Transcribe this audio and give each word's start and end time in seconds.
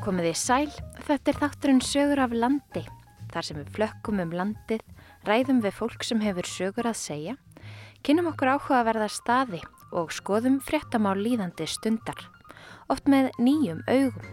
Komið 0.00 0.30
í 0.30 0.36
sæl, 0.38 0.70
þetta 1.04 1.28
er 1.28 1.38
þátturinn 1.42 1.82
sögur 1.84 2.22
af 2.24 2.32
landi. 2.32 2.80
Þar 3.34 3.44
sem 3.44 3.58
við 3.60 3.74
flökkum 3.74 4.22
um 4.22 4.30
landið, 4.32 4.80
ræðum 5.28 5.60
við 5.60 5.76
fólk 5.76 6.06
sem 6.08 6.22
hefur 6.24 6.48
sögur 6.48 6.88
að 6.88 6.96
segja, 6.96 7.34
kynum 8.00 8.30
okkur 8.32 8.54
áhuga 8.54 8.78
að 8.78 8.88
verða 8.88 9.10
staði 9.12 9.60
og 9.92 10.14
skoðum 10.16 10.56
fréttamál 10.64 11.18
líðandi 11.20 11.68
stundar, 11.68 12.24
oft 12.88 13.12
með 13.12 13.28
nýjum 13.44 13.84
augum. 13.92 14.24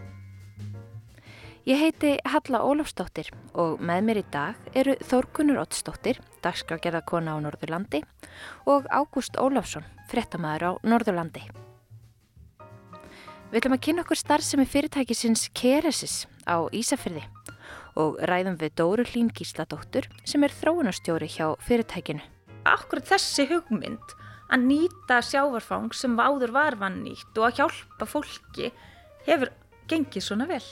Ég 1.68 1.84
heiti 1.84 2.16
Halla 2.24 2.64
Ólafsdóttir 2.64 3.34
og 3.52 3.84
með 3.84 4.08
mér 4.08 4.24
í 4.24 4.28
dag 4.32 4.72
eru 4.72 4.96
Þórkunur 5.04 5.66
Ottsdóttir, 5.68 6.24
dagskragerðarkona 6.48 7.36
á 7.36 7.44
Norðurlandi 7.44 8.06
og 8.72 8.88
Ágúst 8.88 9.36
Ólafsson, 9.36 9.84
fréttamaður 10.08 10.64
á 10.64 10.72
Norðurlandi. 10.88 11.67
Við 13.48 13.62
ætlum 13.62 13.78
að 13.78 13.84
kynna 13.86 14.04
okkur 14.04 14.20
starfsemi 14.20 14.66
fyrirtækisins 14.68 15.46
Keresis 15.56 16.16
á 16.44 16.68
Ísafyrði 16.76 17.22
og 17.96 18.18
ræðum 18.28 18.58
við 18.60 18.74
Dóru 18.76 19.06
Hlín 19.08 19.30
Gísladóttur 19.32 20.10
sem 20.28 20.44
er 20.44 20.52
þróunarstjóri 20.52 21.30
hjá 21.32 21.54
fyrirtækinu. 21.64 22.20
Akkurat 22.68 23.08
þessi 23.08 23.48
hugmynd 23.48 24.18
að 24.52 24.68
nýta 24.68 25.22
sjávarfang 25.24 25.96
sem 25.96 26.20
áður 26.20 26.52
var 26.58 26.76
vannýtt 26.82 27.40
og 27.40 27.48
að 27.48 27.62
hjálpa 27.62 28.10
fólki 28.12 28.74
hefur 29.30 29.56
gengið 29.88 30.28
svona 30.28 30.52
vel. 30.52 30.64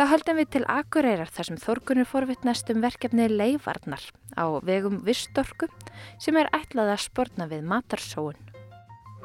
Þá 0.00 0.04
höldum 0.14 0.40
við 0.40 0.52
til 0.54 0.66
Akureyrar 0.72 1.28
þar 1.28 1.50
sem 1.50 1.60
Þorgunur 1.60 2.08
forvittnast 2.08 2.72
um 2.72 2.80
verkefni 2.80 3.28
Leifarnar 3.28 4.08
á 4.40 4.56
vegum 4.64 5.02
Vistorku 5.04 5.68
sem 6.16 6.38
er 6.40 6.48
ætlað 6.56 6.94
að 6.94 7.04
spórna 7.10 7.50
við 7.50 7.68
matarsóun. 7.68 8.47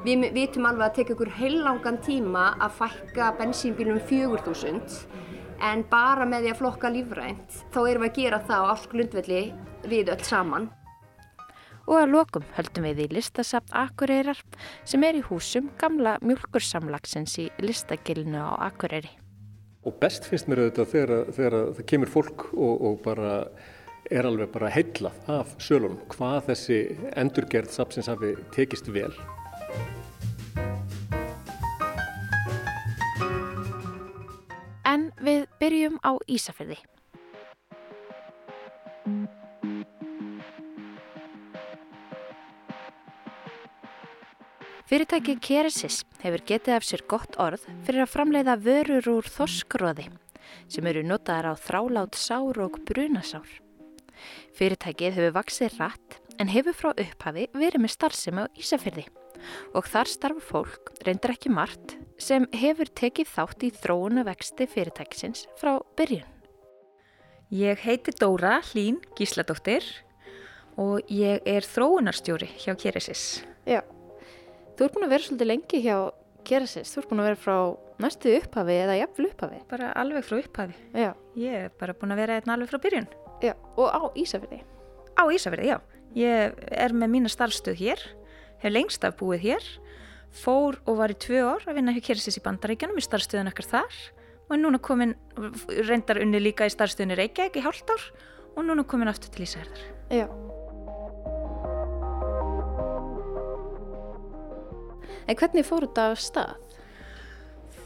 Við 0.03 0.33
vitum 0.35 0.65
alveg 0.67 0.83
að 0.83 0.95
teka 0.97 1.13
ykkur 1.13 1.29
heilangan 1.37 1.97
tíma 2.03 2.41
að 2.59 2.73
fækka 2.81 3.29
bensínbílum 3.37 4.01
4000 4.09 4.81
en 5.63 5.83
bara 5.87 6.25
með 6.27 6.43
því 6.43 6.49
að 6.51 6.57
flokka 6.59 6.89
lífrænt 6.91 7.59
þá 7.71 7.77
erum 7.87 8.03
við 8.03 8.09
að 8.09 8.17
gera 8.17 8.39
það 8.49 8.63
á 8.67 8.71
ásklundvelli 8.73 9.43
við 9.87 10.09
öll 10.11 10.25
saman. 10.27 10.65
Og 11.87 12.01
að 12.01 12.11
lokum 12.17 12.43
höldum 12.57 12.87
við 12.89 12.99
í 13.05 13.07
listasapt 13.15 13.71
Akureyrar 13.79 14.41
sem 14.83 15.05
er 15.07 15.21
í 15.21 15.23
húsum 15.23 15.69
gamla 15.79 16.17
mjölkursamlagsins 16.19 17.37
í 17.39 17.45
listagilinu 17.63 18.41
á 18.43 18.59
Akureyri. 18.67 19.13
Og 19.87 19.95
best 20.03 20.27
finnst 20.27 20.49
mér 20.51 20.65
auðvitað 20.65 20.91
þegar, 20.97 21.31
þegar 21.37 21.55
það 21.77 21.87
kemur 21.93 22.11
fólk 22.11 22.45
og, 22.51 22.83
og 22.89 22.99
bara 23.07 23.37
er 24.11 24.27
alveg 24.27 24.51
bara 24.51 24.71
heillað 24.71 25.31
af 25.31 25.55
sölunum 25.63 26.03
hvað 26.11 26.49
þessi 26.51 26.81
endurgerð 27.15 27.71
sapsins 27.71 28.11
hafi 28.11 28.33
tekist 28.51 28.91
vel. 28.91 29.13
Byrjum 35.63 35.95
á 36.03 36.11
Ísafjörði. 36.27 36.81
Fyrirtæki 44.83 45.37
Keresis 45.39 46.01
hefur 46.21 46.43
getið 46.49 46.75
af 46.75 46.85
sér 46.85 47.05
gott 47.07 47.37
orð 47.41 47.63
fyrir 47.85 48.03
að 48.03 48.11
framleiða 48.11 48.57
vörur 48.65 49.07
úr 49.15 49.29
þorskróði 49.31 50.09
sem 50.67 50.85
eru 50.91 51.05
notaðar 51.07 51.55
á 51.55 51.63
þrálát 51.63 52.19
sár 52.19 52.59
og 52.65 52.81
brunasár. 52.83 53.47
Fyrirtækið 54.59 55.15
hefur 55.15 55.37
vaksið 55.39 55.79
rætt 55.79 56.19
en 56.43 56.51
hefur 56.51 56.75
frá 56.75 56.91
upphafi 56.91 57.47
verið 57.55 57.85
með 57.85 57.95
starfsemi 57.95 58.45
á 58.45 58.53
Ísafjörði 58.59 59.07
og 59.73 59.87
þar 59.87 60.11
starfa 60.11 60.43
fólk, 60.43 60.91
reyndir 61.07 61.33
ekki 61.33 61.51
margt, 61.51 61.97
sem 62.21 62.45
hefur 62.53 62.89
tekið 62.95 63.29
þátt 63.33 63.63
í 63.67 63.71
þróuna 63.75 64.23
vexti 64.27 64.67
fyrirtækisins 64.69 65.47
frá 65.59 65.77
byrjun. 65.97 66.29
Ég 67.53 67.77
heiti 67.85 68.13
Dóra 68.17 68.59
Hlín 68.71 68.99
Gísladóttir 69.17 69.85
og 70.81 71.03
ég 71.13 71.43
er 71.45 71.61
þróunarstjóri 71.67 72.47
hjá 72.63 72.73
Keresis. 72.79 73.43
Já, 73.69 73.81
þú 74.77 74.87
ert 74.87 74.95
búin 74.95 75.05
að 75.07 75.13
vera 75.13 75.27
svolítið 75.27 75.49
lengi 75.51 75.81
hjá 75.85 75.97
Keresis, 76.47 76.89
þú 76.95 77.01
ert 77.03 77.09
búin 77.11 77.21
að 77.23 77.27
vera 77.29 77.41
frá 77.43 77.57
næstu 78.03 78.33
upphafi 78.39 78.77
eða 78.83 78.97
jafnvel 78.99 79.27
upphafi. 79.29 79.59
Bara 79.69 79.91
alveg 80.01 80.25
frá 80.27 80.39
upphafi. 80.41 80.73
Já, 80.97 81.11
Ég 81.39 81.53
er 81.67 81.69
bara 81.79 81.93
búin 81.97 82.11
að 82.13 82.19
vera 82.23 82.39
einn 82.39 82.51
alveg 82.55 82.69
frá 82.73 82.81
byrjun. 82.83 83.07
já, 83.43 83.53
og 83.77 83.87
á 83.93 84.01
Ísafjörði. 84.17 84.59
Á 85.13 85.23
Ísafirði, 85.29 85.69
já. 85.69 85.77
Ég 86.17 86.57
er 86.71 86.93
með 86.93 87.09
mína 87.13 87.29
starfstöð 87.29 87.77
hér, 87.79 88.01
hef 88.61 88.71
lengst 88.73 89.03
af 89.05 89.15
búið 89.17 89.39
hér, 89.45 89.63
fór 90.33 90.79
og 90.89 90.97
var 90.99 91.13
í 91.13 91.17
tvö 91.19 91.43
ár 91.45 91.65
að 91.67 91.77
vinna 91.77 91.93
hjá 91.95 92.01
Keresis 92.09 92.39
í 92.39 92.43
Bandaríkjanum 92.43 92.97
í 92.97 93.05
starfstöðun 93.05 93.51
ekkert 93.51 93.73
þar 93.75 93.99
og 94.47 94.55
er 94.55 94.61
núna 94.61 94.79
komin, 94.83 95.15
reyndar 95.87 96.19
unni 96.23 96.41
líka 96.41 96.67
í 96.67 96.73
starfstöðunni 96.73 97.17
Reykjavík 97.19 97.61
í 97.61 97.65
hálft 97.65 97.93
ár 97.93 98.07
og 98.57 98.65
núna 98.67 98.85
komin 98.85 99.11
aftur 99.11 99.31
til 99.33 99.45
Ísafjörðar. 99.45 99.85
Já. 100.13 100.27
En 105.23 105.39
hvernig 105.39 105.65
fór 105.67 105.87
þetta 105.87 106.09
af 106.11 106.21
stað? 106.21 106.53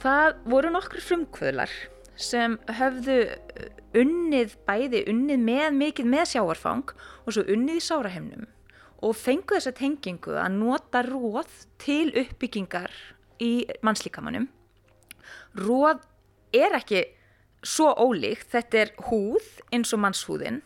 Það 0.01 0.41
voru 0.49 0.73
nokkur 0.73 1.03
frumkvöðlar 1.03 1.73
sem 2.17 2.57
höfðu 2.79 3.17
uh, 3.27 3.67
unnið 3.97 4.55
bæði, 4.65 5.03
unnið 5.11 5.43
með 5.45 5.67
mikið 5.77 6.09
með 6.09 6.29
sjáarfang 6.33 6.93
og 7.25 7.35
svo 7.35 7.43
unnið 7.45 7.79
í 7.79 7.83
sárahemnum 7.85 8.47
og 9.05 9.13
fengu 9.17 9.57
þessa 9.57 9.73
tengingu 9.77 10.37
að 10.39 10.55
nota 10.57 11.03
róð 11.05 11.51
til 11.81 12.09
uppbyggingar 12.17 12.93
í 13.43 13.67
mannslíkamannum. 13.85 14.47
Róð 15.57 16.01
er 16.55 16.77
ekki 16.79 17.03
svo 17.65 17.91
ólíkt, 17.93 18.49
þetta 18.53 18.81
er 18.83 18.93
húð 19.09 19.47
eins 19.73 19.93
og 19.93 20.01
mannshúðin 20.03 20.61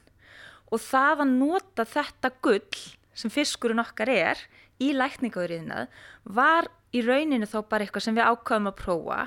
og 0.71 0.79
það 0.83 1.25
að 1.25 1.35
nota 1.35 1.85
þetta 1.87 2.31
gull 2.43 2.81
sem 3.17 3.33
fiskurinn 3.33 3.81
okkar 3.83 4.11
er 4.11 4.41
í 4.81 4.91
lækningauriðnað 4.95 5.91
var 6.23 6.69
í 6.95 7.03
rauninu 7.03 7.47
þá 7.49 7.59
bara 7.67 7.85
eitthvað 7.85 8.07
sem 8.07 8.17
við 8.17 8.29
ákvaðum 8.31 8.71
að 8.71 8.79
prófa 8.79 9.19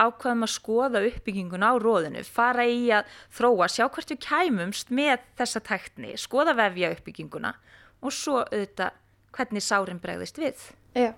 ákvaðum 0.00 0.46
að 0.46 0.52
skoða 0.52 1.02
uppbygginguna 1.06 1.68
á 1.68 1.74
róðinu, 1.78 2.22
fara 2.26 2.64
í 2.66 2.88
að 2.94 3.10
þróa, 3.36 3.68
sjá 3.70 3.86
hvert 3.86 4.12
við 4.14 4.20
kæmumst 4.24 4.90
með 4.94 5.22
þessa 5.38 5.62
tækni, 5.68 6.14
skoða 6.18 6.56
vefja 6.58 6.92
uppbygginguna 6.96 7.52
og 8.02 8.14
svo 8.14 8.42
auðvitað 8.42 8.98
hvernig 9.32 9.64
sárin 9.64 10.00
bregðist 10.02 10.40
við. 10.40 10.64
Já. 10.98 11.12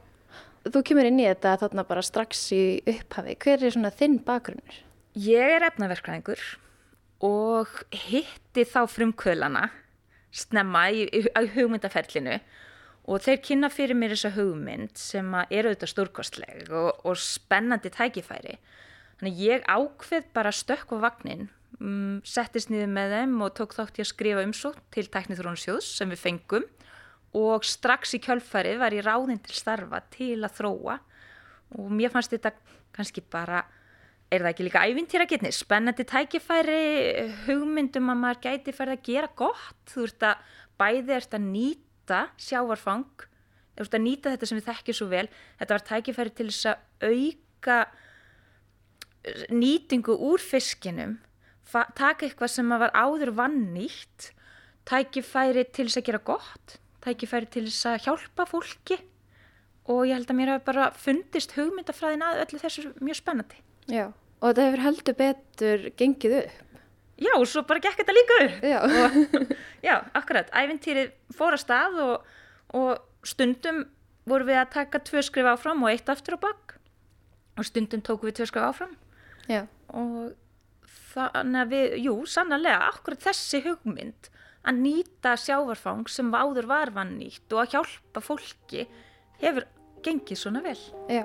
Þú 0.65 0.81
kemur 0.89 1.09
inn 1.09 1.21
í 1.21 1.27
þetta 1.28 1.59
þarna 1.61 1.84
bara 1.89 2.05
strax 2.05 2.45
í 2.56 2.65
upphafi. 2.89 3.37
Hver 3.43 3.65
er 3.65 3.75
svona 3.75 3.93
þinn 3.93 4.21
bakgrunnur? 4.25 4.77
Ég 5.15 5.56
er 5.59 5.67
efnaverkræðingur 5.69 6.44
og 7.25 7.71
hitti 7.93 8.65
þá 8.67 8.84
frumkvölana 8.91 9.69
snemma 10.34 10.89
í, 10.91 11.05
í, 11.06 11.25
í 11.28 11.50
hugmyndaferlinu 11.55 12.39
og 13.05 13.21
þeir 13.25 13.43
kynna 13.44 13.71
fyrir 13.73 13.99
mér 13.99 14.15
þessa 14.15 14.33
hugmynd 14.39 14.97
sem 14.99 15.28
er 15.44 15.69
auðvitað 15.69 15.93
stórkostleg 15.93 16.73
og, 16.73 17.05
og 17.05 17.21
spennandi 17.21 17.93
tækifæri. 17.93 18.56
Þannig 19.21 19.43
ég 19.44 19.69
ákveð 19.69 20.31
bara 20.34 20.53
stökk 20.55 20.97
á 20.97 21.05
vagnin, 21.05 21.50
um, 21.81 22.21
settist 22.27 22.71
niður 22.73 22.93
með 22.95 23.15
þeim 23.19 23.35
og 23.45 23.55
tók 23.59 23.75
þátt 23.77 23.99
í 23.99 24.05
að 24.05 24.11
skrifa 24.11 24.45
umsótt 24.47 24.81
til 24.95 25.07
Teknithrónusjóðs 25.12 25.91
sem 25.99 26.12
við 26.12 26.23
fengum. 26.23 26.67
Og 27.35 27.67
strax 27.67 28.15
í 28.15 28.21
kjölfarið 28.23 28.79
var 28.83 28.95
ég 28.95 29.07
ráðinn 29.07 29.43
til 29.43 29.57
starfa 29.59 30.03
til 30.15 30.39
að 30.45 30.61
þróa. 30.61 30.99
Og 31.81 31.91
mér 31.91 32.12
fannst 32.15 32.35
þetta 32.35 32.53
kannski 32.95 33.25
bara, 33.27 33.65
er 34.31 34.45
það 34.45 34.53
ekki 34.53 34.67
líka 34.69 34.85
ævintýra 34.87 35.27
getni, 35.31 35.51
spennandi 35.55 36.07
tækifæri, 36.07 36.85
hugmyndum 37.49 38.12
að 38.12 38.20
maður 38.23 38.43
gæti 38.47 38.75
færð 38.77 38.94
að 38.94 39.05
gera 39.09 39.32
gott, 39.35 39.81
þú 39.91 40.06
ert 40.09 40.27
að 40.31 40.55
bæði 40.81 41.17
ert 41.17 41.37
að 41.37 41.49
nýta 41.49 42.20
sjávarfang, 42.47 43.27
þú 43.75 43.87
ert 43.87 43.99
að 43.99 44.05
nýta 44.06 44.32
þetta 44.35 44.50
sem 44.50 44.61
við 44.61 44.70
þekkjum 44.70 44.99
svo 45.00 45.11
vel, 45.11 45.27
þetta 45.61 45.77
var 45.77 45.87
tækifæri 45.91 46.35
til 46.38 46.49
þess 46.53 46.70
að 46.70 47.11
auka 47.11 47.79
nýtingu 49.55 50.17
úr 50.31 50.43
fiskinum, 50.43 51.19
taka 51.99 52.26
eitthvað 52.26 52.53
sem 52.53 52.75
var 52.82 52.93
áður 52.94 53.35
vannýtt, 53.38 54.31
tækifæri 54.88 55.65
til 55.73 55.88
þess 55.88 56.00
að 56.00 56.09
gera 56.09 56.23
gott, 56.31 56.76
tækifæri 57.05 57.50
til 57.50 57.65
þess 57.69 57.88
að 57.91 58.03
hjálpa 58.06 58.47
fólki 58.49 58.99
og 59.91 60.05
ég 60.09 60.17
held 60.17 60.31
að 60.32 60.38
mér 60.38 60.53
hafi 60.55 60.67
bara 60.69 60.91
fundist 60.97 61.56
hugmyndafræðin 61.59 62.25
að 62.25 62.44
öllu 62.44 62.61
þessu 62.62 62.93
mjög 63.05 63.19
spennandi. 63.21 63.59
Já. 63.93 64.06
Og 64.41 64.50
þetta 64.50 64.69
hefur 64.69 64.85
heldur 64.85 65.19
betur 65.19 65.88
gengið 65.99 66.37
upp. 66.43 66.79
Já, 67.25 67.32
og 67.38 67.44
svo 67.47 67.62
bara 67.69 67.82
gekk 67.82 68.00
þetta 68.00 68.15
líka 68.17 68.38
upp. 68.44 68.65
Já. 68.67 68.79
Og, 68.85 69.19
já, 69.88 69.97
akkurat, 70.19 70.49
ævintýrið 70.56 71.12
fór 71.37 71.56
að 71.56 71.62
stað 71.62 72.00
og, 72.05 72.32
og 72.75 73.29
stundum 73.29 73.85
vorum 74.29 74.49
við 74.49 74.61
að 74.61 74.73
taka 74.79 75.00
tvö 75.05 75.23
skrif 75.25 75.49
áfram 75.49 75.85
og 75.85 75.93
eitt 75.93 76.09
aftur 76.12 76.38
á 76.41 76.44
bak 76.44 76.77
og 77.59 77.69
stundum 77.69 78.03
tókum 78.05 78.31
við 78.31 78.41
tvö 78.41 78.49
skrif 78.50 78.67
áfram 78.67 78.94
Já. 79.50 79.67
og 79.93 80.32
þannig 81.14 81.61
að 81.61 81.75
við, 81.75 81.96
jú, 82.05 82.14
sannarlega, 82.31 82.90
akkurat 82.90 83.25
þessi 83.25 83.62
hugmynd 83.64 84.31
að 84.64 84.81
nýta 84.81 85.34
sjávarfang 85.40 86.08
sem 86.11 86.32
áður 86.32 86.69
var 86.70 86.93
vannýtt 86.94 87.52
og 87.52 87.64
að 87.64 87.76
hjálpa 87.76 88.22
fólki 88.25 88.87
hefur 89.43 89.66
gengið 90.05 90.40
svona 90.40 90.62
vel. 90.64 90.78
Já. 91.08 91.25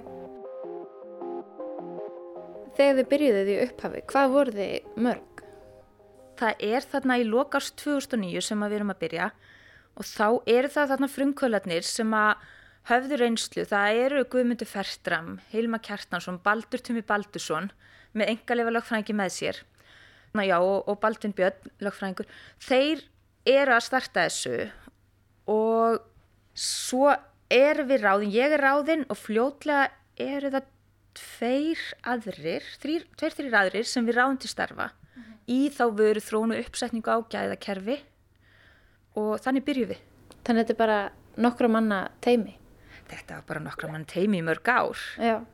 þegar 2.80 3.00
þið 3.00 3.08
byrjuðið 3.12 3.50
í 3.52 3.58
upphafi, 3.66 4.02
hvað 4.08 4.34
voru 4.34 4.56
þið 4.56 5.00
mörg? 5.04 5.42
Það 6.40 6.62
er 6.70 6.86
þarna 6.94 7.18
í 7.20 7.26
lokast 7.28 7.76
2009 7.82 8.44
sem 8.46 8.62
við 8.64 8.76
erum 8.78 8.94
að 8.94 9.02
byrja 9.02 9.26
og 10.00 10.08
þá 10.08 10.28
eru 10.48 10.70
það 10.72 10.94
þarna 10.94 11.10
frumkvölarnir 11.12 11.88
sem 11.88 12.14
að 12.16 12.46
höfðu 12.88 13.18
reynslu. 13.20 13.66
Það 13.68 14.00
eru 14.06 14.24
Guðmundur 14.32 14.70
Ferstram, 14.70 15.34
Hilma 15.52 15.82
Kjartansson, 15.84 16.40
Baldur 16.46 16.80
Tumi 16.80 17.04
Baldursson 17.04 17.68
með 18.16 18.32
engalega 18.36 18.74
lögfræðingi 18.78 19.18
með 19.20 19.36
sér 19.36 19.60
já, 20.34 20.58
og, 20.60 20.88
og 20.88 21.00
Baldvin 21.02 21.34
Björn, 21.34 21.72
lögfræðingur. 21.82 22.28
Þeir 22.62 23.04
eru 23.50 23.76
að 23.76 23.86
starta 23.86 24.28
þessu 24.28 24.70
og 25.50 26.02
svo 26.54 27.14
erum 27.50 27.90
við 27.90 28.04
ráðin, 28.06 28.34
ég 28.36 28.54
er 28.54 28.62
ráðin 28.62 29.08
og 29.10 29.18
fljótlega 29.18 29.90
eru 30.20 30.52
það 30.54 30.70
tveir 31.20 31.82
aðrir, 32.08 32.66
þrýr, 32.82 33.08
tveir 33.18 33.36
þrýr 33.36 33.58
aðrir 33.64 33.88
sem 33.90 34.06
við 34.08 34.20
ráðum 34.20 34.40
til 34.40 34.52
starfa 34.52 34.92
mm 34.92 35.24
-hmm. 35.24 35.38
í 35.48 35.60
þá 35.74 35.84
veru 35.98 36.22
þrónu 36.22 36.60
uppsetningu 36.60 37.10
á 37.10 37.18
gæðakerfi 37.34 37.98
og 39.16 39.40
þannig 39.42 39.66
byrjuð 39.66 39.90
við. 39.94 40.02
Þannig 40.44 40.62
að 40.62 40.68
þetta 40.68 40.74
er 40.74 40.78
bara 40.86 41.00
nokkra 41.38 41.68
manna 41.68 42.10
teimi? 42.22 42.56
Þetta 43.10 43.36
var 43.36 43.44
bara 43.48 43.60
nokkra 43.60 43.92
manna 43.92 44.06
teimi 44.06 44.38
í 44.40 44.46
mörg 44.46 44.68
ár. 44.70 44.98
Já. 45.18 45.46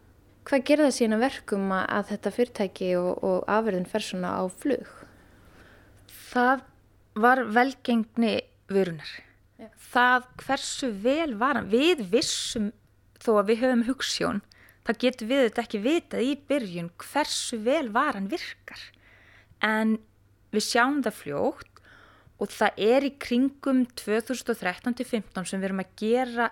Hvað 0.45 0.65
gerða 0.69 0.87
það 0.89 0.97
sína 0.99 1.19
verkum 1.21 1.71
að 1.73 2.09
þetta 2.11 2.33
fyrirtæki 2.35 2.89
og, 2.99 3.11
og 3.25 3.37
afverðin 3.49 3.87
fer 3.89 4.05
svona 4.05 4.35
á 4.37 4.43
flug? 4.49 4.89
Það 6.29 6.65
var 7.17 7.41
velgengni 7.55 8.35
vörunar. 8.69 9.13
Já. 9.57 9.69
Það 9.95 10.27
hversu 10.43 10.91
vel 11.01 11.31
var 11.39 11.57
hann. 11.57 11.71
Við 11.71 12.03
vissum 12.11 12.69
þó 13.23 13.39
að 13.39 13.49
við 13.49 13.63
höfum 13.63 13.87
hugssjón 13.89 14.43
það 14.85 14.99
getur 15.01 15.29
við 15.29 15.43
þetta 15.47 15.63
ekki 15.63 15.81
vitað 15.83 16.25
í 16.25 16.33
byrjun 16.49 16.91
hversu 17.01 17.59
vel 17.65 17.87
varan 17.93 18.29
virkar 18.31 18.81
en 19.65 19.97
við 20.53 20.67
sjáum 20.67 21.01
það 21.05 21.19
fljótt 21.21 21.81
og 22.35 22.51
það 22.51 22.81
er 22.85 23.07
í 23.07 23.13
kringum 23.25 23.85
2013-15 23.97 25.47
sem 25.47 25.61
við 25.61 25.69
erum 25.69 25.81
að 25.81 25.95
gera 26.01 26.49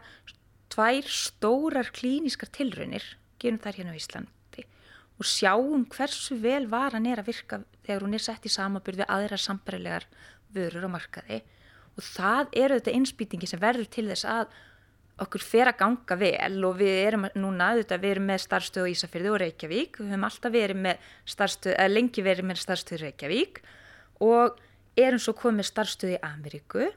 tvær 0.74 1.12
stórar 1.12 1.92
klíniskar 1.94 2.50
tilraunir 2.56 3.06
gerum 3.44 3.62
þær 3.62 3.80
hérna 3.80 3.94
á 3.94 4.00
Íslandi. 4.00 4.66
Og 5.22 5.30
sjáum 5.30 5.86
hversu 5.94 6.40
vel 6.42 6.66
varan 6.72 7.06
er 7.06 7.22
að 7.22 7.30
virka 7.30 7.62
þegar 7.86 8.06
hún 8.08 8.18
er 8.18 8.24
sett 8.24 8.48
í 8.48 8.52
samabyrði 8.52 9.06
aðra 9.06 9.38
sambarilegar 9.38 10.08
vörur 10.56 10.88
á 10.88 10.96
markaði. 10.96 11.44
Og 11.94 12.06
það 12.06 12.56
eru 12.64 12.78
þetta 12.80 12.96
einsbyttingi 12.98 13.50
sem 13.50 13.62
verður 13.62 13.90
til 13.94 14.08
þess 14.10 14.26
að 14.26 14.56
okkur 15.22 15.44
fer 15.46 15.70
að 15.70 15.80
ganga 15.84 16.18
vel. 16.18 16.58
Og 16.66 16.80
við 16.80 17.00
erum 17.04 17.28
núna, 17.38 17.72
auðvitað, 17.74 18.04
við 18.04 18.16
erum 18.16 18.28
með 18.32 18.42
starfstöð 18.48 18.90
á 18.90 18.92
Ísafjörðu 18.94 19.34
og 19.34 19.40
Reykjavík, 19.44 20.00
við 20.00 20.12
höfum 20.14 20.28
alltaf 20.30 20.56
verið 20.56 20.82
með 20.88 21.08
starfstöð, 21.36 21.76
eða 21.78 21.94
lengi 21.94 22.26
verið 22.26 22.50
með 22.50 22.62
starfstöð 22.64 23.04
Reykjavík. 23.04 23.62
Og 24.26 24.60
erum 25.06 25.22
svo 25.22 25.36
komið 25.38 25.70
starfstöð 25.70 26.16
í 26.16 26.22
Ameríku. 26.26 26.90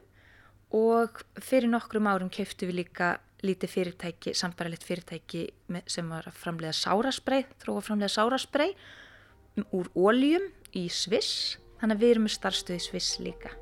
Og 0.77 1.21
fyrir 1.39 1.71
nokkrum 1.71 2.09
árum 2.09 2.33
keiftu 2.33 2.67
við 2.69 2.81
líka 2.81 3.15
lítið 3.45 3.73
fyrirtæki, 3.73 4.33
sambaralegt 4.37 4.87
fyrirtæki 4.87 5.43
sem 5.85 6.09
var 6.09 6.25
að 6.29 6.39
framlega 6.41 6.73
sárasprei, 6.73 7.43
þróa 7.61 7.85
framlega 7.85 8.15
sárasprei 8.15 8.71
úr 9.73 9.91
óljum 9.97 10.49
í 10.77 10.87
Sviss, 10.93 11.57
þannig 11.81 11.97
að 11.97 12.03
við 12.03 12.15
erum 12.15 12.27
með 12.27 12.37
starfstöð 12.39 12.79
í 12.79 12.85
Sviss 12.87 13.21
líka. 13.21 13.53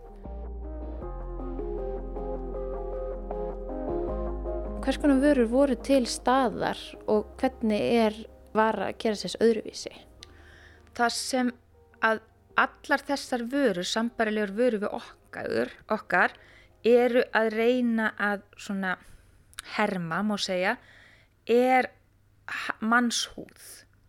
hvers 4.85 4.99
konar 5.01 5.17
vörur 5.17 5.47
voru 5.49 5.75
til 5.81 6.03
staðar 6.05 6.77
og 7.09 7.31
hvernig 7.41 7.85
er 7.97 8.17
var 8.53 8.77
að 8.85 8.99
gera 9.01 9.17
þess 9.17 9.39
öðruvísi? 9.41 9.89
Það 10.93 11.13
sem 11.15 11.49
að 12.05 12.19
allar 12.61 13.03
þessar 13.07 13.43
vörur, 13.49 13.87
sambarilegur 13.89 14.53
vörur 14.59 14.83
við 14.83 14.93
okkar, 14.99 15.73
okkar 15.89 16.35
eru 16.85 17.25
að 17.33 17.49
reyna 17.55 18.11
að 18.13 18.45
svona 18.61 18.93
herma, 19.75 20.21
má 20.23 20.37
segja, 20.41 20.75
er 21.49 21.89
mannshúð. 22.81 23.63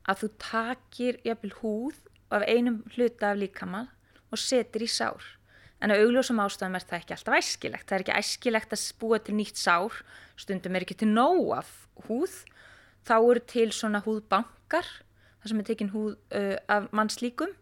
Að 0.07 0.21
þú 0.23 0.29
takir 0.43 1.19
jafnvel 1.27 1.55
húð 1.63 2.03
af 2.31 2.45
einum 2.47 2.83
hluta 2.95 3.33
af 3.33 3.41
líkamann 3.41 3.89
og 4.31 4.39
setir 4.39 4.85
í 4.87 4.91
sár. 4.91 5.25
En 5.81 5.93
á 5.93 5.97
augljósum 5.97 6.41
ástæðum 6.41 6.79
er 6.79 6.85
það 6.87 7.01
ekki 7.01 7.17
alltaf 7.17 7.39
æskilegt. 7.41 7.89
Það 7.89 7.97
er 7.97 8.05
ekki 8.05 8.19
æskilegt 8.21 8.77
að 8.77 8.85
búa 9.01 9.19
til 9.21 9.37
nýtt 9.37 9.61
sár 9.61 9.99
stundum 10.41 10.77
er 10.77 10.85
ekki 10.85 10.99
til 11.01 11.11
nóg 11.11 11.53
af 11.57 11.73
húð 12.07 12.43
þá 13.07 13.17
eru 13.19 13.43
til 13.49 13.69
svona 13.75 14.03
húðbankar 14.05 14.89
þar 15.41 15.51
sem 15.51 15.63
er 15.63 15.69
tekin 15.69 15.93
húð 15.95 16.17
uh, 16.37 16.57
af 16.69 16.89
mannslíkum 16.97 17.53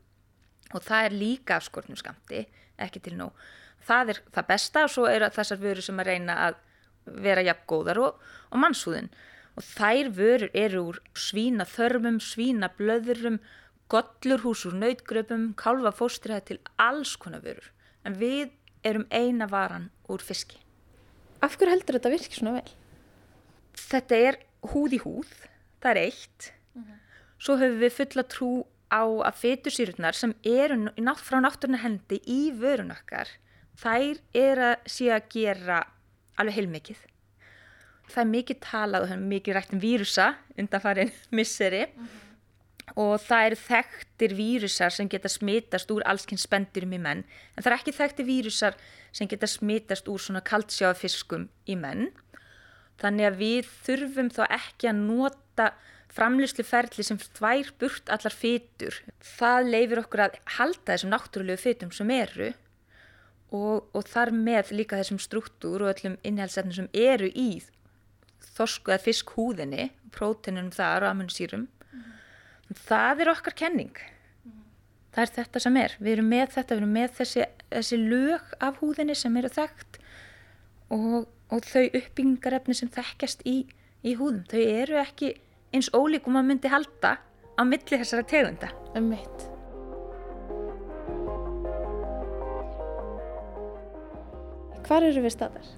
og 0.74 0.82
það 0.82 1.08
er 1.08 1.18
líka 1.18 1.58
af 1.58 1.66
skortnum 1.68 1.98
skamti, 2.00 2.44
ekki 2.80 3.02
til 3.04 3.16
nóg 3.18 3.34
það 3.86 4.14
er 4.14 4.22
það 4.34 4.48
besta 4.50 4.86
og 4.86 4.94
svo 4.94 5.06
eru 5.10 5.30
þessar 5.34 5.60
vörur 5.62 5.86
sem 5.86 6.00
að 6.00 6.10
reyna 6.10 6.38
að 6.48 6.62
vera 7.04 7.44
jafn 7.44 7.66
góðar 7.70 8.00
og, 8.00 8.18
og 8.50 8.62
mannshúðin 8.62 9.10
og 9.54 9.62
þær 9.62 10.10
vörur 10.16 10.50
eru 10.54 10.82
úr 10.90 11.00
svína 11.14 11.66
þörmum, 11.68 12.18
svína 12.20 12.72
blöðurum 12.78 13.38
gollurhús 13.92 14.64
úr 14.66 14.74
nautgröpum 14.80 15.52
kálva 15.60 15.92
fóstriða 15.94 16.42
til 16.50 16.58
alls 16.76 17.16
konar 17.16 17.44
vörur 17.44 17.70
en 18.04 18.18
við 18.18 18.50
erum 18.84 19.06
eina 19.10 19.46
varan 19.48 19.90
úr 20.08 20.24
fiski 20.24 20.64
Af 21.44 21.58
hverju 21.58 21.74
heldur 21.74 21.98
þetta 21.98 22.12
virkið 22.12 22.38
svona 22.38 22.52
vel? 22.56 22.70
Þetta 23.76 24.18
er 24.28 24.38
húð 24.72 24.94
í 24.96 25.00
húð, 25.02 25.32
það 25.82 25.90
er 25.90 26.00
eitt. 26.06 26.52
Uh 26.72 26.80
mhm. 26.80 26.86
-huh. 26.86 27.00
Svo 27.44 27.56
höfum 27.60 27.80
við 27.82 27.96
fulla 27.98 28.24
trú 28.34 28.50
á 28.88 29.04
að 29.28 29.38
fetursýrurnar 29.42 30.14
sem 30.14 30.34
eru 30.44 30.76
frá 31.20 31.38
náttúruna 31.42 31.82
hendi 31.82 32.20
í 32.24 32.52
vörun 32.52 32.94
okkar, 32.94 33.28
þær 33.76 34.16
er 34.32 34.58
að 34.70 34.76
sé 34.86 35.10
að 35.10 35.28
gera 35.28 35.84
alveg 36.40 36.58
heilmikið. 36.58 37.00
Það 38.10 38.22
er 38.24 38.30
mikið 38.34 38.60
talað 38.60 39.04
og 39.04 39.10
það 39.10 39.16
er 39.16 39.26
mikið 39.32 39.56
rætt 39.56 39.72
um 39.72 39.82
vírusa 39.82 40.28
undan 40.60 40.84
farin 40.84 41.12
misseri 41.38 41.86
mhm. 41.86 42.04
-huh 42.04 42.24
og 42.92 43.16
það 43.22 43.46
eru 43.46 43.58
þekktir 43.58 44.34
vírusar 44.36 44.92
sem 44.92 45.08
geta 45.10 45.30
smitast 45.32 45.90
úr 45.94 46.04
allskynns 46.08 46.44
spendurum 46.46 46.92
í 46.94 47.00
menn 47.00 47.24
en 47.24 47.64
það 47.64 47.70
er 47.70 47.76
ekki 47.78 47.96
þekktir 47.96 48.28
vírusar 48.28 48.76
sem 49.14 49.30
geta 49.30 49.48
smitast 49.50 50.10
úr 50.10 50.20
svona 50.20 50.44
kaltsjáfiskum 50.44 51.48
í 51.70 51.78
menn 51.80 52.10
þannig 53.00 53.30
að 53.30 53.40
við 53.40 53.70
þurfum 53.86 54.30
þá 54.34 54.44
ekki 54.50 54.90
að 54.90 55.02
nota 55.08 55.70
framlýsluferli 56.14 57.06
sem 57.06 57.18
tvær 57.38 57.72
burt 57.80 58.12
allar 58.12 58.36
fytur 58.36 59.00
það 59.34 59.72
leifir 59.72 60.04
okkur 60.04 60.26
að 60.28 60.38
halda 60.58 60.92
þessum 60.92 61.14
náttúrulegu 61.14 61.64
fytum 61.64 61.94
sem 61.94 62.12
eru 62.14 62.52
og, 63.54 63.86
og 63.94 64.08
þar 64.10 64.34
með 64.34 64.74
líka 64.74 64.98
þessum 64.98 65.20
struktúr 65.22 65.84
og 65.84 65.94
öllum 65.94 66.18
innhælsefnum 66.26 66.74
sem 66.74 66.90
eru 66.92 67.30
í 67.30 67.62
þorsku 68.54 68.92
eða 68.92 69.04
fiskhúðinni 69.04 69.88
prótenunum 70.14 70.72
þar 70.74 71.06
og 71.06 71.14
ammunsýrum 71.14 71.68
það 72.88 73.24
er 73.24 73.32
okkar 73.34 73.56
kenning. 73.58 73.94
Mm. 74.44 74.64
það 75.14 75.22
er 75.24 75.32
þetta 75.38 75.62
sem 75.62 75.78
er. 75.80 75.96
Við 76.00 76.16
erum 76.16 76.28
með 76.32 76.50
þetta, 76.56 76.74
við 76.74 76.82
erum 76.82 76.98
með 76.98 77.16
þessi, 77.20 77.46
þessi 77.70 78.00
lög 78.02 78.52
af 78.60 78.82
húðinni 78.82 79.16
sem 79.18 79.40
eru 79.40 79.52
þekkt 79.52 80.00
og, 80.94 81.24
og 81.52 81.70
þau 81.70 81.84
uppbyggingarefni 81.86 82.78
sem 82.78 82.92
þekkjast 82.94 83.46
í, 83.48 83.56
í 84.04 84.18
húðum, 84.18 84.44
þau 84.50 84.60
eru 84.60 85.00
ekki 85.02 85.34
eins 85.74 85.90
ólíkum 85.94 86.38
að 86.38 86.52
myndi 86.52 86.72
halda 86.72 87.18
á 87.54 87.62
milli 87.66 87.98
þessara 88.00 88.26
tegunda. 88.30 88.70
Um 88.94 89.12
mitt 89.14 89.53
Hvar 94.84 95.04
eru 95.06 95.22
við 95.24 95.32
staðar? 95.32 95.68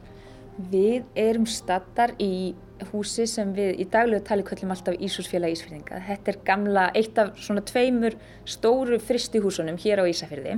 Við 0.73 1.05
erum 1.21 1.45
staðar 1.47 2.15
í 2.23 2.55
húsi 2.91 3.27
sem 3.31 3.53
við 3.55 3.81
í 3.81 3.87
daglegu 3.93 4.25
tali 4.27 4.45
kvöllum 4.47 4.73
alltaf 4.75 4.97
Ísúsfélag 4.99 5.55
Ísfyrðinga. 5.55 6.01
Þetta 6.09 6.33
er 6.33 6.39
gamla, 6.49 6.87
eitt 6.99 7.19
af 7.23 7.37
svona 7.39 7.63
tveimur 7.67 8.17
stóru 8.49 8.99
fristihúsunum 8.99 9.79
hér 9.81 10.03
á 10.03 10.05
Ísafyrði. 10.11 10.57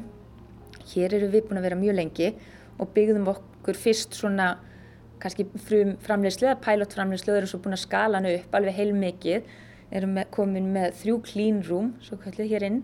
Hér 0.95 1.19
eru 1.19 1.29
við 1.35 1.49
búin 1.49 1.61
að 1.61 1.69
vera 1.69 1.79
mjög 1.79 1.99
lengi 1.99 2.31
og 2.79 2.93
byggðum 2.95 3.29
okkur 3.35 3.77
fyrst 3.77 4.17
svona 4.17 4.55
kannski 5.21 5.45
frum 5.67 5.97
framlegslu 6.01 6.49
eða 6.49 6.63
pælotframlegslu 6.65 7.35
og 7.35 7.41
erum 7.43 7.51
svo 7.53 7.61
búin 7.65 7.77
að 7.77 7.85
skala 7.85 8.23
hann 8.23 8.31
upp 8.33 8.57
alveg 8.57 8.79
heilmikið. 8.79 9.53
Erum 9.93 10.17
komin 10.33 10.73
með 10.73 10.97
þrjú 11.03 11.21
room, 11.69 11.95
svo 12.01 12.17
kallið 12.17 12.51
hér 12.55 12.67
inn 12.71 12.83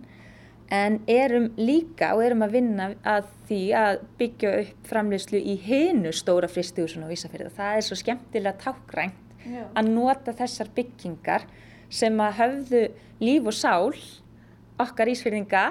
en 0.72 1.00
erum 1.10 1.50
líka 1.60 2.14
og 2.16 2.24
erum 2.24 2.44
að 2.46 2.56
vinna 2.56 2.88
að 3.04 3.28
því 3.48 3.60
að 3.78 3.98
byggja 4.18 4.52
upp 4.62 4.88
framlegslu 4.88 5.40
í 5.40 5.56
hinu 5.60 6.12
stóra 6.16 6.48
fristihúsun 6.48 7.04
á 7.04 7.12
Ísafjörða. 7.12 7.52
Það 7.54 7.78
er 7.78 7.86
svo 7.86 7.98
skemmtilega 8.00 8.60
tákgrænt 8.62 9.34
Já. 9.44 9.64
að 9.76 9.90
nota 9.92 10.32
þessar 10.32 10.70
byggingar 10.76 11.44
sem 11.92 12.20
að 12.20 12.38
höfðu 12.40 12.84
líf 13.20 13.50
og 13.50 13.56
sál 13.56 13.98
okkar 14.80 15.10
ísfyrðinga 15.12 15.66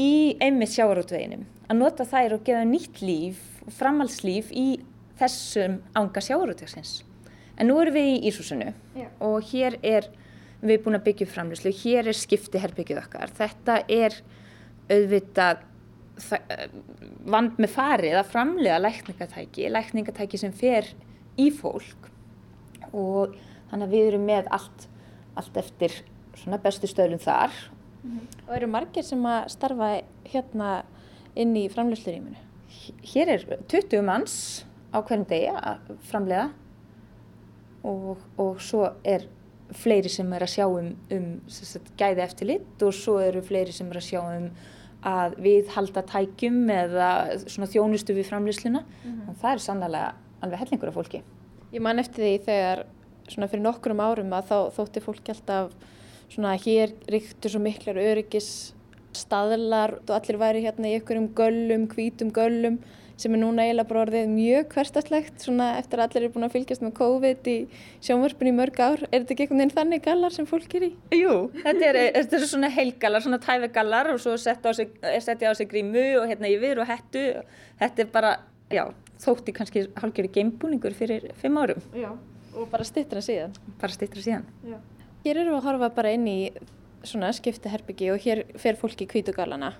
í 0.00 0.36
einmitt 0.40 0.72
sjáarútveginum. 0.74 1.44
Að 1.70 1.78
nota 1.78 2.06
þær 2.08 2.38
og 2.38 2.46
gefa 2.46 2.64
nýtt 2.66 3.02
líf 3.04 3.42
og 3.66 3.74
framhaldslíf 3.76 4.50
í 4.56 4.80
þessum 5.20 5.78
ánga 5.94 6.22
sjáarútvegsins. 6.24 7.02
En 7.60 7.68
nú 7.68 7.76
erum 7.82 7.94
við 7.94 8.08
í 8.14 8.30
Ísúsunu 8.30 8.72
og 9.20 9.44
hér 9.52 9.76
er 9.84 10.08
við 10.60 10.74
erum 10.74 10.84
búin 10.84 10.98
að 10.98 11.06
byggja 11.08 11.26
framlýslu, 11.30 11.72
hér 11.82 12.10
er 12.10 12.16
skipti 12.16 12.60
herbyggið 12.60 13.02
okkar, 13.02 13.32
þetta 13.36 13.80
er 13.88 14.16
auðvitað 14.90 15.66
vand 17.30 17.60
með 17.60 17.72
farið 17.72 18.18
að 18.20 18.30
framlega 18.32 18.78
lækningatæki, 18.82 19.68
lækningatæki 19.72 20.40
sem 20.40 20.52
fer 20.52 20.88
í 21.40 21.48
fólk 21.54 22.10
og 22.90 23.36
þannig 23.70 23.86
að 23.86 23.94
við 23.94 24.08
erum 24.10 24.26
með 24.28 24.50
allt, 24.56 24.86
allt 25.38 25.60
eftir 25.60 25.94
bestu 26.62 26.88
stöðlum 26.90 27.20
þar. 27.22 27.52
Mm 28.02 28.10
-hmm. 28.10 28.48
Og 28.48 28.54
eru 28.56 28.66
margir 28.66 29.04
sem 29.04 29.26
að 29.26 29.48
starfa 29.48 30.02
hérna 30.24 30.84
inn 31.34 31.56
í 31.56 31.68
framlýsluríminu? 31.68 32.36
Hér 33.02 33.28
er 33.28 33.58
20 33.68 34.02
manns 34.02 34.64
á 34.92 34.98
hverjum 35.02 35.26
degi 35.28 35.50
að 35.52 35.78
framlega 36.10 36.50
og, 37.82 38.18
og 38.36 38.60
svo 38.60 38.92
er 39.04 39.26
fleiri 39.76 40.10
sem 40.12 40.32
er 40.32 40.44
að 40.44 40.52
sjá 40.54 40.66
um, 40.66 40.92
um 41.14 41.26
sagt, 41.46 41.92
gæði 41.98 42.24
eftir 42.24 42.50
lit 42.50 42.84
og 42.84 42.94
svo 42.96 43.18
eru 43.22 43.42
fleiri 43.42 43.74
sem 43.74 43.90
er 43.90 44.00
að 44.00 44.08
sjá 44.08 44.20
um 44.22 44.48
að 45.06 45.36
við 45.40 45.70
halda 45.72 46.02
tækjum 46.04 46.58
eða 46.74 47.10
þjónustu 47.46 48.16
við 48.16 48.28
framlýsluna 48.28 48.82
mm 48.82 49.12
-hmm. 49.12 49.36
það 49.40 49.52
er 49.52 49.62
sannlega 49.64 50.14
alveg 50.42 50.58
hellingur 50.58 50.88
af 50.88 50.94
fólki. 50.94 51.22
Ég 51.72 51.80
man 51.80 51.98
eftir 51.98 52.24
því 52.24 52.44
þegar 52.44 52.86
fyrir 53.48 53.62
nokkrum 53.62 54.00
árum 54.00 54.32
að 54.32 54.50
þá 54.50 54.58
þótti 54.76 55.00
fólki 55.00 55.32
alltaf 55.32 55.72
svona 56.28 56.54
hér 56.54 56.92
ríktur 57.08 57.50
svo 57.50 57.60
miklar 57.60 57.96
öryggis 57.96 58.74
staðlar 59.12 59.98
og 60.06 60.14
allir 60.14 60.38
væri 60.38 60.64
hérna 60.64 60.90
í 60.90 60.98
ykkurum 61.00 61.30
göllum, 61.34 61.88
hvítum 61.90 62.30
göllum 62.30 62.78
sem 63.20 63.34
er 63.36 63.40
núna 63.42 63.64
eiginlega 63.66 63.88
bara 63.90 64.02
orðið 64.06 64.30
mjög 64.32 64.70
hverstaslegt 64.74 65.44
svona 65.44 65.66
eftir 65.78 66.00
að 66.00 66.06
allir 66.06 66.24
eru 66.24 66.32
búin 66.34 66.46
að 66.46 66.54
fylgjast 66.54 66.84
með 66.84 66.94
COVID 66.96 67.50
í 67.52 67.56
sjónvarpinu 68.06 68.52
í 68.52 68.56
mörg 68.56 68.80
ár. 68.80 69.04
Er 69.10 69.22
þetta 69.22 69.34
ekki 69.34 69.46
einhvern 69.46 69.62
veginn 69.62 69.74
þannig 69.76 70.04
gallar 70.06 70.34
sem 70.36 70.48
fólk 70.48 70.76
er 70.78 70.86
í? 70.86 70.90
Jú, 71.18 71.34
þetta 71.58 71.90
eru 71.90 72.04
er 72.22 72.46
svona 72.52 72.70
heilgallar, 72.72 73.24
svona 73.26 73.40
tævegallar 73.44 74.12
og 74.14 74.22
svo 74.24 74.36
setja 74.40 74.72
á 74.72 74.74
sig, 74.76 74.94
sig 75.60 75.70
grímu 75.70 76.06
og 76.22 76.30
hérna 76.30 76.50
yfir 76.50 76.80
og 76.80 76.88
hettu. 76.88 77.26
Þetta 77.82 78.04
er 78.06 78.10
bara, 78.14 78.32
já, 78.72 78.84
þótti 79.20 79.56
kannski 79.56 79.86
hálfgerði 80.00 80.32
geimbúningur 80.38 80.96
fyrir 80.96 81.28
fimm 81.42 81.60
árum. 81.60 81.84
Já, 81.92 82.10
og 82.56 82.72
bara 82.72 82.88
stittra 82.88 83.22
síðan. 83.24 83.52
Bara 83.80 83.96
stittra 83.96 84.24
síðan. 84.24 84.48
Já. 84.64 84.80
Hér 85.26 85.42
eru 85.42 85.52
við 85.52 85.60
að 85.60 85.66
horfa 85.68 85.92
bara 86.00 86.16
inn 86.16 86.26
í 86.30 86.40
svona 87.04 87.30
skiptaherbyggi 87.36 88.10
og 88.12 88.20
hér 88.24 88.44
fer 88.60 88.78
fólki 88.80 89.06
kvítugallana 89.08 89.74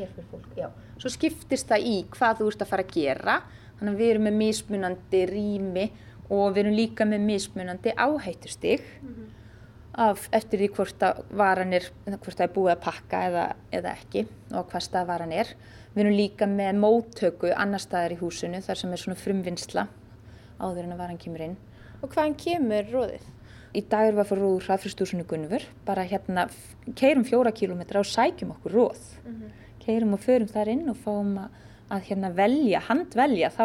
hér 0.00 0.12
fyrir 0.14 0.28
fólk, 0.30 0.52
já. 0.56 0.68
Svo 1.00 1.12
skiptist 1.12 1.68
það 1.70 1.88
í 1.88 1.96
hvað 2.14 2.40
þú 2.40 2.52
ert 2.52 2.62
að 2.64 2.70
fara 2.72 2.86
að 2.86 2.94
gera, 2.96 3.40
þannig 3.78 3.94
að 3.94 4.00
við 4.00 4.14
erum 4.14 4.26
með 4.28 4.38
mismunandi 4.40 5.20
rými 5.30 5.90
og 6.30 6.54
við 6.54 6.62
erum 6.64 6.78
líka 6.78 7.06
með 7.08 7.26
mismunandi 7.26 7.94
áhættustig 7.96 8.82
mm 9.02 9.08
-hmm. 9.08 9.28
af 9.94 10.28
eftir 10.32 10.60
því 10.60 10.68
hvort 10.76 11.02
að 11.02 11.22
varan 11.30 11.72
er, 11.72 11.90
hvort 12.06 12.36
það 12.36 12.48
er 12.48 12.54
búið 12.54 12.72
að 12.72 12.84
pakka 12.84 13.22
eða, 13.28 13.46
eða 13.72 13.92
ekki 13.92 14.26
og 14.52 14.70
hvað 14.70 14.82
stað 14.82 15.06
varan 15.06 15.32
er. 15.32 15.48
Við 15.94 16.04
erum 16.04 16.16
líka 16.16 16.46
með 16.46 16.74
móttöku 16.78 17.52
annar 17.56 17.80
staðar 17.80 18.12
í 18.12 18.20
húsinu 18.20 18.60
þar 18.60 18.76
sem 18.76 18.92
er 18.92 18.98
svona 18.98 19.18
frumvinnsla 19.18 19.88
áður 20.60 20.84
en 20.84 20.92
að 20.92 20.98
varan 20.98 21.18
kemur 21.18 21.40
inn. 21.40 21.56
Og 22.02 22.10
hvaðan 22.10 22.36
kemur 22.36 22.84
róðið? 22.92 23.24
Í 23.74 23.80
dag 23.88 24.06
erum 24.06 24.16
við 24.16 24.20
að 24.20 24.28
fara 24.28 24.40
róður 24.40 24.64
hraðfyrstúsinu 24.66 25.24
Gunnver, 25.24 25.62
bara 25.84 26.02
hérna 26.02 26.48
keirum 26.94 27.24
fjóra 27.24 27.52
kílómetra 27.52 27.98
og 27.98 28.06
sækjum 28.06 28.50
okkur 28.50 28.72
róð. 28.72 29.02
Mm 29.24 29.34
-hmm 29.34 29.59
keirum 29.82 30.14
og 30.16 30.22
förum 30.24 30.50
þar 30.50 30.72
inn 30.74 30.88
og 30.92 30.98
fáum 31.02 31.36
að, 31.42 31.58
að 31.90 32.06
hérna 32.10 32.30
velja, 32.36 32.82
handvelja 32.88 33.50
þá 33.54 33.64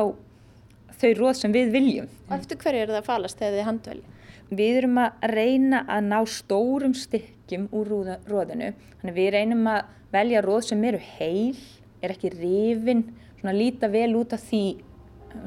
þau 0.95 1.11
róð 1.19 1.33
sem 1.39 1.55
við 1.55 1.71
viljum. 1.75 2.11
Og 2.29 2.35
eftir 2.37 2.59
hverju 2.61 2.83
er 2.83 2.93
það 2.93 3.01
að 3.01 3.09
falast 3.09 3.41
þegar 3.41 3.57
þið 3.57 3.69
handvelja? 3.69 4.13
Við 4.55 4.79
erum 4.79 4.99
að 5.01 5.27
reyna 5.33 5.81
að 5.89 6.07
ná 6.11 6.17
stórum 6.29 6.93
stykkjum 6.95 7.67
úr 7.75 7.93
róðinu. 8.29 8.71
Þannig 9.01 9.17
við 9.17 9.29
reynum 9.33 9.69
að 9.71 9.93
velja 10.13 10.43
róð 10.45 10.67
sem 10.69 10.83
eru 10.85 11.01
heil, 11.17 11.57
er 12.01 12.13
ekki 12.13 12.31
rifin, 12.35 13.07
svona 13.39 13.55
líta 13.57 13.89
vel 13.91 14.11
út 14.19 14.35
af 14.37 14.43
því 14.45 14.63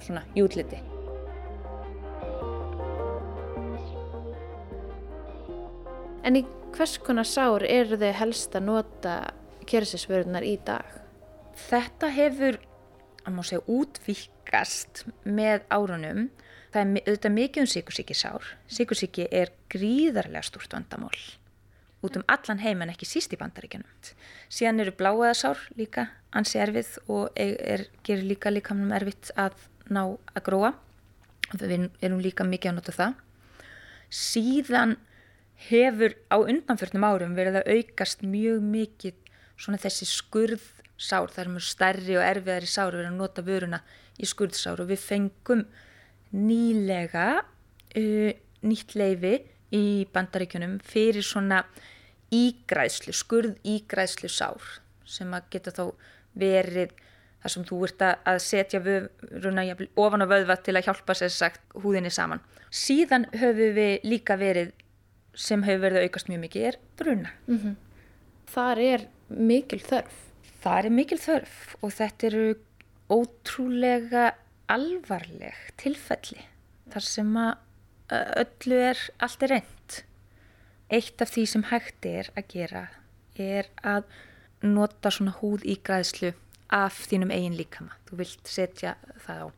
svona 0.05 0.25
jútliti. 0.37 0.81
En 6.27 6.37
í 6.37 6.45
hvers 6.75 6.99
konar 7.01 7.25
sár 7.25 7.65
eru 7.65 7.97
þau 7.97 8.11
helst 8.19 8.57
að 8.59 8.67
nota 8.67 9.15
kersisvörunar 9.69 10.47
í 10.47 10.57
dag? 10.67 10.87
Þetta 11.69 12.13
hefur, 12.15 12.61
að 13.25 13.35
má 13.37 13.43
segja, 13.47 13.65
útvíkast 13.67 15.05
með 15.25 15.67
árunum. 15.75 16.29
Það 16.73 16.81
er 16.83 17.09
auðvitað 17.09 17.37
mikið 17.37 17.65
um 17.65 17.73
síkursíkisár. 17.75 18.49
Síkursíki 18.69 19.29
er 19.33 19.53
gríðarlega 19.73 20.45
stúrt 20.47 20.75
vandamál 20.77 21.17
út 22.03 22.17
um 22.17 22.25
allan 22.31 22.61
heim 22.63 22.83
en 22.83 22.93
ekki 22.93 23.07
síst 23.09 23.33
í 23.35 23.39
bandaríkjanum. 23.41 23.89
Síðan 24.53 24.85
eru 24.85 24.95
bláaðasár 24.95 25.65
líka 25.79 26.09
ansi 26.37 26.61
erfið 26.63 26.93
og 27.11 27.33
er, 27.35 27.89
gerir 28.07 28.29
líka 28.29 28.53
líkamnum 28.53 28.95
erfitt 28.95 29.33
að 29.35 29.57
ná 29.91 30.05
að 30.07 30.45
gróa. 30.47 30.73
Við 31.51 31.89
erum 32.05 32.23
líka 32.23 32.47
mikið 32.47 32.71
að 32.71 32.79
nota 32.79 32.95
það. 32.95 33.17
Síðan 34.15 34.97
hefur 35.69 36.15
á 36.31 36.37
undanförnum 36.39 37.07
árum 37.09 37.35
verið 37.35 37.61
að 37.61 37.73
aukast 37.75 38.23
mjög 38.23 38.63
mikið 38.63 39.28
svona 39.59 39.81
þessi 39.83 40.09
skurðsár, 40.09 41.31
það 41.33 41.43
er 41.45 41.53
mjög 41.55 41.67
stærri 41.67 42.19
og 42.19 42.27
erfiðari 42.27 42.71
sár 42.71 42.95
við 42.95 43.05
erum 43.05 43.17
að 43.17 43.23
nota 43.23 43.45
vöruna 43.47 43.83
í 44.19 44.29
skurðsár 44.29 44.83
og 44.83 44.91
við 44.93 45.03
fengum 45.03 45.65
nýlega 46.35 47.29
uh, 47.43 48.31
nýtt 48.69 48.95
leifi 48.99 49.35
í 49.75 49.85
bandaríkjunum 50.15 50.79
fyrir 50.85 51.25
svona 51.27 51.65
ígræðslu, 52.35 53.15
skurð 53.17 53.57
ígræðslu 53.67 54.31
sár 54.33 54.65
sem 55.09 55.33
að 55.33 55.49
geta 55.55 55.73
þá 55.73 55.85
verið 56.39 56.93
þar 57.39 57.55
sem 57.55 57.65
þú 57.69 57.79
ert 57.87 58.05
að 58.05 58.41
setja 58.45 58.81
vöruna 58.85 59.65
ofan 59.97 60.25
á 60.25 60.31
vöðva 60.31 60.59
til 60.61 60.77
að 60.77 60.89
hjálpa 60.89 61.17
sér 61.17 61.33
sagt 61.33 61.77
húðinni 61.79 62.11
saman. 62.13 62.43
Síðan 62.75 63.29
höfum 63.33 63.77
við 63.79 64.05
líka 64.05 64.37
verið 64.37 64.75
sem 65.39 65.63
hefur 65.65 65.87
verið 65.87 66.01
að 66.01 66.09
aukast 66.09 66.29
mjög 66.29 66.43
mikið 66.45 66.67
er 66.69 66.81
bruna. 66.99 67.31
Mm 67.47 67.59
-hmm. 67.59 67.77
Þar 68.49 68.83
er 68.83 69.07
mikil 69.29 69.81
þörf? 69.85 70.19
Það 70.63 70.79
er 70.79 70.95
mikil 70.95 71.19
þörf 71.23 71.59
og 71.85 71.95
þetta 71.95 72.29
eru 72.31 72.47
ótrúlega 73.13 74.31
alvarleg 74.69 75.57
tilfelli 75.81 76.43
þar 76.93 77.05
sem 77.05 77.37
að 77.41 77.53
öllu 78.43 78.81
er 78.89 79.01
allt 79.25 79.45
er 79.45 79.55
reynd. 79.57 79.99
Eitt 80.89 81.21
af 81.21 81.33
því 81.35 81.45
sem 81.53 81.67
hægt 81.69 82.09
er 82.09 82.31
að 82.35 82.49
gera 82.55 82.85
er 83.39 83.69
að 83.85 84.09
nota 84.65 85.13
svona 85.13 85.37
húð 85.39 85.67
í 85.69 85.77
græðslu 85.85 86.33
af 86.75 87.05
þínum 87.09 87.33
eigin 87.33 87.57
líkama. 87.59 87.95
Þú 88.09 88.21
vilt 88.23 88.49
setja 88.51 88.97
það 89.25 89.45
á. 89.45 89.49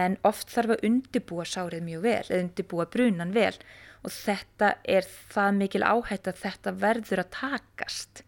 En 0.00 0.16
oft 0.26 0.50
þarf 0.52 0.76
að 0.76 0.84
undibúa 0.86 1.46
sárið 1.48 1.86
mjög 1.86 2.02
vel, 2.04 2.26
eða 2.28 2.42
undibúa 2.44 2.86
brunan 2.90 3.32
vel 3.34 3.54
og 4.00 4.12
þetta 4.14 4.74
er 4.88 5.06
það 5.32 5.56
mikil 5.60 5.82
áhætt 5.84 6.30
að 6.30 6.42
þetta 6.44 6.74
verður 6.80 7.24
að 7.24 7.32
takast 7.36 8.22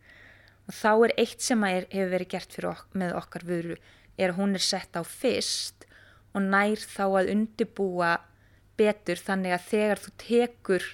og 0.69 0.75
þá 0.77 0.91
er 0.93 1.15
eitt 1.25 1.45
sem 1.45 1.65
er, 1.69 1.87
hefur 1.91 2.13
verið 2.13 2.33
gert 2.35 2.59
ok 2.59 2.99
með 2.99 3.15
okkar 3.19 3.47
vöru 3.49 3.79
er 4.19 4.33
að 4.33 4.39
hún 4.41 4.57
er 4.59 4.65
sett 4.65 4.97
á 4.99 5.03
fyrst 5.07 5.87
og 6.33 6.45
nær 6.45 6.81
þá 6.81 7.05
að 7.09 7.33
undibúa 7.35 8.17
betur 8.81 9.21
þannig 9.21 9.57
að 9.57 9.69
þegar 9.71 10.03
þú 10.03 10.13
tekur 10.23 10.89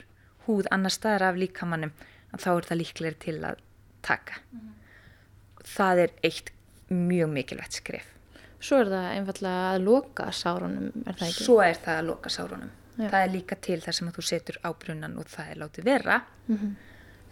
húð 0.46 0.70
annar 0.74 0.94
staðar 0.94 1.28
af 1.30 1.40
líkamannum 1.40 1.94
þá 2.38 2.50
er 2.54 2.68
það 2.68 2.80
líklega 2.82 3.22
til 3.24 3.38
að 3.44 3.64
taka 4.02 4.38
mm 4.50 4.60
-hmm. 4.60 5.64
það 5.64 5.98
er 6.04 6.10
eitt 6.22 6.52
mjög 6.88 7.28
mikilvægt 7.34 7.72
skrif 7.82 8.14
Svo 8.58 8.80
er 8.82 8.88
það 8.90 9.12
einfallega 9.14 9.66
að 9.72 9.84
loka 9.86 10.32
sárunum, 10.34 10.88
er 11.06 11.14
það 11.14 11.28
ekki? 11.28 11.44
Svo 11.44 11.60
er 11.62 11.76
það 11.78 11.98
að 11.98 12.06
loka 12.08 12.28
sárunum 12.28 12.70
Já. 12.98 13.08
það 13.08 13.22
er 13.22 13.32
líka 13.32 13.56
til 13.62 13.80
þar 13.80 13.94
sem 13.94 14.12
þú 14.12 14.22
setur 14.26 14.56
á 14.66 14.70
brunnan 14.74 15.18
og 15.18 15.26
það 15.30 15.50
er 15.50 15.60
látið 15.62 15.84
vera 15.84 16.22
mm 16.48 16.56
-hmm 16.56 16.76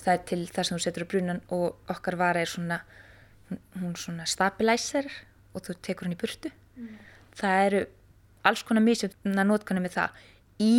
það 0.06 0.14
er 0.14 0.24
til 0.30 0.42
þar 0.54 0.68
sem 0.68 0.76
þú 0.76 0.84
setur 0.84 1.04
á 1.06 1.10
brunan 1.10 1.42
og 1.54 1.90
okkar 1.90 2.16
vara 2.20 2.42
er 2.42 2.50
svona 2.50 2.80
hún 3.80 3.96
svona 3.98 4.26
stabilizer 4.26 5.08
og 5.54 5.64
þú 5.66 5.76
tekur 5.82 6.06
hann 6.06 6.14
í 6.14 6.20
burtu 6.20 6.52
mm. 6.52 6.92
það 7.38 7.62
eru 7.66 7.82
alls 8.46 8.62
konar 8.66 8.86
mísjöfna 8.86 9.46
notkunni 9.46 9.82
með 9.82 9.96
það 9.98 10.20
í 10.62 10.72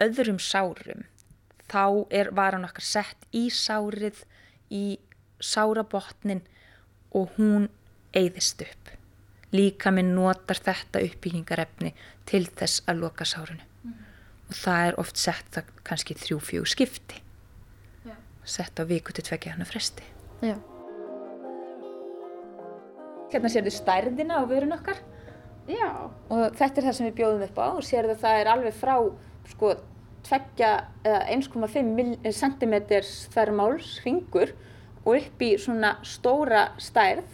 öðrum 0.00 0.40
sárum 0.40 1.04
þá 1.70 1.84
er 2.20 2.32
varan 2.36 2.64
okkar 2.68 2.86
sett 2.86 3.28
í 3.36 3.48
sárið 3.52 4.24
í 4.72 4.84
sárabotnin 5.40 6.42
og 7.16 7.36
hún 7.36 7.68
eigðist 8.16 8.64
upp 8.64 8.94
líka 9.52 9.92
minn 9.92 10.14
notar 10.14 10.60
þetta 10.62 11.02
uppbyggingarefni 11.04 11.92
til 12.28 12.44
þess 12.46 12.84
að 12.86 13.02
loka 13.02 13.26
sárunu. 13.26 13.69
Og 14.50 14.56
það 14.58 14.86
er 14.90 15.00
oft 15.00 15.20
sett 15.20 15.50
það 15.54 15.74
kannski 15.86 16.18
þrjú-fjú 16.18 16.66
skipti 16.68 17.22
sett 18.50 18.80
á 18.80 18.84
viku 18.86 19.14
til 19.14 19.24
tvekja 19.26 19.54
hann 19.54 19.64
að 19.64 19.72
fresti. 19.74 20.06
Já. 20.42 20.56
Hérna 23.30 23.50
sér 23.52 23.66
þið 23.66 23.76
stærðina 23.76 24.40
á 24.42 24.44
vörun 24.50 24.74
okkar. 24.74 24.98
Já. 25.70 25.90
Og 26.32 26.56
þetta 26.58 26.80
er 26.80 26.88
það 26.88 26.96
sem 26.98 27.08
við 27.08 27.18
bjóðum 27.20 27.46
upp 27.46 27.60
á 27.60 27.66
og 27.68 27.84
sér 27.86 28.08
það 28.08 28.16
að 28.16 28.22
það 28.24 28.40
er 28.40 28.52
alveg 28.54 28.78
frá 28.80 28.94
sko 29.50 29.74
tveggja 30.26 30.70
eða 31.06 31.20
1,5 31.36 32.32
cm 32.40 32.74
þærmáls 33.34 33.92
ringur 34.04 34.54
og 35.04 35.14
upp 35.16 35.44
í 35.44 35.52
svona 35.60 35.94
stóra 36.06 36.70
stærð. 36.80 37.28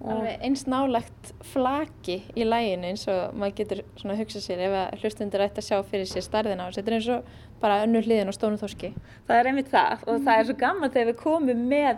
Alveg 0.00 0.44
eins 0.46 0.62
nálagt 0.64 1.32
flaki 1.50 2.20
í 2.32 2.44
læginu 2.46 2.88
eins 2.88 3.02
og 3.12 3.34
maður 3.36 3.56
getur 3.58 3.82
svona 4.00 4.14
að 4.14 4.22
hugsa 4.22 4.40
sér 4.40 4.62
ef 4.64 4.76
að 4.78 5.02
hlustundur 5.02 5.44
ætti 5.44 5.60
að 5.60 5.66
sjá 5.66 5.80
fyrir 5.90 6.08
sér 6.08 6.24
starðina 6.24 6.68
og 6.68 6.76
þetta 6.76 6.90
er 6.90 6.96
eins 6.96 7.08
og 7.12 7.34
bara 7.60 7.82
önnur 7.84 8.06
hliðin 8.06 8.32
og 8.32 8.36
stónu 8.36 8.60
þorski. 8.60 8.94
það 9.28 9.40
er 9.40 9.50
einmitt 9.50 9.68
það 9.72 10.06
og 10.06 10.22
það 10.24 10.38
er 10.38 10.48
svo 10.48 10.56
gaman 10.62 10.94
þegar 10.94 11.10
við 11.10 11.18
komum 11.20 11.66
með 11.68 11.90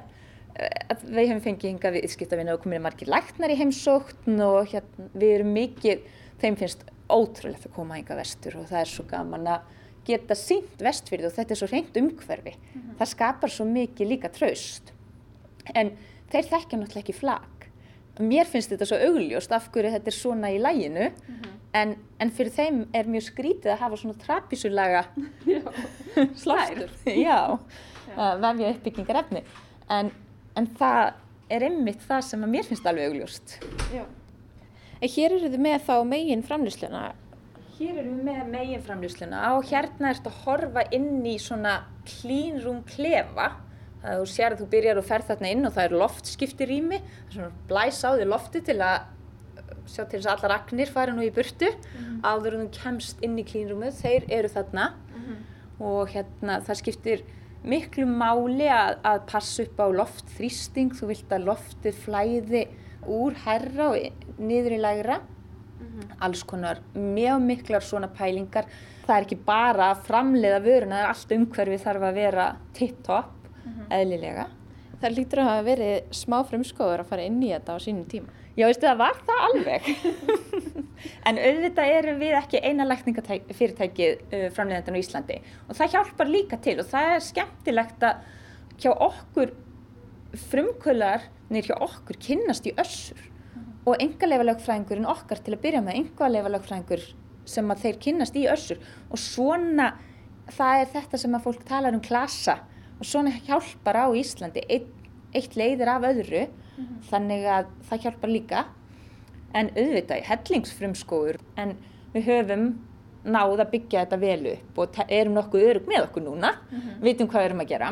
eh, 0.57 0.81
að 0.91 1.05
við 1.07 1.29
hefum 1.29 1.45
fengið 1.47 1.71
hinga 1.71 1.93
við 1.95 2.09
skiptavinna 2.17 2.57
og 2.57 2.65
komið 2.65 2.83
margir 2.89 3.13
læknar 3.13 3.55
í 3.55 3.59
heimsókn 3.61 4.43
og 4.49 4.73
hérna, 4.73 5.07
við 5.15 5.37
erum 5.37 5.55
mikið, 5.55 6.03
þeim 6.43 6.59
finnst 6.59 6.83
ótrúlegt 7.07 7.69
að 7.69 7.77
koma 7.77 8.01
hinga 8.01 8.19
vestur 8.19 8.59
og 8.59 8.67
það 8.73 8.83
er 8.83 8.93
svo 8.97 9.07
gaman 9.11 9.47
að 9.55 9.71
geta 10.07 10.35
sínt 10.35 10.83
vestfyrði 10.83 11.29
og 11.29 11.37
þetta 11.37 11.55
er 11.55 11.61
svo 11.61 11.71
reynd 11.71 11.99
umhverfi. 12.01 12.57
Það 12.99 13.11
skapar 13.13 13.53
svo 13.53 13.67
mikið 13.69 14.11
líka 14.11 14.31
traust. 14.35 14.91
En 15.79 15.95
þeir 16.33 16.49
þekkja 16.51 16.79
náttúrulega 16.81 17.05
ekki 17.05 17.15
flag. 17.15 17.52
Mér 18.21 18.49
finnst 18.49 18.73
þetta 18.73 18.89
svo 18.89 18.99
augljóst 19.09 19.55
af 19.57 19.71
hverju 19.73 19.95
þetta 19.95 20.11
er 20.11 20.17
svona 20.17 20.51
í 20.53 20.59
læginu 20.61 21.07
en, 21.73 21.95
en 22.21 22.33
fyrir 22.37 22.53
þeim 22.53 22.83
er 22.93 23.09
mjög 23.09 23.25
skrítið 23.31 23.73
að 23.73 23.81
hafa 23.87 24.01
svona 24.03 24.19
trapisulaga. 24.21 25.07
Já, 27.27 27.39
að 28.17 28.45
vefja 28.45 28.75
uppbyggingar 28.77 29.23
efni. 29.23 29.45
En, 29.93 30.13
en 30.59 30.69
það 30.79 31.15
er 31.53 31.67
einmitt 31.69 32.05
það 32.05 32.29
sem 32.29 32.45
að 32.45 32.55
mér 32.57 32.69
finnst 32.69 32.87
alveg 32.89 33.11
augljóst. 33.11 33.57
En 35.03 35.11
hér 35.17 35.35
eru 35.39 35.49
þið 35.51 35.65
með 35.65 35.81
þá 35.89 35.95
megin 36.07 36.45
framlýsluna. 36.47 37.03
Hér 37.83 37.97
erum 38.03 38.19
við 38.21 38.27
með 38.29 38.51
meginframlýsluna 38.53 39.39
og 39.57 39.65
hérna 39.67 40.13
ertu 40.13 40.31
að 40.31 40.41
horfa 40.45 40.83
inn 40.95 41.25
í 41.27 41.39
svona 41.41 41.73
room 42.63 42.83
klefa. 42.87 43.49
Það 44.03 44.21
þú 44.21 44.29
sér 44.33 44.55
að 44.55 44.63
þú 44.63 44.69
byrjar 44.75 45.01
og 45.01 45.09
ferð 45.09 45.29
þarna 45.31 45.51
inn 45.55 45.67
og 45.69 45.75
það 45.77 45.85
er 45.85 45.99
loftskipti 46.03 46.69
rými. 46.69 47.01
Það 47.03 47.29
er 47.29 47.37
svona 47.37 47.67
blæs 47.71 48.01
á 48.03 48.11
því 48.11 48.29
lofti 48.31 48.63
til 48.67 48.79
að 48.83 48.97
sjá 49.93 50.03
til 50.07 50.19
þess 50.19 50.29
að 50.29 50.33
allar 50.35 50.57
agnir 50.57 50.91
fari 50.95 51.15
nú 51.15 51.23
í 51.27 51.31
burtu 51.35 51.69
áður 52.23 52.57
en 52.57 52.67
þú 52.67 52.83
kemst 52.83 53.23
inn 53.23 53.39
í 53.39 53.47
clean 53.47 53.71
roomið. 53.71 54.01
Þeir 54.03 54.27
eru 54.39 54.51
þarna 54.53 54.89
og 55.83 56.13
hérna 56.15 56.61
það 56.67 56.81
skiptir 56.83 57.25
miklu 57.63 58.07
máli 58.11 58.67
að, 58.67 58.99
að 59.07 59.21
passa 59.31 59.67
upp 59.67 59.79
á 59.79 59.87
loftþrýsting. 60.03 60.95
Þú 60.99 61.13
vilt 61.13 61.35
að 61.35 61.47
loftið 61.51 62.01
flæði 62.05 62.65
úr 63.07 63.39
herra 63.47 63.93
og 63.93 64.43
niður 64.43 64.79
í 64.79 64.83
lægra 64.83 65.23
alls 66.23 66.43
konar 66.47 66.81
mjög 66.95 67.43
miklar 67.43 67.85
svona 67.85 68.09
pælingar. 68.13 68.69
Það 69.07 69.17
er 69.17 69.27
ekki 69.27 69.39
bara 69.47 69.91
að 69.93 70.05
framleiða 70.07 70.61
vöruna, 70.63 70.99
það 70.99 71.05
er 71.05 71.13
allt 71.13 71.35
umhverfið 71.37 71.85
þarf 71.87 72.07
að 72.09 72.19
vera 72.21 72.47
tipp-topp, 72.79 73.42
eðlilega. 73.91 74.47
Það 75.03 75.17
lítur 75.17 75.43
að 75.43 75.49
hafa 75.51 75.67
verið 75.67 76.15
smá 76.15 76.39
frumskóður 76.47 77.03
að 77.03 77.11
fara 77.11 77.27
inn 77.27 77.43
í 77.43 77.51
þetta 77.51 77.75
á 77.75 77.79
sínum 77.83 78.07
tíma. 78.11 78.41
Já, 78.53 78.67
veistu 78.69 78.87
það 78.87 79.01
var 79.01 79.19
það 79.27 79.47
alveg. 79.49 79.89
en 81.29 81.41
auðvitað 81.41 81.95
erum 81.97 82.21
við 82.21 82.37
ekki 82.39 82.61
eina 82.63 82.87
lækningafyrirtækið 82.87 84.23
uh, 84.23 84.47
framleiðandan 84.55 84.99
á 84.99 85.03
Íslandi 85.03 85.39
og 85.67 85.77
það 85.79 85.97
hjálpar 85.97 86.31
líka 86.31 86.59
til 86.63 86.79
og 86.83 86.89
það 86.91 87.17
er 87.17 87.27
skemmtilegt 87.27 88.07
að 88.07 88.23
hjá 88.83 88.93
okkur 88.93 89.55
frumkvölarnir 90.49 91.69
hjá 91.69 91.77
okkur 91.77 92.19
kynnast 92.23 92.69
í 92.69 92.75
össur 92.81 93.21
og 93.83 93.99
engaleifarlegfræðingurinn 93.99 95.11
okkar 95.11 95.43
til 95.43 95.57
að 95.57 95.63
byrja 95.65 95.83
með 95.85 95.99
engaleifarlegfræðingur 96.03 97.07
sem 97.53 97.75
að 97.75 97.87
þeir 97.87 98.01
kynnast 98.07 98.39
í 98.39 98.47
össur 98.51 98.83
og 99.11 99.21
svona 99.21 99.93
það 100.53 100.85
er 100.85 100.93
þetta 100.95 101.21
sem 101.25 101.35
að 101.35 101.49
fólk 101.49 101.65
talar 101.67 101.97
um 101.97 102.05
klasa 102.05 102.61
og 103.03 103.09
svona 103.09 103.35
hjálpar 103.43 103.99
á 103.99 104.07
Íslandi 104.15 104.63
eitt, 104.71 104.87
eitt 105.35 105.57
leiðir 105.59 105.91
af 105.91 106.07
öðru 106.07 106.47
þannig 107.11 107.49
að 107.51 107.75
það 107.89 108.07
hjálpar 108.07 108.31
líka. 108.31 108.65
En 109.53 109.69
auðvitað 109.75 110.23
hellingsfrumskóður 110.31 111.43
en 111.61 111.75
við 112.15 112.29
höfum 112.31 112.67
náð 113.23 113.61
að 113.61 113.73
byggja 113.75 114.05
þetta 114.05 114.19
vel 114.23 114.47
upp 114.55 114.79
og 114.81 115.01
erum 115.09 115.37
nokkuð 115.37 115.69
örug 115.69 115.89
með 115.91 116.07
okkur 116.07 116.25
núna. 116.25 116.55
Vitum 117.03 117.29
hvað 117.29 117.43
við 117.43 117.51
erum 117.51 117.65
að 117.65 117.73
gera. 117.75 117.91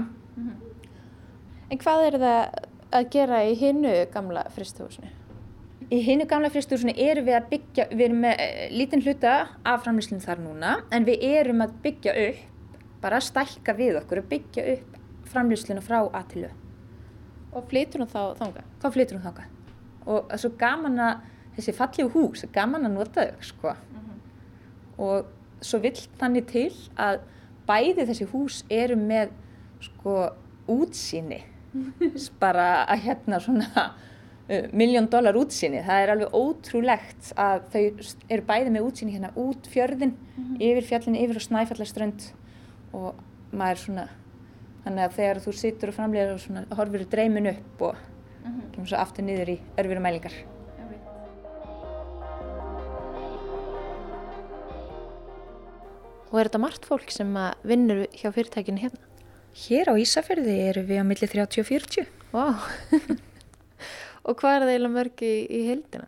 En 1.71 1.79
hvað 1.79 2.07
er 2.07 2.19
það 2.23 2.41
að 2.91 3.11
gera 3.15 3.43
í 3.47 3.57
hinnu 3.59 3.97
gamla 4.15 4.47
fristuhúsinu? 4.55 5.11
Í 5.91 5.99
hinnu 6.07 6.27
gamla 6.31 6.53
fristúrsunni 6.55 6.95
erum 7.03 7.27
við 7.27 7.35
að 7.35 7.47
byggja, 7.51 7.85
við 7.91 8.05
erum 8.05 8.21
með 8.23 8.41
eh, 8.45 8.69
lítinn 8.71 9.03
hluta 9.03 9.33
af 9.67 9.81
framlýslinn 9.83 10.23
þar 10.23 10.43
núna, 10.45 10.75
en 10.95 11.07
við 11.09 11.25
erum 11.27 11.65
að 11.65 11.73
byggja 11.83 12.15
upp, 12.29 12.45
bara 13.03 13.19
að 13.19 13.27
stækka 13.27 13.75
við 13.75 13.99
okkur, 13.99 14.21
að 14.23 14.29
byggja 14.31 14.67
upp 14.77 14.90
framlýslinu 15.31 15.83
frá 15.85 16.01
A 16.03 16.23
til 16.31 16.47
Ö. 16.49 16.51
Og 17.53 17.67
flytur 17.71 18.05
hún 18.05 18.11
þá 18.11 18.37
þanga? 18.39 18.65
Þá 18.83 18.89
flytur 18.95 19.19
hún 19.19 19.27
þangað. 19.27 19.49
Og 20.07 20.19
það 20.29 20.35
er 20.37 20.43
svo 20.43 20.51
gaman 20.61 21.01
að, 21.03 21.25
þessi 21.57 21.77
fallegu 21.77 22.13
hús, 22.15 22.45
er 22.45 22.53
gaman 22.55 22.87
að 22.87 22.97
nota 22.97 23.25
þau, 23.27 23.47
sko. 23.49 23.75
Og 25.01 25.65
svo 25.67 25.81
vill 25.83 25.97
þannig 26.21 26.47
til 26.51 26.69
að 27.01 27.25
bæði 27.69 28.07
þessi 28.11 28.29
hús 28.31 28.61
eru 28.71 28.99
með, 29.01 29.35
sko, 29.83 30.15
útsýni. 30.71 31.43
bara 32.43 32.85
að 32.91 33.05
hérna 33.05 33.39
svona 33.43 33.91
miljón 34.75 35.07
dólar 35.11 35.39
útsýni. 35.39 35.83
Það 35.87 36.05
er 36.05 36.13
alveg 36.15 36.35
ótrúlegt 36.35 37.33
að 37.39 37.67
þau 37.73 37.83
eru 38.35 38.47
bæði 38.49 38.73
með 38.75 38.87
útsýni 38.89 39.15
hérna 39.15 39.31
út 39.39 39.69
fjörðin, 39.71 40.17
yfir 40.59 40.87
fjallin, 40.89 41.19
yfir 41.21 41.39
á 41.39 41.43
Snæfallaströnd 41.47 42.31
og 42.97 43.21
maður 43.55 43.83
svona, 43.85 44.07
þannig 44.85 45.05
að 45.07 45.19
þegar 45.19 45.43
þú 45.45 45.55
situr 45.57 45.93
og 45.93 45.99
framlega 45.99 46.37
og 46.37 46.41
svona 46.45 46.65
horfir 46.79 47.05
dreymin 47.11 47.51
upp 47.53 47.85
og 47.91 48.01
kemur 48.75 48.89
svo 48.89 49.01
aftur 49.01 49.27
niður 49.27 49.55
í 49.55 49.61
örfyrir 49.77 50.03
mælingar. 50.05 50.37
Og 56.31 56.39
er 56.39 56.47
þetta 56.47 56.63
margt 56.63 56.87
fólk 56.87 57.11
sem 57.11 57.31
að 57.35 57.65
vinnur 57.67 58.05
hjá 58.15 58.31
fyrirtækinu 58.31 58.85
hérna? 58.85 59.07
Hér 59.65 59.91
á 59.91 59.95
Ísafjörði 59.99 60.55
eru 60.69 60.85
við 60.87 61.03
á 61.03 61.05
milli 61.05 61.27
30 61.27 61.65
og 61.65 61.67
40. 61.67 62.07
Vá. 62.31 62.45
og 64.27 64.39
hvað 64.39 64.55
er 64.55 64.63
það 64.63 64.71
eiginlega 64.71 64.95
mörg 64.95 65.25
í, 65.27 65.33
í 65.51 65.63
heildina? 65.67 66.07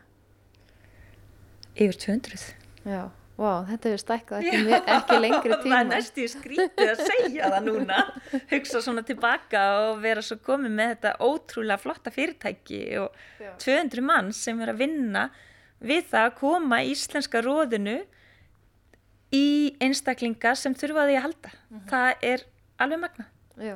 Yfir 1.75 1.99
200. 2.05 2.47
Já, 2.87 3.03
vá, 3.39 3.53
þetta 3.69 3.91
hefur 3.91 4.01
stækkað 4.03 4.43
ekki, 4.47 4.59
me- 4.67 4.81
ekki 4.97 5.19
lengri 5.23 5.57
tíma. 5.63 5.77
Það 5.77 5.81
er 5.81 5.89
næstu 5.93 6.27
skrítið 6.33 6.91
að 6.93 7.03
segja 7.09 7.51
það 7.55 7.69
núna. 7.69 8.01
Hugsa 8.53 8.83
svona 8.85 9.03
tilbaka 9.09 9.63
og 9.87 10.03
vera 10.05 10.23
svo 10.23 10.37
komið 10.47 10.75
með 10.79 10.93
þetta 10.95 11.15
ótrúlega 11.29 11.81
flotta 11.83 12.13
fyrirtæki 12.15 12.83
og 13.03 13.17
200 13.65 14.05
mann 14.05 14.33
sem 14.37 14.61
er 14.63 14.73
að 14.75 14.83
vinna 14.85 15.25
við 15.83 16.05
það 16.13 16.29
að 16.29 16.37
koma 16.39 16.83
íslenska 16.87 17.41
róðinu 17.43 17.97
í 19.33 19.47
einstaklinga 19.83 20.53
sem 20.59 20.75
þurfa 20.77 21.07
því 21.09 21.17
að 21.17 21.25
halda. 21.27 21.53
Það 21.91 22.27
er 22.35 22.45
alveg 22.85 23.01
magna. 23.07 23.27
Já. 23.57 23.75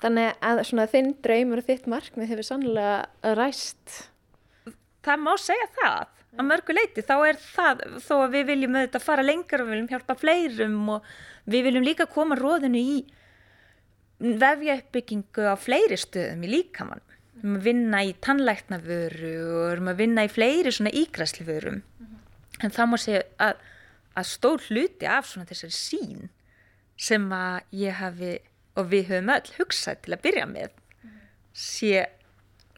Þannig 0.00 0.38
að 0.48 0.62
svona 0.68 0.86
þinn 0.88 1.10
draumur 1.24 1.60
og 1.60 1.66
þitt 1.68 1.88
markmið 1.92 2.30
hefur 2.32 2.46
sannlega 2.48 3.34
ræst. 3.36 3.98
það 5.04 5.22
má 5.24 5.32
segja 5.40 5.66
það 5.80 6.08
að 6.38 6.46
mörgu 6.46 6.74
leiti, 6.76 7.02
þá 7.02 7.16
er 7.26 7.38
það 7.42 7.84
þó 8.04 8.14
að 8.20 8.34
við 8.36 8.44
viljum 8.52 8.76
auðvitað 8.78 9.06
fara 9.06 9.24
lengur 9.26 9.62
og 9.62 9.68
við 9.68 9.74
viljum 9.74 9.90
hjálpa 9.90 10.16
fleirum 10.18 10.92
og 10.94 11.08
við 11.50 11.66
viljum 11.66 11.86
líka 11.86 12.06
koma 12.10 12.38
róðinu 12.38 12.80
í 12.80 12.98
vefja 14.20 14.76
uppbyggingu 14.80 15.48
á 15.48 15.56
fleiri 15.58 15.98
stöðum 15.98 16.44
í 16.44 16.52
líkamann 16.54 17.02
við 17.40 17.46
erum 17.46 17.56
að 17.56 17.66
vinna 17.66 18.02
í 18.04 18.12
tannlæknavöru 18.20 19.32
og 19.40 19.62
við 19.64 19.72
erum 19.72 19.90
að 19.92 20.02
vinna 20.02 20.26
í 20.26 20.32
fleiri 20.32 20.74
svona 20.76 20.92
ígræslivörum 21.00 21.80
en 22.60 22.74
það 22.74 22.90
má 22.90 22.96
segja 23.00 23.22
að, 23.40 23.62
að 24.20 24.28
stór 24.28 24.66
hluti 24.68 25.08
af 25.08 25.30
svona 25.30 25.48
þessari 25.48 25.76
sín 25.76 26.28
sem 27.00 27.24
að 27.32 27.80
ég 27.80 27.96
hafi 27.96 28.34
og 28.78 28.90
við 28.92 29.08
höfum 29.14 29.32
öll 29.34 29.54
hugsað 29.56 30.04
til 30.04 30.14
að 30.14 30.24
byrja 30.26 30.46
með 30.50 30.76
sé 31.56 32.04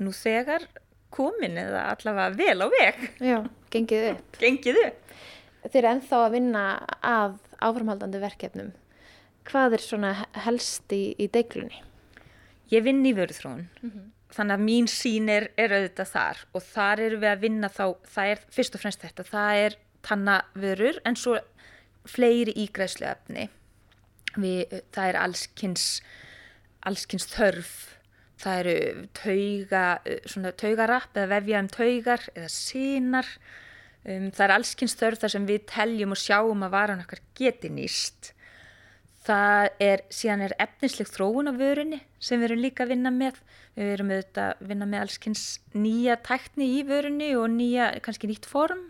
nú 0.02 0.14
þegar 0.14 0.68
komin 1.14 1.58
eða 1.60 1.84
allavega 1.92 2.36
vel 2.38 2.64
á 2.64 2.68
veg 2.72 3.02
Já, 3.22 3.38
gengið 3.74 4.08
upp. 4.14 4.38
gengið 4.40 4.80
upp. 4.86 5.14
Þið 5.62 5.78
eru 5.82 5.90
ennþá 5.92 6.20
að 6.26 6.32
vinna 6.36 6.62
að 7.06 7.36
áframhaldandi 7.62 8.22
verkefnum. 8.22 8.72
Hvað 9.46 9.76
er 9.76 9.82
svona 9.84 10.10
helst 10.44 10.92
í, 10.94 11.14
í 11.18 11.28
deiglunni? 11.30 11.82
Ég 12.72 12.84
vinn 12.86 13.02
í 13.06 13.12
vöruþróun, 13.14 13.66
þannig 14.32 14.54
að 14.56 14.62
mín 14.64 14.86
sín 14.88 15.28
er, 15.28 15.50
er 15.60 15.74
auðvitað 15.76 16.08
þar 16.14 16.42
og 16.56 16.62
þar 16.64 17.02
eru 17.06 17.18
við 17.20 17.30
að 17.34 17.42
vinna 17.42 17.68
þá, 17.68 17.82
það 18.14 18.30
er 18.32 18.44
fyrst 18.56 18.78
og 18.78 18.82
fremst 18.84 19.02
þetta, 19.04 19.26
það 19.28 19.62
er 19.66 19.76
tannavörur 20.08 21.00
en 21.06 21.18
svo 21.20 21.36
fleiri 22.08 22.54
ígræslu. 22.64 23.10
Við, 24.40 24.78
það 24.94 25.10
er 25.10 25.18
allskins, 25.20 25.86
allskins 26.88 27.28
þörf, 27.34 27.74
það 28.42 28.62
eru 28.62 29.04
tauga, 29.16 29.84
svona 30.26 30.54
taugarapp 30.58 31.16
eða 31.16 31.32
vefja 31.36 31.60
um 31.62 31.68
taugar 31.72 32.26
eða 32.34 32.50
sínar, 32.52 33.28
Um, 34.02 34.32
það 34.34 34.48
er 34.48 34.52
allskynns 34.56 34.96
þörf 34.98 35.20
þar 35.22 35.32
sem 35.36 35.44
við 35.46 35.66
teljum 35.70 36.14
og 36.14 36.18
sjáum 36.18 36.64
að 36.66 36.72
varan 36.74 37.02
okkar 37.04 37.20
geti 37.38 37.68
nýst. 37.70 38.32
Það 39.22 39.68
er, 39.86 40.00
síðan 40.10 40.48
er 40.48 40.54
efnisleg 40.58 41.06
þróun 41.06 41.46
á 41.46 41.54
vörunni 41.54 42.00
sem 42.18 42.40
við 42.40 42.48
erum 42.48 42.64
líka 42.64 42.82
að 42.82 42.96
vinna 42.96 43.12
með. 43.14 43.38
Við 43.78 43.92
erum 43.92 44.10
auðvitað 44.10 44.48
að 44.48 44.64
vinna 44.72 44.88
með 44.90 45.04
allskynns 45.04 45.44
nýja 45.78 46.16
tækni 46.26 46.66
í 46.80 46.82
vörunni 46.88 47.30
og 47.38 47.46
nýja, 47.54 47.92
kannski 48.02 48.26
nýtt 48.26 48.48
form. 48.50 48.88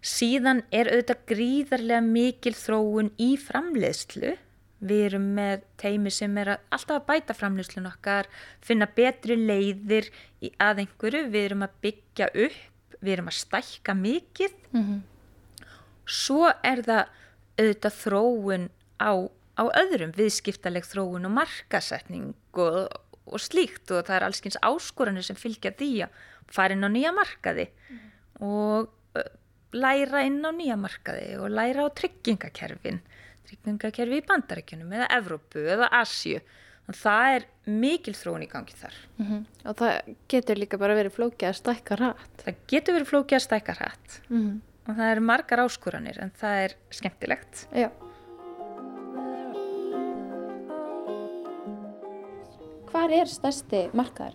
Síðan 0.00 0.64
er 0.72 0.88
auðvitað 0.88 1.26
gríðarlega 1.28 2.00
mikil 2.06 2.54
þróun 2.56 3.12
í 3.20 3.34
framleiðslu. 3.36 4.32
Við 4.80 5.02
erum 5.10 5.26
með 5.36 5.64
teimi 5.80 6.10
sem 6.14 6.36
er 6.40 6.54
að 6.54 6.62
alltaf 6.76 6.96
að 6.96 7.06
bæta 7.10 7.36
framleiðslun 7.36 7.88
okkar, 7.90 8.28
finna 8.64 8.88
betri 8.96 9.36
leiðir 9.36 10.08
í 10.40 10.52
aðeinhverju. 10.56 11.26
Við 11.32 11.48
erum 11.50 11.66
að 11.66 11.74
byggja 11.84 12.30
upp, 12.46 12.60
við 13.00 13.12
erum 13.16 13.28
að 13.28 13.38
stækka 13.40 13.94
mikið. 13.98 14.54
Mm 14.72 14.84
-hmm. 14.86 15.00
Svo 16.06 16.48
er 16.48 16.82
það 16.82 17.04
auðvitað 17.60 17.98
þróun 18.00 18.70
á, 18.98 19.12
á 19.60 19.64
öðrum 19.82 20.12
viðskiptaleg 20.16 20.84
þróun 20.84 21.28
og 21.28 21.36
markasetning 21.36 22.34
og, 22.52 22.88
og 23.26 23.40
slíkt 23.40 23.90
og 23.90 24.06
það 24.06 24.16
er 24.16 24.26
allskyns 24.26 24.62
áskoranir 24.62 25.22
sem 25.22 25.36
fylgja 25.36 25.72
því 25.76 25.92
að 26.06 26.10
fara 26.50 26.74
inn 26.74 26.88
á 26.88 26.90
nýja 26.90 27.12
markaði 27.12 27.68
mm. 27.68 27.98
og 28.40 28.90
læra 29.76 30.24
inn 30.26 30.42
á 30.42 30.50
nýja 30.54 30.76
markaði 30.80 31.36
og 31.38 31.52
læra 31.52 31.86
á 31.86 31.88
tryggingakerfin 31.94 33.00
tryggingakerfi 33.48 34.20
í 34.20 34.26
bandarækjunum 34.28 34.92
eða 34.98 35.08
Evrópu 35.16 35.62
eða 35.76 35.88
Asju 36.00 36.40
það 36.90 37.36
er 37.36 37.44
mikil 37.70 38.14
þróun 38.18 38.44
í 38.44 38.48
gangi 38.50 38.74
þar 38.74 38.96
mm 39.16 39.26
-hmm. 39.26 39.42
og 39.70 39.76
það 39.78 40.14
getur 40.32 40.58
líka 40.58 40.78
bara 40.78 40.96
verið 40.98 41.14
flókið 41.14 41.48
að 41.48 41.58
stækka 41.60 41.98
rætt 42.00 42.44
það 42.44 42.62
getur 42.72 42.96
verið 42.96 43.10
flókið 43.12 43.36
að 43.38 43.44
stækka 43.46 43.76
rætt 43.78 44.20
mm 44.28 44.40
-hmm. 44.40 44.56
og 44.88 44.96
það 44.96 45.10
eru 45.10 45.20
margar 45.20 45.64
áskoranir 45.64 46.18
en 46.22 46.30
það 46.30 46.64
er 46.64 46.76
skemmtilegt 46.90 47.66
Já 47.72 47.90
Hvar 52.90 53.12
er 53.12 53.26
stærsti 53.26 53.90
markaður? 53.94 54.34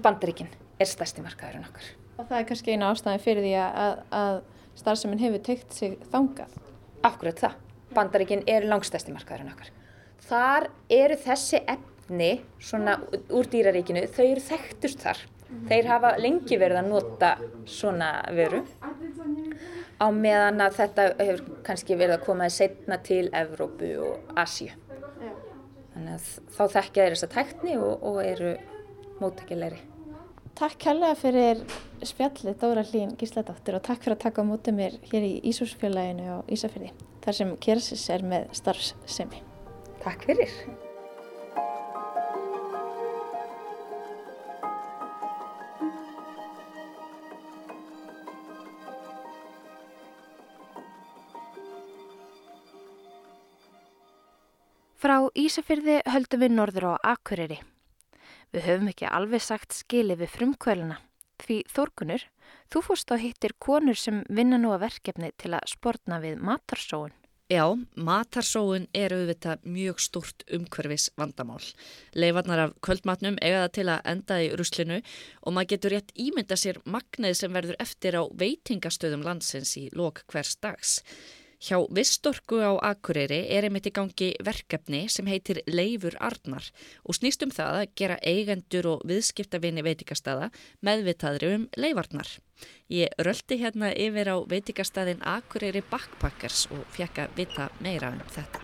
Bandaríkin 0.00 0.48
er 0.80 0.86
stærsti 0.86 1.20
markaðurinn 1.20 1.68
okkar 1.68 1.84
Og 2.18 2.28
það 2.28 2.38
er 2.38 2.46
kannski 2.48 2.74
eina 2.74 2.90
ástæði 2.92 3.22
fyrir 3.24 3.42
því 3.42 3.54
að, 3.58 4.02
að 4.14 4.36
starfseminn 4.78 5.22
hefur 5.22 5.42
teikt 5.44 5.74
sig 5.74 5.96
þangað. 6.12 6.54
Akkurat 7.04 7.42
það. 7.42 7.56
Bandaríkin 7.94 8.44
er 8.50 8.66
langstæsti 8.68 9.14
markaðurinn 9.14 9.52
okkar. 9.52 9.70
Þar 10.24 10.68
eru 10.92 11.16
þessi 11.20 11.60
efni 11.68 12.32
svona 12.62 12.98
úr 13.32 13.48
dýraríkinu, 13.52 14.06
þau 14.12 14.24
eru 14.26 14.44
þekktust 14.44 15.04
þar. 15.04 15.22
Þeir 15.68 15.88
hafa 15.88 16.14
lengi 16.18 16.58
verið 16.58 16.80
að 16.80 16.88
nota 16.90 17.30
svona 17.70 18.10
veru 18.34 18.64
á 20.02 20.06
meðan 20.10 20.64
að 20.64 20.78
þetta 20.80 21.06
hefur 21.20 21.42
kannski 21.66 21.98
verið 21.98 22.16
að 22.16 22.24
koma 22.26 22.48
setna 22.50 22.98
til 23.04 23.28
Evrópu 23.30 23.92
og 24.02 24.34
Asju. 24.40 24.72
Þannig 25.94 26.14
að 26.16 26.30
þá 26.56 26.62
þekkja 26.78 27.04
þeir 27.04 27.14
þessa 27.14 27.32
tækni 27.36 27.76
og, 27.78 27.92
og 28.02 28.22
eru 28.24 28.54
móttækilegri. 29.20 29.93
Takk 30.54 30.76
kærlega 30.78 31.16
fyrir 31.18 31.62
spjallið 32.06 32.60
Dóra 32.60 32.84
Hlín 32.86 33.16
Gísladóttir 33.18 33.74
og 33.74 33.82
takk 33.82 34.04
fyrir 34.04 34.14
að 34.14 34.20
taka 34.22 34.44
á 34.46 34.46
mótið 34.46 34.76
mér 34.78 34.94
hér 35.10 35.26
í 35.26 35.32
Ísúsfjörlæginu 35.50 36.28
og 36.36 36.52
Ísafjörði 36.54 36.92
þar 37.24 37.36
sem 37.40 37.50
Kersis 37.58 38.04
er 38.14 38.22
með 38.22 38.46
starfsemi. 38.54 39.42
Takk 40.04 40.22
fyrir. 40.30 40.54
Frá 55.02 55.18
Ísafjörði 55.34 56.02
höldum 56.14 56.46
við 56.46 56.60
norður 56.62 56.92
á 56.94 57.18
Akureyri. 57.18 57.58
Við 58.54 58.68
höfum 58.68 58.88
ekki 58.92 59.08
alveg 59.10 59.42
sagt 59.42 59.74
skili 59.74 60.14
við 60.14 60.30
frumkvæluna. 60.30 61.00
Því 61.42 61.56
Þórkunur, 61.74 62.22
þú 62.70 62.82
fórst 62.86 63.10
á 63.10 63.18
hittir 63.18 63.56
konur 63.58 63.98
sem 63.98 64.20
vinna 64.30 64.60
nú 64.62 64.70
að 64.70 64.84
verkefni 64.84 65.32
til 65.42 65.56
að 65.58 65.66
sportna 65.72 66.20
við 66.22 66.38
matarsóun. 66.38 67.10
Já, 67.50 67.66
matarsóun 67.98 68.86
er 68.94 69.12
auðvitað 69.12 69.66
mjög 69.66 69.98
stort 70.00 70.46
umhverfis 70.54 71.10
vandamál. 71.18 71.66
Leifarnar 72.14 72.62
af 72.68 72.78
kvöldmatnum 72.86 73.40
eiga 73.42 73.66
það 73.66 73.74
til 73.74 73.88
að 73.90 74.06
enda 74.14 74.38
í 74.40 74.48
ruslinu 74.54 75.00
og 75.42 75.52
maður 75.56 75.72
getur 75.74 75.96
rétt 75.96 76.14
ímynda 76.14 76.56
sér 76.56 76.78
magnið 76.86 77.36
sem 77.42 77.58
verður 77.58 77.80
eftir 77.82 78.16
á 78.16 78.22
veitingastöðum 78.38 79.26
landsins 79.26 79.74
í 79.82 79.88
lok 79.98 80.22
hvers 80.30 80.54
dags. 80.62 81.00
Hjá 81.64 81.78
Vistorku 81.88 82.58
á 82.60 82.76
Akureyri 82.76 83.38
er 83.48 83.64
einmitt 83.64 83.86
í 83.88 83.92
gangi 83.96 84.26
verkefni 84.44 85.06
sem 85.08 85.24
heitir 85.32 85.62
Leifur 85.64 86.12
Arnar 86.20 86.66
og 87.08 87.16
snýst 87.16 87.40
um 87.46 87.52
það 87.56 87.78
að 87.78 87.94
gera 87.96 88.18
eigendur 88.20 88.88
og 88.90 89.06
viðskiptavinni 89.08 89.80
veitikastada 89.86 90.50
meðvitaðri 90.84 91.54
um 91.54 91.64
Leifarnar. 91.80 92.28
Ég 92.92 93.16
röldi 93.16 93.56
hérna 93.62 93.94
yfir 93.96 94.28
á 94.28 94.36
veitikastadin 94.44 95.24
Akureyri 95.24 95.80
Backpackers 95.88 96.66
og 96.68 96.84
fekk 96.92 97.22
að 97.24 97.40
vita 97.40 97.70
meira 97.80 98.12
um 98.12 98.20
þetta. 98.28 98.60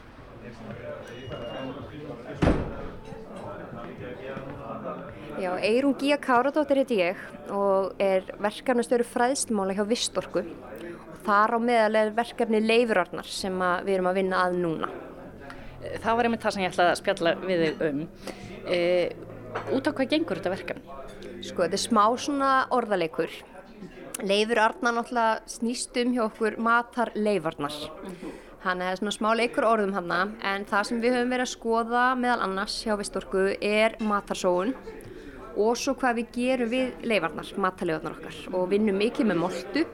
Já, 5.40 5.54
Eirún 5.56 5.96
Gíja 5.96 6.20
Káradóttir 6.20 6.82
heiti 6.82 7.00
ég 7.00 7.24
og 7.48 7.96
er 7.96 8.28
verkefnastöru 8.44 9.08
fræðslumála 9.08 9.78
hjá 9.78 9.86
Vistorku 9.88 10.44
þar 11.24 11.56
á 11.56 11.58
meðal 11.62 12.00
er 12.00 12.12
verkefni 12.16 12.60
leifurarnar 12.64 13.28
sem 13.28 13.56
við 13.86 13.96
erum 13.96 14.10
að 14.10 14.20
vinna 14.20 14.44
að 14.44 14.58
núna. 14.60 14.90
Það 15.80 16.16
var 16.16 16.28
einmitt 16.28 16.44
það 16.44 16.54
sem 16.54 16.64
ég 16.64 16.72
ætlaði 16.74 16.92
að 16.92 17.00
spjalla 17.00 17.34
við 17.40 17.62
þig 17.64 17.84
um. 17.86 18.02
E, 18.70 18.80
út 19.76 19.88
á 19.88 19.90
hvað 19.96 20.10
gengur 20.12 20.40
þetta 20.40 20.52
verkefni? 20.52 20.98
Sko, 21.40 21.64
þetta 21.64 21.78
er 21.78 21.82
smá 21.86 22.04
svona 22.20 22.50
orðaleikur. 22.76 23.32
Leifurarnar 24.20 24.96
náttúrulega 24.98 25.48
snýst 25.48 25.96
um 26.02 26.14
hjá 26.16 26.24
okkur 26.26 26.58
matar 26.60 27.12
leifarnar. 27.16 27.76
Þannig 28.60 28.84
að 28.84 28.84
það 28.84 28.90
er 28.92 28.98
svona 29.00 29.16
smá 29.16 29.30
leikur 29.40 29.64
orðum 29.64 29.94
hana 29.96 30.18
en 30.44 30.66
það 30.68 30.88
sem 30.90 30.98
við 31.00 31.14
höfum 31.16 31.30
verið 31.32 31.46
að 31.46 31.54
skoða 31.54 32.02
meðal 32.20 32.42
annars 32.44 32.74
hjá 32.84 32.92
Vistorku 33.00 33.46
er 33.56 33.96
matarsóun 34.04 34.74
og 35.56 35.78
svo 35.80 35.94
hvað 35.98 36.20
við 36.20 36.34
gerum 36.34 36.70
við 36.70 37.06
leifarnar, 37.08 37.48
matarleifarnar 37.56 38.18
okkar 38.18 38.36
og 38.52 38.68
vinnum 38.70 39.00
mikið 39.00 39.30
með 39.30 39.40
moldu 39.40 39.86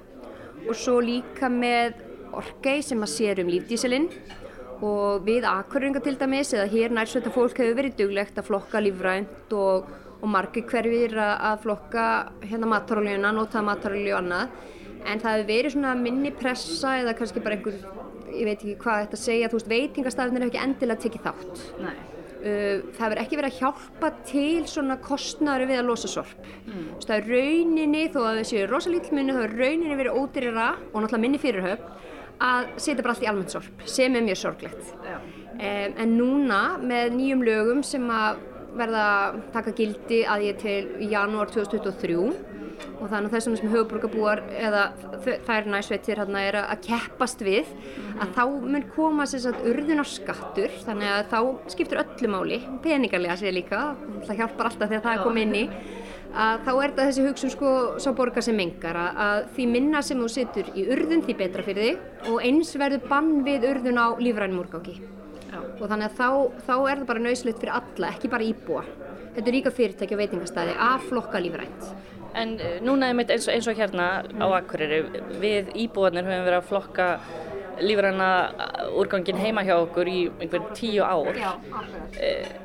og 0.67 0.77
svo 0.79 0.99
líka 1.05 1.51
með 1.53 2.03
orkei 2.37 2.81
sem 2.85 3.03
að 3.03 3.13
sér 3.13 3.43
um 3.43 3.51
lífdísilinn 3.53 4.09
og 4.85 5.25
við 5.25 5.47
akkurringa 5.49 6.03
til 6.05 6.17
dæmis 6.21 6.53
eða 6.55 6.67
hér 6.73 6.95
nærsveita 6.95 7.33
fólk 7.33 7.61
hefur 7.63 7.79
verið 7.79 7.97
duglegt 8.01 8.39
að 8.39 8.49
flokka 8.51 8.83
lífrænt 8.85 9.55
og, 9.57 9.87
og 10.21 10.29
margir 10.33 10.67
hverfir 10.69 11.17
að 11.23 11.63
flokka 11.65 12.07
hérna 12.45 12.69
matarolíuna, 12.75 13.33
nota 13.33 13.63
matarolíu 13.65 14.13
og 14.13 14.21
annað 14.21 14.59
en 15.07 15.23
það 15.23 15.39
hefur 15.39 15.49
verið 15.53 15.77
svona 15.77 15.95
minni 16.01 16.35
pressa 16.35 16.99
eða 17.01 17.17
kannski 17.17 17.45
bara 17.45 17.57
einhver, 17.57 17.81
ég 18.35 18.45
veit 18.51 18.59
ekki 18.59 18.77
hvað 18.83 19.07
þetta 19.07 19.23
segja, 19.23 19.51
þú 19.53 19.61
veist 19.61 19.73
veitingastafnir 19.73 20.45
hefur 20.45 20.53
ekki 20.55 20.65
endilega 20.67 21.05
tekið 21.07 21.27
þátt. 21.31 21.65
Nei. 21.87 22.16
Uh, 22.47 22.83
það 22.95 23.11
verður 23.11 23.23
ekki 23.25 23.39
verið 23.41 23.55
að 23.55 23.61
hjálpa 23.63 24.11
til 24.29 24.67
svona 24.71 24.97
kostnæri 25.03 25.67
við 25.67 25.81
að 25.81 25.89
losa 25.89 26.11
sorp. 26.11 26.51
Mm. 26.69 26.89
það 27.03 27.15
er 27.17 27.31
rauninni, 27.33 28.03
þó 28.15 28.19
að 28.23 28.41
það 28.41 28.51
séu 28.53 28.67
rosalítið 28.71 29.17
minni, 29.19 29.35
þá 29.35 29.45
er 29.47 29.57
rauninni 29.61 29.97
verið 29.99 30.19
ódýrira 30.21 30.67
og 30.77 31.01
náttúrulega 31.01 31.23
minni 31.25 31.41
fyrirhöf 31.43 31.89
að 32.47 32.69
setja 32.77 33.03
bara 33.03 33.15
allt 33.15 33.25
í 33.25 33.31
almennt 33.31 33.55
sorp 33.55 33.87
sem 33.89 34.15
er 34.15 34.27
mjög 34.27 34.43
sorglegt. 34.43 34.93
Um, 35.57 35.97
en 35.97 36.13
núna 36.19 36.61
með 36.83 37.17
nýjum 37.17 37.47
lögum 37.47 37.83
sem 37.87 38.05
að 38.13 38.45
verða 38.77 39.07
taka 39.55 39.73
gildi 39.77 40.21
að 40.29 40.45
ég 40.51 40.61
til 40.61 41.09
janúar 41.11 41.51
2023 41.55 42.19
og 43.01 43.11
þannig 43.11 43.29
að 43.29 43.35
þessum 43.37 43.57
sem 43.59 43.73
höfuborgarbúar 43.73 44.43
eða 44.57 44.85
þær 45.47 45.69
næsveitir 45.73 46.21
hérna 46.21 46.43
er 46.47 46.59
að 46.63 46.83
keppast 46.87 47.45
við 47.45 47.71
að 48.21 48.35
þá 48.37 48.43
mun 48.65 48.87
koma 48.95 49.27
sérstaklega 49.29 49.73
urðunarskattur 49.73 50.77
þannig 50.87 51.13
að 51.13 51.23
þá 51.33 51.71
skiptur 51.75 52.03
öllu 52.05 52.33
máli 52.33 52.61
peningarlega 52.85 53.39
sér 53.41 53.57
líka 53.57 53.83
það 54.27 54.43
hjálpar 54.43 54.71
alltaf 54.71 54.93
þegar 54.93 55.07
það 55.09 55.19
er 55.19 55.25
komið 55.27 55.47
inn 55.47 55.59
í 55.61 55.65
að 56.37 56.65
þá 56.67 56.71
er 56.75 56.91
þetta 56.91 57.05
þessi 57.09 57.27
hugsun 57.27 57.53
sko 57.55 57.75
sá 58.03 58.09
borgar 58.17 58.45
sem 58.45 58.57
mengar 58.59 58.99
að, 59.01 59.21
að 59.27 59.43
því 59.57 59.69
minna 59.73 60.03
sem 60.05 60.21
þú 60.21 60.33
setur 60.33 60.73
í 60.77 60.89
urðun 60.93 61.25
því 61.25 61.37
betra 61.39 61.65
fyrir 61.65 61.87
þig 61.91 62.33
og 62.33 62.43
eins 62.45 62.75
verður 62.77 63.07
bann 63.09 63.31
við 63.47 63.69
urðun 63.71 64.03
á 64.03 64.07
lífrænum 64.21 64.61
úrgáki 64.65 64.99
og 65.57 65.89
þannig 65.89 66.11
að 66.11 66.17
þá, 66.19 66.29
þá 66.67 66.75
er 66.77 67.01
það 67.01 67.07
bara 67.11 67.25
nöyslegt 67.25 67.63
fyrir 67.63 67.77
alla, 67.77 68.11
ekki 68.13 68.31
bara 68.33 68.47
íbúa. 68.47 68.83
Þetta 69.37 69.51
er 69.51 69.57
líka 69.57 69.73
fyrirtæki 69.75 70.17
og 70.17 70.21
veitingastæði 70.23 70.77
að 70.87 71.09
flokka 71.11 71.41
lífrænt 71.45 71.89
En 72.37 72.57
uh, 72.61 72.77
núna 72.85 73.11
er 73.11 73.17
mitt 73.17 73.33
eins 73.33 73.49
og, 73.49 73.55
eins 73.55 73.69
og 73.71 73.79
hérna 73.79 74.09
mm. 74.27 74.45
á 74.45 74.47
Akureyri, 74.61 75.03
við 75.41 75.73
íbúðanir 75.87 76.29
höfum 76.29 76.49
verið 76.49 76.61
að 76.61 76.71
flokka 76.71 77.11
lífræna 77.77 78.31
úrgangin 78.97 79.41
heima 79.41 79.65
hjá 79.67 79.77
okkur 79.79 80.09
í 80.09 80.21
einhvern 80.41 80.71
tíu 80.77 81.05
ár. 81.05 81.37
Já, 81.37 81.53
uh, 81.57 82.57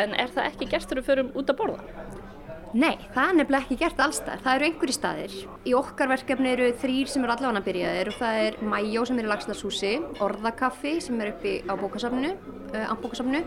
en 0.00 0.14
er 0.14 0.32
það 0.34 0.50
ekki 0.52 0.70
gestur 0.74 1.02
að 1.02 1.10
förum 1.10 1.34
út 1.38 1.50
að 1.50 1.60
borða? 1.62 2.08
Nei, 2.70 2.94
það 3.10 3.24
er 3.24 3.34
nefnilega 3.34 3.66
ekki 3.66 3.76
gert 3.80 4.00
allstað. 4.04 4.42
Það 4.44 4.56
eru 4.56 4.66
einhverji 4.68 4.94
staðir. 4.94 5.32
Í 5.66 5.72
okkar 5.74 6.10
verkefni 6.12 6.52
eru 6.52 6.68
þrýr 6.78 7.10
sem 7.10 7.24
eru 7.26 7.34
allavega 7.34 7.64
byrjaðir 7.66 8.10
og 8.12 8.18
það 8.20 8.42
er 8.44 8.58
Mæjó 8.62 9.06
sem 9.08 9.18
er 9.18 9.26
í 9.26 9.30
Lagsnarshúsi, 9.32 9.92
Orðakaffi 10.22 10.92
sem 11.02 11.18
er 11.18 11.32
uppi 11.32 11.56
á 11.66 11.74
bókasafnu, 11.80 12.30
uh, 12.70 12.84
ambókasafnu, 12.92 13.42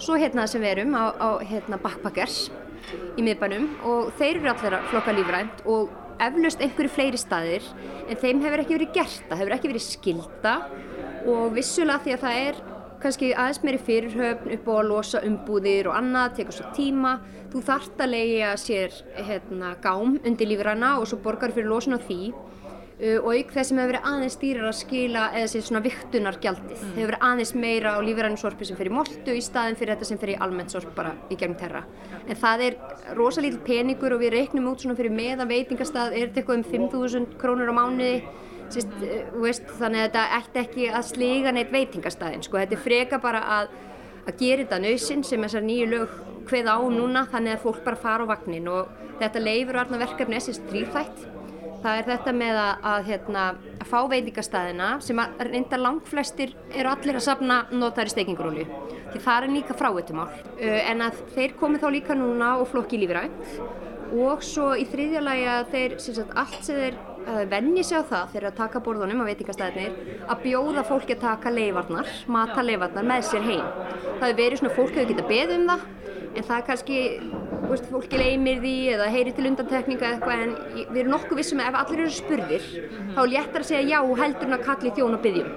svo 0.00 0.18
hérna 0.20 0.44
sem 0.48 0.60
við 0.60 0.74
erum 0.74 0.92
á, 0.92 1.04
á 1.16 1.28
hérna 1.40 1.80
Backpackers 1.80 2.50
í 3.18 3.24
miðbænum 3.26 3.68
og 3.90 4.10
þeir 4.18 4.40
eru 4.40 4.52
allir 4.52 4.76
að 4.78 4.88
flokka 4.92 5.14
lífrænt 5.16 5.62
og 5.70 5.94
eflaust 6.20 6.60
einhverju 6.60 6.92
fleiri 6.92 7.20
staðir 7.20 7.68
en 8.08 8.18
þeim 8.20 8.42
hefur 8.44 8.64
ekki 8.64 8.76
verið 8.76 8.92
gert, 8.98 9.22
það 9.30 9.42
hefur 9.42 9.56
ekki 9.56 9.72
verið 9.72 9.86
skilda 9.86 10.54
og 11.30 11.56
vissulega 11.56 12.04
því 12.04 12.14
að 12.16 12.24
það 12.26 12.42
er 12.44 12.60
kannski 13.00 13.30
aðeins 13.32 13.62
meiri 13.64 13.80
fyrirhöfn 13.80 14.54
upp 14.56 14.68
á 14.68 14.72
að 14.76 14.88
losa 14.90 15.22
umbúðir 15.24 15.88
og 15.88 15.96
annað, 15.96 16.34
tekur 16.36 16.56
svo 16.56 16.72
tíma. 16.76 17.14
Þú 17.50 17.62
þart 17.66 18.02
að 18.04 18.12
leiðja 18.12 18.50
sér 18.60 18.96
hérna, 19.16 19.72
gám 19.82 20.18
undir 20.20 20.50
lífræna 20.50 20.98
og 21.00 21.08
svo 21.08 21.18
borgar 21.24 21.54
fyrir 21.54 21.70
losun 21.70 21.96
á 21.96 22.00
því 22.00 22.20
og 23.00 23.28
auk 23.32 23.52
þess 23.54 23.70
sem 23.70 23.78
hefur 23.80 23.94
verið 23.94 24.08
aðeins 24.10 24.36
stýrar 24.36 24.66
að 24.68 24.76
skila 24.76 25.22
eða 25.38 25.50
sér 25.52 25.62
svona 25.64 25.80
viktunargjaldið. 25.86 26.74
Mm. 26.74 26.80
Það 26.80 26.98
hefur 26.98 27.10
verið 27.10 27.26
aðeins 27.30 27.54
meira 27.62 27.94
á 27.96 27.98
lífræninsorpi 28.04 28.68
sem 28.68 28.80
fyrir 28.80 28.94
moltu 28.96 29.36
í 29.36 29.40
staðin 29.44 29.78
fyrir 29.80 29.94
þetta 29.94 30.08
sem 30.10 30.20
fyrir 30.20 30.44
almennt 30.44 30.74
sorp 30.74 30.92
bara 30.98 31.14
í 31.32 31.38
gegnum 31.40 31.56
terra. 31.60 31.82
En 32.26 32.36
það 32.36 32.66
er 32.66 32.78
rosalítil 33.16 33.62
peningur 33.64 34.16
og 34.16 34.20
við 34.20 34.34
reiknum 34.36 34.68
út 34.72 34.84
svona 34.84 34.98
fyrir 34.98 35.16
meðan 35.16 35.48
veitingastað 35.48 36.12
er 36.12 36.28
þetta 36.28 36.42
eitthvað 36.42 36.60
um 36.60 36.68
5.000 36.92 37.40
krónur 37.40 37.72
á 37.72 37.74
mánuði 37.80 38.14
Sist, 38.70 38.90
eh, 39.02 39.24
veist, 39.34 39.66
þannig 39.80 39.98
að 39.98 40.04
þetta 40.04 40.24
ætti 40.36 40.60
ekki 40.60 40.84
að 40.94 41.06
sliga 41.08 41.52
neitt 41.52 41.72
veitingastæðin 41.74 42.44
sko. 42.46 42.58
þetta 42.60 42.76
er 42.76 42.82
freka 42.84 43.18
bara 43.18 43.40
að, 43.56 43.72
að 44.28 44.36
gera 44.38 44.62
þetta 44.62 44.78
nöysinn 44.84 45.24
sem 45.26 45.42
þessar 45.42 45.64
nýju 45.66 45.88
lög 45.90 46.12
hveð 46.46 46.70
á 46.70 46.78
núna 46.78 47.24
þannig 47.32 47.56
að 47.56 47.64
fólk 47.64 47.82
bara 47.84 47.98
fara 47.98 48.26
á 48.26 48.30
vagnin 48.30 48.70
og 48.70 48.92
þetta 49.18 49.42
leifur 49.42 49.80
verkefni 49.90 50.38
essist 50.38 50.62
þrýrþætt 50.70 51.39
það 51.80 51.98
er 51.98 52.08
þetta 52.10 52.34
með 52.36 52.60
að, 52.60 52.86
að, 52.92 53.02
hérna, 53.10 53.44
að 53.80 53.90
fá 53.90 53.98
veitingastæðina 54.12 54.88
sem 55.04 55.22
að 55.22 55.44
reynda 55.48 55.80
langflestir 55.80 56.54
eru 56.70 56.92
allir 56.92 57.20
að 57.20 57.26
sapna 57.26 57.60
notaður 57.72 58.10
í 58.10 58.14
steikingurúli 58.14 58.66
því 59.10 59.22
það 59.24 59.36
er 59.44 59.54
líka 59.54 59.76
frávitumál 59.78 60.28
en 60.60 61.04
að 61.06 61.22
þeir 61.34 61.54
komi 61.58 61.80
þá 61.82 61.88
líka 61.94 62.16
núna 62.18 62.56
og 62.60 62.68
flokki 62.70 63.00
lífrænt. 63.00 63.54
Og 64.10 64.42
svo 64.42 64.72
í 64.74 64.84
þriðja 64.90 65.20
lagi 65.22 65.46
að 65.46 65.68
þeir 65.70 65.92
sagt, 66.02 66.32
allt 66.34 66.64
sem 66.66 66.78
þeir 66.80 66.96
venni 67.50 67.84
sig 67.84 67.98
á 67.98 68.04
það 68.06 68.32
þegar 68.32 68.48
að 68.50 68.58
taka 68.58 68.82
borðunum 68.84 69.22
á 69.22 69.28
veitingastæðinir 69.30 70.26
að 70.26 70.42
bjóða 70.44 70.84
fólki 70.88 71.16
að 71.16 71.24
taka 71.24 71.52
leifarnar, 71.54 72.10
mata 72.26 72.64
leifarnar 72.64 73.06
með 73.06 73.24
sér 73.28 73.46
heim. 73.46 73.64
Það 74.20 74.26
hefur 74.26 74.38
verið 74.42 74.60
svona 74.60 74.76
fólk 74.76 74.94
hefur 74.96 75.10
getað 75.12 75.30
beð 75.30 75.54
um 75.56 75.66
það 75.70 75.86
en 76.30 76.46
það 76.46 76.56
er 76.56 76.66
kannski, 76.68 76.98
veist, 77.70 77.88
fólki 77.90 78.20
leimir 78.20 78.60
því 78.62 78.74
eða 78.94 79.08
heyri 79.14 79.34
til 79.34 79.48
undantekninga 79.50 80.12
eitthvað 80.12 80.44
en 80.44 80.54
við 80.76 81.00
erum 81.02 81.14
nokkuð 81.16 81.42
vissum 81.42 81.62
að 81.62 81.72
ef 81.72 81.80
allir 81.80 82.04
eru 82.04 82.14
spurðir 82.14 82.68
mm 82.70 82.86
-hmm. 82.86 83.12
þá 83.16 83.20
er 83.22 83.32
léttar 83.34 83.64
að 83.64 83.70
segja 83.70 83.90
já 83.90 84.00
heldur 84.22 84.46
en 84.46 84.58
að 84.58 84.66
kalli 84.68 84.90
þjón 84.90 85.16
og 85.18 85.22
byggjum. 85.26 85.50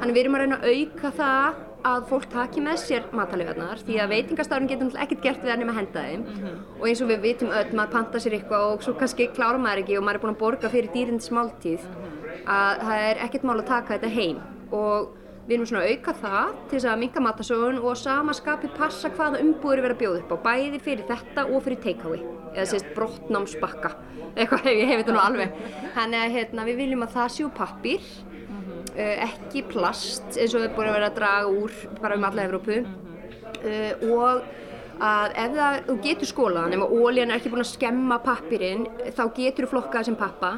Þannig 0.00 0.14
við 0.14 0.22
erum 0.22 0.34
að 0.34 0.40
reyna 0.40 0.56
að 0.56 0.68
auka 0.74 1.10
það 1.20 1.65
að 1.86 2.06
fólk 2.10 2.26
taki 2.32 2.62
með 2.64 2.80
sér 2.82 3.04
matalöfarnar 3.16 3.82
því 3.86 3.98
að 4.02 4.12
veitingastafurinn 4.14 4.70
getur 4.70 4.96
ekkert 5.02 5.22
gert 5.26 5.44
við 5.44 5.52
það 5.52 5.60
nema 5.62 5.74
að 5.74 5.80
henda 5.80 6.06
þeim. 6.06 6.24
Mm 6.24 6.40
-hmm. 6.40 6.56
og 6.80 6.88
eins 6.88 7.02
og 7.02 7.10
við 7.12 7.20
vitum 7.26 7.52
öll, 7.58 7.70
maður 7.72 7.92
panta 7.92 8.22
sér 8.22 8.38
eitthvað 8.38 8.72
og 8.72 8.82
svo 8.82 8.94
kannski 8.94 9.28
klára 9.36 9.58
maður 9.58 9.82
ekki 9.84 9.98
og 9.98 10.06
maður 10.06 10.18
er 10.18 10.24
búin 10.24 10.34
að 10.34 10.42
borga 10.42 10.72
fyrir 10.72 10.90
dýrindis 10.94 11.30
máltíð 11.30 11.84
mm 11.84 12.02
-hmm. 12.02 12.42
að 12.56 12.82
það 12.86 12.98
er 13.10 13.22
ekkert 13.24 13.44
mál 13.44 13.58
að 13.58 13.70
taka 13.74 13.94
þetta 13.94 14.16
heim. 14.18 14.38
Og 14.70 15.08
við 15.46 15.54
erum 15.54 15.66
svona 15.66 15.84
að 15.84 15.92
auka 15.94 16.12
það 16.12 16.48
til 16.68 16.78
þess 16.78 16.88
að 16.90 17.00
minga 17.02 17.20
matasögun 17.22 17.78
og 17.78 17.96
sama 17.96 18.32
skapi 18.34 18.68
passa 18.76 19.08
hvaða 19.08 19.40
umbúður 19.44 19.82
vera 19.84 19.94
bjóð 20.00 20.18
upp 20.20 20.32
á 20.34 20.36
bæði 20.48 20.80
fyrir 20.82 21.06
þetta 21.06 21.46
og 21.46 21.62
fyrir 21.62 21.78
takeaway 21.84 22.22
eða 22.56 22.66
sérst 22.66 22.94
brottnámsbakka. 22.96 23.90
Eitthvað 24.36 24.64
hef 24.66 24.76
ég 24.76 24.88
hefði 24.90 25.04
þetta 25.04 25.12
nú 25.12 25.22
alveg. 25.22 25.52
Þannig 25.94 26.20
að 26.24 26.34
hérna, 26.36 26.64
við 26.64 26.76
viljum 26.76 27.04
að 27.06 27.14
það 27.14 27.28
séu 27.36 27.50
pappir 27.50 28.00
ekki 28.98 29.64
plast 29.70 30.36
eins 30.36 30.54
og 30.54 30.64
við 30.64 30.76
búum 30.76 30.90
að 30.90 30.98
vera 30.98 31.10
að 31.10 31.18
draga 31.18 31.50
úr 31.50 31.74
bara 32.00 32.16
um 32.18 32.28
alla 32.28 32.46
Evrópu. 32.46 32.84
Uh, 33.56 34.06
og 34.12 34.46
að 34.96 35.34
ef 35.42 35.56
það, 35.58 35.74
þú 35.86 35.96
getur 36.06 36.30
skólaðan, 36.30 36.74
ef 36.76 36.94
ólíðan 36.96 37.34
er 37.34 37.40
ekki 37.40 37.52
búin 37.52 37.64
að 37.66 37.72
skemma 37.74 38.16
pappirinn 38.24 38.86
þá 39.12 39.22
getur 39.36 39.66
þú 39.66 39.72
flokkað 39.74 40.08
sem 40.08 40.16
pappa. 40.16 40.54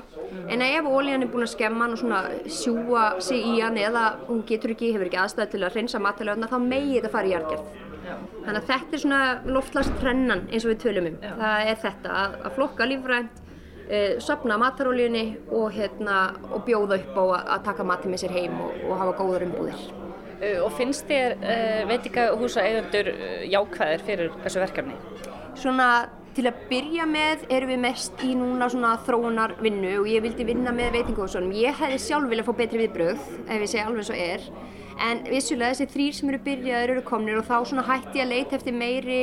En 0.46 0.62
ef 0.62 0.87
ólíðan 0.87 1.27
er 1.27 1.33
búin 1.33 1.46
að 1.48 1.55
skemma 1.57 1.87
hann 1.87 1.96
og 1.96 2.03
svona 2.03 2.22
sjúa 2.46 3.09
sig 3.24 3.42
í 3.42 3.59
hann 3.59 3.81
eða 3.81 4.07
hún 4.29 4.44
getur 4.46 4.77
ekki, 4.77 4.92
hefur 4.94 5.11
ekki 5.11 5.20
aðstæði 5.24 5.55
til 5.57 5.64
að 5.64 5.74
hreinsa 5.74 6.03
matalöfna 6.03 6.51
þá 6.53 6.59
megi 6.62 6.98
þetta 6.98 7.14
fara 7.16 7.31
í 7.31 7.35
jargerð 7.35 7.87
þannig 8.44 8.61
að 8.62 8.70
þetta 8.70 8.96
er 8.96 9.03
svona 9.03 9.20
loftlagstrennan 9.57 10.46
eins 10.48 10.64
og 10.64 10.72
við 10.72 10.81
tölum 10.85 11.11
um, 11.11 11.18
Já. 11.22 11.33
það 11.42 11.70
er 11.72 11.79
þetta 11.85 12.16
að, 12.22 12.37
að 12.40 12.57
flokka 12.59 12.88
lífrænt 12.88 13.42
uh, 13.88 14.18
sopna 14.22 14.59
matarólíunni 14.61 15.24
og, 15.48 15.72
hérna, 15.74 16.18
og 16.53 16.62
bjóða 16.68 17.01
upp 17.01 17.18
á 17.18 17.24
að 17.57 17.64
taka 17.70 17.87
mati 17.88 18.12
með 18.12 18.24
sér 18.24 18.37
heim 18.37 18.61
og, 18.62 18.77
og 18.88 19.01
hafa 19.03 19.16
góður 19.22 19.48
umbúðir. 19.48 19.88
Uh, 20.38 20.61
og 20.66 20.70
finnst 20.79 21.09
þér 21.11 21.37
uh, 21.40 21.83
veitingahúsa 21.90 22.64
eigendur 22.68 23.11
jákvæðir 23.48 24.07
fyrir 24.07 24.38
þessu 24.44 24.62
verkefni? 24.62 24.96
Svona 25.59 25.90
til 26.38 26.46
að 26.46 26.59
byrja 26.70 27.05
með 27.11 27.48
erum 27.51 27.72
við 27.72 27.81
mest 27.83 28.20
í 28.22 28.35
núna 28.38 28.68
svona 28.70 28.92
þróunar 29.03 29.57
vinnu 29.59 29.96
og 29.98 30.07
ég 30.07 30.22
vildi 30.22 30.46
vinna 30.46 30.70
með 30.70 31.01
veitingahúsunum. 31.01 31.55
Ég 31.59 31.74
hefði 31.81 31.98
sjálf 32.05 32.31
viljað 32.31 32.46
fá 32.46 32.59
betri 32.61 32.83
viðbröð 32.85 33.24
ef 33.48 33.57
ég 33.57 33.70
segja 33.72 33.87
alveg 33.88 34.07
svo 34.07 34.18
er 34.18 34.44
en 35.03 35.22
vissulega 35.29 35.74
þessi 35.74 35.92
þrýr 35.92 36.16
sem 36.16 36.31
eru 36.33 36.40
byrjaður 36.46 36.92
eru 36.94 37.05
komnir 37.07 37.40
og 37.40 37.46
þá 37.46 37.57
svona 37.70 37.87
hætti 37.87 38.20
ég 38.20 38.27
að 38.27 38.33
leita 38.35 38.59
eftir 38.59 38.77
meiri 38.77 39.20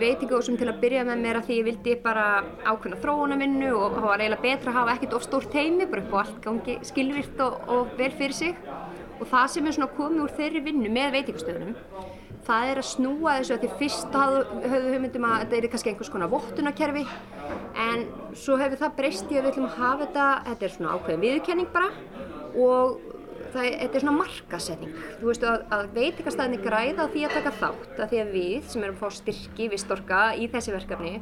veitingahúsum 0.00 0.58
til 0.60 0.68
að 0.70 0.80
byrja 0.82 1.06
með 1.08 1.24
mér 1.24 1.40
að 1.40 1.48
því 1.48 1.58
ég 1.58 1.66
vildi 1.68 1.96
bara 2.04 2.26
ákveðna 2.64 3.00
þróunavinnu 3.02 3.72
og 3.74 3.96
það 3.96 4.06
var 4.08 4.22
eiginlega 4.24 4.46
betra 4.46 4.72
að 4.72 4.78
hafa 4.78 4.94
ekkert 4.94 5.18
of 5.18 5.26
stórt 5.26 5.58
heimi 5.58 5.88
bara 5.90 6.04
upp 6.04 6.14
á 6.14 6.20
allt 6.22 6.38
gangi 6.44 6.78
skilvirt 6.86 7.42
og, 7.44 7.58
og 7.68 7.98
vel 7.98 8.12
fyrir 8.20 8.38
sig. 8.38 8.62
Og 9.18 9.26
það 9.26 9.50
sem 9.54 9.66
er 9.66 9.74
svona 9.74 9.90
komið 9.96 10.24
úr 10.24 10.34
þeirri 10.38 10.64
vinnu 10.68 10.94
með 10.94 11.16
veitingastöðunum 11.18 11.76
það 12.48 12.70
er 12.70 12.80
að 12.80 12.88
snúa 12.88 13.34
þessu 13.38 13.54
að 13.56 13.64
því 13.64 13.70
fyrst 13.82 14.14
höfðu 14.16 14.92
hugmyndum 14.94 15.26
að 15.28 15.42
þetta 15.42 15.58
er 15.58 15.68
kannski 15.72 15.90
einhvers 15.92 16.12
konar 16.12 16.30
vottunarkerfi 16.32 17.04
en 17.84 18.06
svo 18.38 18.56
hefur 18.60 18.80
það 18.80 18.96
breyst 19.00 19.28
í 19.28 19.36
að 19.36 19.42
við 19.42 19.50
ætlum 19.52 19.68
að 19.68 19.78
hafa 19.82 20.06
þetta, 20.06 20.28
þetta 20.46 20.68
er 20.68 20.74
svona 20.76 20.94
ákveðin 20.96 21.24
viðkenning 21.26 21.72
bara 21.74 21.90
og 22.58 23.07
það, 23.58 23.70
þetta 23.82 24.00
er 24.00 24.04
svona 24.06 24.18
markasetning. 24.18 25.00
Þú 25.18 25.30
veistu 25.32 25.50
að, 25.50 25.66
að 25.76 25.90
veitikastæðinni 25.98 26.62
græða 26.64 27.08
því 27.14 27.26
að 27.26 27.36
taka 27.38 27.56
þátt 27.58 27.98
að 28.04 28.14
því 28.14 28.22
að 28.22 28.32
við 28.38 28.70
sem 28.72 28.86
erum 28.86 28.96
að 28.98 29.02
fá 29.02 29.20
styrki 29.20 29.68
við 29.74 29.84
storka 29.84 30.22
í 30.38 30.50
þessi 30.52 30.74
verkefni 30.76 31.18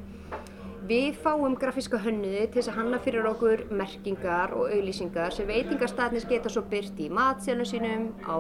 við 0.87 1.17
fáum 1.19 1.55
grafíska 1.59 1.99
hönniði 1.99 2.45
til 2.47 2.61
þess 2.61 2.71
að 2.71 2.77
hanna 2.79 2.99
fyrir 3.03 3.27
okkur 3.27 3.63
merkingar 3.75 4.53
og 4.55 4.71
auðlýsingar 4.71 5.35
sem 5.35 5.49
veitingastæðnis 5.49 6.27
geta 6.31 6.53
svo 6.53 6.63
byrt 6.71 7.01
í 7.03 7.09
matsélum 7.13 7.67
sínum, 7.67 8.05
á 8.23 8.37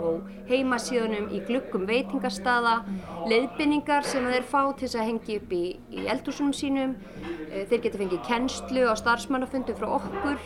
heimasíðunum, 0.51 1.31
í 1.35 1.43
glukkum 1.49 1.89
veitingastaða, 1.89 2.77
leiðbynningar 3.31 4.07
sem 4.07 4.29
þeir 4.31 4.47
fá 4.47 4.61
til 4.69 4.87
þess 4.87 5.01
að 5.01 5.09
hengja 5.11 5.41
upp 5.41 5.57
í, 5.57 5.65
í 5.91 6.07
eldhúsunum 6.13 6.55
sínum, 6.55 6.95
eh, 7.51 7.67
þeir 7.67 7.83
geta 7.89 8.03
fengið 8.05 8.23
kennslu 8.31 8.87
á 8.87 8.95
starfsmannafundum 9.03 9.81
frá 9.81 9.91
okkur, 9.99 10.39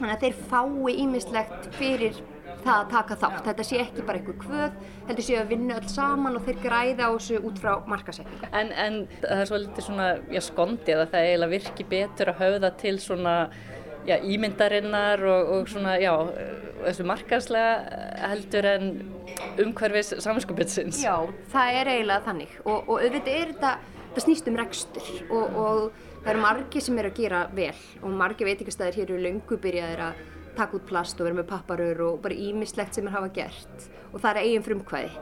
þannig 0.00 0.16
að 0.16 0.24
þeir 0.26 0.40
fái 0.50 0.96
ímislegt 1.02 1.70
fyrir 1.76 2.24
það 2.66 2.80
að 2.80 2.90
taka 2.92 3.16
þátt. 3.20 3.38
Þetta 3.46 3.66
sé 3.66 3.78
ekki 3.82 4.04
bara 4.06 4.20
einhver 4.20 4.38
kvöð, 4.42 4.76
heldur 5.08 5.26
sé 5.26 5.38
að 5.40 5.52
vinna 5.52 5.78
öll 5.80 5.88
saman 5.90 6.38
og 6.38 6.44
þeir 6.46 6.60
græða 6.64 7.08
á 7.08 7.10
þessu 7.14 7.40
út 7.46 7.62
frá 7.62 7.72
markasetninga. 7.90 8.50
En, 8.52 8.72
en 8.72 9.00
það 9.22 9.42
er 9.42 9.50
svo 9.50 9.60
litið 9.62 9.88
svona, 9.88 10.08
já 10.32 10.42
skondið 10.44 11.02
að 11.02 11.10
það 11.14 11.26
eiginlega 11.30 11.54
virki 11.54 11.88
betur 11.90 12.32
að 12.32 12.40
höfða 12.42 12.72
til 12.82 12.94
svona, 13.02 13.34
já 14.06 14.16
ímyndarinnar 14.22 15.26
og, 15.26 15.52
og 15.56 15.70
svona, 15.70 15.96
já, 16.02 16.12
þessu 16.84 17.06
markarslega 17.10 18.00
heldur 18.32 18.70
en 18.72 18.90
umhverfis 19.62 20.14
samanskupitsins. 20.24 21.02
Já, 21.04 21.18
það 21.52 21.80
er 21.82 21.94
eiginlega 21.94 22.26
þannig 22.30 22.58
og, 22.64 22.76
og 22.80 22.98
auðvitað 22.98 23.32
er 23.36 23.54
þetta, 23.54 23.72
þetta 24.08 24.26
snýst 24.26 24.50
um 24.50 24.60
rekstur 24.62 25.10
og, 25.28 25.58
og 25.66 26.04
það 26.26 26.32
eru 26.32 26.42
margi 26.42 26.80
sem 26.82 26.96
er 26.98 27.06
að 27.06 27.18
gera 27.20 27.40
vel 27.54 27.74
og 28.02 28.14
margi 28.18 28.46
veitingastæðir 28.48 28.96
hér 28.98 29.10
eru 29.12 29.18
löngubyrjaðir 29.22 30.00
að 30.08 30.22
taka 30.56 30.74
út 30.74 30.86
plast 30.88 31.20
og 31.20 31.28
vera 31.28 31.36
með 31.38 31.44
papparur 31.52 32.00
og 32.02 32.16
bara 32.24 32.34
ímislegt 32.34 32.96
sem 32.96 33.06
er 33.06 33.14
hafa 33.14 33.28
gert. 33.36 33.84
Og 34.10 34.18
það 34.24 34.30
er 34.32 34.40
eigin 34.40 34.64
frumkvæði. 34.66 35.12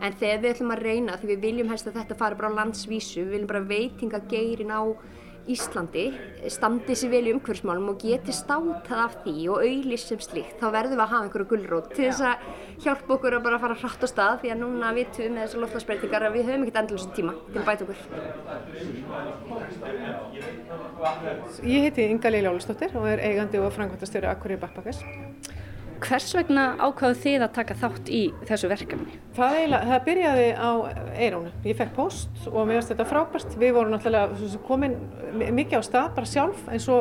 En 0.00 0.16
þegar 0.16 0.40
við 0.40 0.54
ætlum 0.54 0.72
að 0.72 0.84
reyna 0.86 1.18
því 1.20 1.28
við 1.34 1.44
viljum 1.44 1.72
helst 1.74 1.90
að 1.90 1.98
þetta 1.98 2.16
fari 2.22 2.38
bara 2.40 2.52
á 2.54 2.58
landsvísu 2.62 3.26
við 3.26 3.34
viljum 3.34 3.50
bara 3.50 3.62
veitinga 3.74 4.22
geirin 4.30 4.72
á 4.72 4.80
Íslandi 5.50 6.04
standi 6.48 6.94
sér 6.96 7.10
vel 7.12 7.26
í 7.28 7.32
umhverfsmálum 7.34 7.90
og 7.92 7.98
geti 8.00 8.32
státað 8.32 9.00
af 9.02 9.14
því 9.24 9.34
og 9.52 9.58
auðlis 9.60 10.06
sem 10.08 10.20
slíkt, 10.24 10.56
þá 10.60 10.66
verðum 10.72 10.96
við 10.96 11.04
að 11.04 11.10
hafa 11.10 11.24
einhverju 11.26 11.48
gullrót 11.50 11.90
til 11.92 12.06
þess 12.06 12.22
að 12.30 12.36
hjálpa 12.84 13.10
okkur 13.16 13.36
að 13.36 13.44
bara 13.44 13.60
fara 13.60 13.76
hratt 13.82 14.00
á 14.00 14.08
stað 14.08 14.40
því 14.40 14.48
að 14.54 14.62
núna 14.62 14.92
vitum 14.96 15.20
við 15.20 15.30
með 15.34 15.42
þessu 15.44 15.58
loftlagsbreytingar 15.64 16.22
að 16.28 16.34
við 16.38 16.48
höfum 16.48 16.64
ekkert 16.64 16.80
endalus 16.82 17.06
tíma 17.18 17.32
til 17.50 17.58
að 17.60 17.68
bæta 17.68 17.82
okkur. 17.84 18.00
Ég 21.74 21.80
heiti 21.88 22.08
Inga 22.08 22.32
Leila 22.32 22.54
Ólustóttir 22.54 22.90
og 22.96 23.04
er 23.12 23.24
eigandi 23.28 23.60
og 23.60 23.68
frangværtastjóri 23.76 24.32
Akkurir 24.32 24.58
Backpackers 24.64 25.00
Hvers 26.02 26.30
vegna 26.36 26.64
ákvaðu 26.82 27.16
þið 27.22 27.44
að 27.46 27.52
taka 27.56 27.76
þátt 27.78 28.08
í 28.12 28.20
þessu 28.48 28.70
verkefni? 28.70 29.18
Það, 29.36 29.74
það 29.88 30.00
byrjaði 30.08 30.46
á 30.58 30.70
Eirónu. 31.14 31.52
Ég 31.64 31.78
fekk 31.78 31.92
post 31.96 32.48
og 32.50 32.66
mér 32.66 32.80
finnst 32.80 32.92
þetta 32.92 33.06
frábært. 33.08 33.56
Við 33.60 33.74
vorum 33.76 33.94
náttúrulega 33.94 34.62
komin 34.66 34.96
mikið 35.38 35.80
á 35.80 35.82
stað 35.86 36.10
bara 36.18 36.30
sjálf 36.30 36.66
en 36.68 36.82
svo 36.82 36.98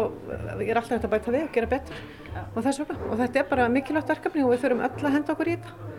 er 0.60 0.78
alltaf 0.78 0.94
þetta 0.96 1.12
bæta 1.12 1.34
við 1.34 1.48
og 1.48 1.56
gera 1.58 1.72
betur 1.74 2.04
og 2.44 2.60
þess 2.62 2.84
vegna. 2.84 3.00
Og 3.10 3.18
þetta 3.24 3.42
er 3.42 3.50
bara 3.50 3.70
mikilvægt 3.74 4.14
verkefni 4.14 4.46
og 4.46 4.54
við 4.54 4.64
þurfum 4.66 4.86
öll 4.88 5.08
að 5.08 5.18
henda 5.18 5.36
okkur 5.36 5.52
í 5.52 5.58
þetta. 5.58 5.92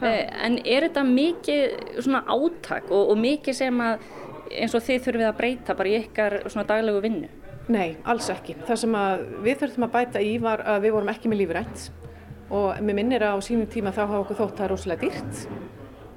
Eh, 0.00 0.22
en 0.46 0.56
er 0.64 0.88
þetta 0.88 1.04
mikið 1.04 2.00
svona 2.00 2.24
átak 2.24 2.88
og, 2.88 3.12
og 3.12 3.20
mikið 3.20 3.58
sem 3.58 3.84
að 3.84 4.08
eins 4.50 4.74
og 4.74 4.84
þið 4.86 5.04
þurfið 5.06 5.28
að 5.28 5.36
breyta 5.38 5.76
bara 5.78 5.90
í 5.90 5.98
ykkar 6.00 6.40
svona 6.48 6.66
daglegu 6.68 7.02
vinnu? 7.04 7.28
Nei, 7.70 7.96
alls 8.08 8.26
ekki. 8.32 8.56
Það 8.66 8.78
sem 8.82 8.94
við 9.44 9.60
þurfum 9.62 9.86
að 9.86 9.92
bæta 9.94 10.22
í 10.24 10.36
var 10.42 10.64
að 10.66 10.86
við 10.86 10.94
vorum 10.96 11.10
ekki 11.12 11.30
með 11.30 11.42
lífrænt 11.44 11.90
og 12.50 12.80
mér 12.82 12.96
minnir 12.98 13.22
að 13.22 13.38
á 13.38 13.46
sínum 13.46 13.68
tíma 13.70 13.92
þá 13.94 14.00
hafa 14.08 14.22
okkur 14.24 14.38
þótt 14.40 14.56
það 14.58 14.70
rosalega 14.72 15.06
dýrt 15.06 15.44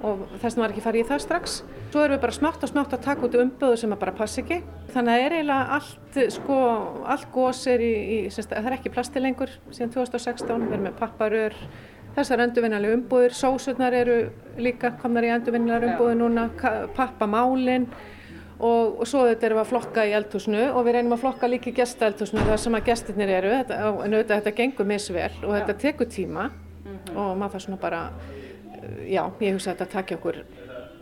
og 0.04 0.24
þess 0.42 0.56
vegna 0.56 0.64
var 0.64 0.74
ekki 0.74 0.84
farið 0.84 1.04
í 1.04 1.08
það 1.12 1.22
strax. 1.24 1.58
Svo 1.94 2.02
erum 2.04 2.18
við 2.18 2.24
bara 2.26 2.36
smátt 2.36 2.66
og 2.66 2.72
smátt 2.72 2.96
að 2.98 3.04
taka 3.06 3.28
út 3.28 3.38
umböðu 3.40 3.78
sem 3.80 3.94
bara 4.02 4.16
pass 4.18 4.40
ekki. 4.42 4.58
Þannig 4.92 5.14
að 5.14 5.20
það 5.20 5.26
er 5.28 5.36
eiginlega 5.38 5.78
allt, 5.78 6.18
sko, 6.36 6.58
allt 7.14 7.30
gós 7.36 7.62
er 7.72 7.84
í, 7.86 7.92
í 7.94 8.18
semst, 8.34 8.52
það 8.52 8.68
er 8.72 8.76
ekki 8.80 8.92
plasti 8.98 9.24
lengur 9.24 9.54
síðan 9.70 9.94
2016, 9.94 10.66
við 10.66 10.76
erum 10.76 10.88
með 10.90 10.98
papparör, 11.00 11.56
þessar 12.18 12.44
endurvinnarlega 12.48 12.98
umbúður, 12.98 13.38
sósurnar 13.38 13.96
eru 14.02 14.18
líka 14.60 14.92
komnar 15.00 15.30
í 15.30 15.32
endurvinnarlega 15.38 15.94
umbúður 15.94 16.20
núna, 16.20 16.50
pappamálinn 16.98 17.88
og, 18.64 19.00
og 19.02 19.10
svo 19.10 19.24
þetta 19.28 19.48
erum 19.48 19.60
við 19.60 19.64
að 19.64 19.72
flokka 19.72 20.06
í 20.08 20.14
eldhúsinu 20.18 20.64
og 20.72 20.86
við 20.88 20.98
reynum 20.98 21.16
að 21.18 21.24
flokka 21.26 21.50
líka 21.52 21.72
í 21.72 21.76
gestaeldhúsinu 21.78 22.46
þar 22.48 22.62
sem 22.64 22.78
að 22.78 22.86
gestirnir 22.90 23.34
eru, 23.40 23.54
þetta, 23.60 23.80
en 23.92 24.16
auðvitað 24.16 24.40
þetta 24.40 24.56
gengur 24.60 24.90
misvel 24.90 25.32
og 25.44 25.56
þetta 25.58 25.78
tekur 25.86 26.10
tíma 26.12 26.50
mm 26.50 26.94
-hmm. 26.94 27.18
og 27.18 27.38
maður 27.38 27.56
það 27.56 27.66
svona 27.66 27.82
bara, 27.82 28.02
já, 29.08 29.24
ég 29.40 29.54
hugsa 29.54 29.72
að 29.72 29.76
þetta 29.76 29.92
takja 29.98 30.18
okkur 30.18 30.44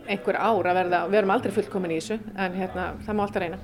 einhver 0.08 0.36
ár 0.36 0.66
að 0.66 0.78
verða, 0.80 1.06
við 1.08 1.18
erum 1.18 1.30
aldrei 1.30 1.52
fullkomin 1.52 1.94
í 1.94 2.00
þessu 2.00 2.18
en 2.36 2.54
hérna, 2.58 2.92
það 3.06 3.16
má 3.16 3.22
alltaf 3.22 3.42
reyna. 3.42 3.58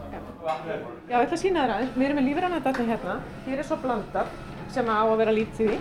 Já, 1.09 1.17
ég 1.17 1.23
ætla 1.23 1.35
að 1.35 1.43
sína 1.43 1.65
þér 1.65 1.73
aðeins, 1.75 1.97
við 1.97 2.07
erum 2.07 2.19
með 2.21 2.29
lífrann 2.29 2.55
þetta 2.63 2.85
hérna, 2.93 3.21
hér 3.47 3.59
er 3.59 3.67
svo 3.67 3.77
blandar 3.83 4.27
sem 4.71 4.87
á 4.87 5.03
að 5.03 5.17
vera 5.19 5.35
lítið 5.35 5.73
í 5.75 5.79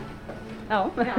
Já. 0.70 0.80
Já. 1.08 1.16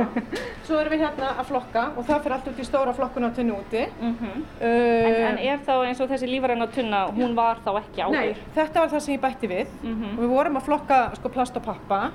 Svo 0.67 0.79
erum 0.81 0.93
við 0.93 1.03
hérna 1.05 1.31
að 1.41 1.49
flokka 1.49 1.85
og 1.97 2.07
það 2.09 2.23
fyrir 2.25 2.37
allt 2.37 2.51
út 2.51 2.61
í 2.61 2.67
stóra 2.67 2.95
flokkuna 2.97 3.31
tunnu 3.37 3.57
úti. 3.57 3.85
Mm 4.01 4.17
-hmm. 4.21 4.43
uh, 4.61 5.09
en, 5.09 5.25
en 5.29 5.39
er 5.39 5.59
þá 5.67 5.75
eins 5.87 6.01
og 6.01 6.11
þessi 6.11 6.29
lífaræna 6.29 6.67
tunna, 6.67 7.07
hún 7.17 7.35
var 7.37 7.63
þá 7.65 7.71
ekki 7.81 8.03
áður? 8.03 8.17
Nei, 8.17 8.37
þetta 8.55 8.81
var 8.81 8.89
það 8.89 9.01
sem 9.01 9.15
ég 9.15 9.21
bætti 9.21 9.49
við 9.49 9.67
mm 9.83 9.95
-hmm. 9.95 10.17
og 10.17 10.23
við 10.25 10.29
vorum 10.29 10.57
að 10.57 10.67
flokka 10.69 10.99
sko 11.15 11.29
plast 11.29 11.57
og 11.57 11.63
pappa 11.63 12.11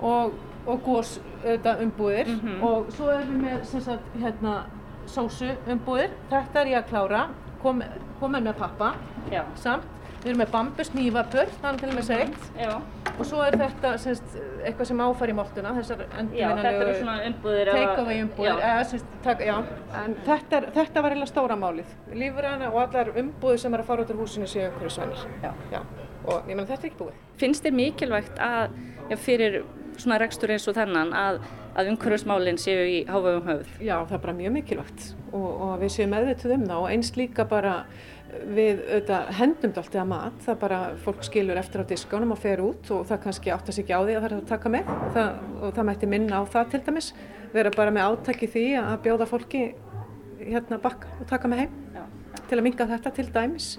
og, 0.00 0.32
og 0.66 0.82
gós 0.84 1.20
umbúðir 1.82 2.26
mm 2.26 2.40
-hmm. 2.40 2.62
og 2.62 2.92
svo 2.92 3.10
erum 3.10 3.28
við 3.28 3.42
með 3.42 3.64
sagt 3.64 4.16
hérna 4.20 4.64
sósu 5.06 5.56
umbúðir. 5.66 6.10
Þetta 6.30 6.60
er 6.60 6.66
ég 6.66 6.78
að 6.78 6.88
klára, 6.90 7.28
kom, 7.62 7.82
komið 8.20 8.42
með 8.42 8.54
pappa 8.54 8.94
Já. 9.30 9.42
samt. 9.54 9.97
Við 10.18 10.32
erum 10.32 10.40
með 10.42 10.50
bambus 10.50 10.88
nývapur, 10.96 11.50
það 11.60 11.68
er 11.68 11.76
til 11.78 11.88
og 11.88 11.96
með 11.98 12.06
seitt. 12.08 12.46
Og 13.18 13.26
svo 13.26 13.42
er 13.42 13.56
þetta 13.58 13.92
semst, 14.02 14.34
eitthvað 14.66 14.88
sem 14.90 15.02
áfær 15.04 15.30
í 15.30 15.36
moltuna, 15.38 15.72
þessar 15.76 16.02
endurvinnanlegu 16.22 17.54
take-away 17.70 18.22
umbúðir. 18.24 18.58
Eða, 18.58 18.82
semst, 18.90 19.14
tak, 19.22 19.44
þetta, 20.26 20.58
er, 20.58 20.68
þetta 20.74 21.04
var 21.04 21.14
eiginlega 21.14 21.30
stóra 21.30 21.58
málið. 21.58 21.94
Lífræna 22.18 22.72
og 22.72 22.80
allar 22.82 23.12
umbúðir 23.14 23.62
sem 23.62 23.78
er 23.78 23.84
að 23.84 23.90
fara 23.92 24.06
út 24.06 24.12
úr 24.14 24.22
húsinu 24.24 24.50
séu 24.50 24.66
einhverju 24.66 24.94
svennir. 24.96 25.24
Og 26.28 26.50
ég 26.50 26.54
menn 26.54 26.66
þetta 26.66 26.82
er 26.82 26.90
ekki 26.90 27.02
búið. 27.04 27.22
Finnst 27.38 27.66
þér 27.66 27.78
mikilvægt 27.78 28.42
að 28.42 28.74
já, 29.08 29.16
fyrir 29.22 29.62
svona 29.98 30.18
rekstur 30.22 30.52
eins 30.54 30.66
og 30.70 30.76
þennan 30.76 31.14
að, 31.16 31.40
að 31.78 31.90
umhverfismálinn 31.92 32.60
séu 32.60 32.84
í 32.86 32.98
háfagum 33.08 33.46
höfuð? 33.48 33.72
Já, 33.82 33.96
það 34.04 34.14
er 34.18 34.22
bara 34.26 34.36
mjög 34.38 34.54
mikilvægt 34.58 35.08
og, 35.32 35.48
og 35.48 35.72
við 35.82 35.94
séum 35.96 36.14
meðvituð 36.14 36.54
um 36.54 36.66
það 36.68 36.84
og 36.84 36.92
eins 36.92 37.10
líka 37.18 37.46
bara 37.50 37.74
við 38.46 38.80
auðvitað 38.84 39.32
hendum 39.38 39.72
alltaf 39.72 40.00
að 40.02 40.08
mat, 40.10 40.38
það 40.44 40.58
bara 40.62 40.78
fólk 41.04 41.24
skilur 41.26 41.60
eftir 41.60 41.82
á 41.82 41.90
diskanum 41.90 42.34
og 42.34 42.40
fer 42.42 42.62
út 42.64 42.90
og 42.94 43.04
það 43.08 43.20
kannski 43.24 43.52
áttast 43.54 43.82
ekki 43.82 43.94
á 43.96 44.00
því 44.00 44.16
að 44.16 44.24
það 44.24 44.28
er 44.28 44.36
að 44.36 44.48
taka 44.50 44.72
með. 44.72 44.90
Og 44.94 45.12
það, 45.16 45.44
og 45.58 45.76
það 45.76 45.88
mætti 45.90 46.10
minna 46.14 46.40
á 46.40 46.42
það 46.54 46.72
til 46.72 46.80
dæmis 46.88 47.12
vera 47.54 47.72
bara 47.76 47.94
með 47.94 48.10
átaki 48.12 48.50
því 48.52 48.64
að 48.80 48.96
bjóða 49.06 49.28
fólki 49.28 49.62
hérna 50.42 50.80
bakka 50.82 51.14
og 51.18 51.30
taka 51.30 51.50
með 51.50 51.64
heim 51.64 51.78
já, 51.94 52.02
já. 52.02 52.42
til 52.50 52.58
að 52.58 52.66
minga 52.68 52.88
þetta 52.92 53.14
til 53.18 53.28
dæmis. 53.38 53.70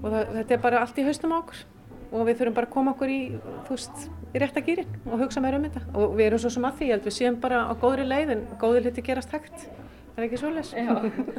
Og 0.00 0.08
það, 0.08 0.32
þetta 0.38 0.56
er 0.56 0.64
bara 0.64 0.84
allt 0.84 0.98
í 1.00 1.06
haustum 1.08 1.36
á 1.36 1.40
okkur. 1.40 1.66
Og 2.10 2.24
við 2.26 2.40
þurfum 2.40 2.56
bara 2.56 2.66
að 2.66 2.74
koma 2.74 2.94
okkur 2.96 3.12
í, 3.14 3.20
þú 3.68 3.76
veist, 3.76 4.08
í 4.34 4.40
rétta 4.42 4.64
gýrin 4.66 4.96
og 5.06 5.20
hugsa 5.22 5.42
meira 5.44 5.60
um 5.60 5.68
þetta. 5.68 5.84
Og 5.94 6.16
við 6.18 6.30
erum 6.30 6.42
svo 6.42 6.50
sem 6.50 6.66
að 6.66 6.80
því, 6.80 6.88
ég 6.88 6.96
held 6.96 7.06
við 7.06 7.16
séum 7.20 7.38
bara 7.44 7.60
á 7.70 7.72
góðri 7.78 8.08
leið 8.08 8.34
en 8.34 8.48
góðir 8.58 8.88
hluti 8.88 9.04
gerast 9.06 9.36
hægt 9.36 9.68
Það 10.14 10.22
er 10.22 10.26
ekki 10.26 10.40
svolítið. 10.40 11.30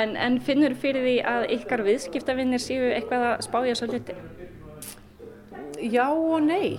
En, 0.00 0.14
en 0.16 0.38
finnur 0.44 0.76
fyrir 0.78 1.04
því 1.04 1.16
að 1.32 1.48
ykkar 1.58 1.82
viðskiptavinnir 1.86 2.62
séu 2.62 2.92
eitthvað 2.94 3.26
að 3.32 3.44
spája 3.48 3.76
svo 3.78 3.90
hluti? 3.90 4.16
Já 5.90 6.06
og 6.12 6.40
nei. 6.44 6.78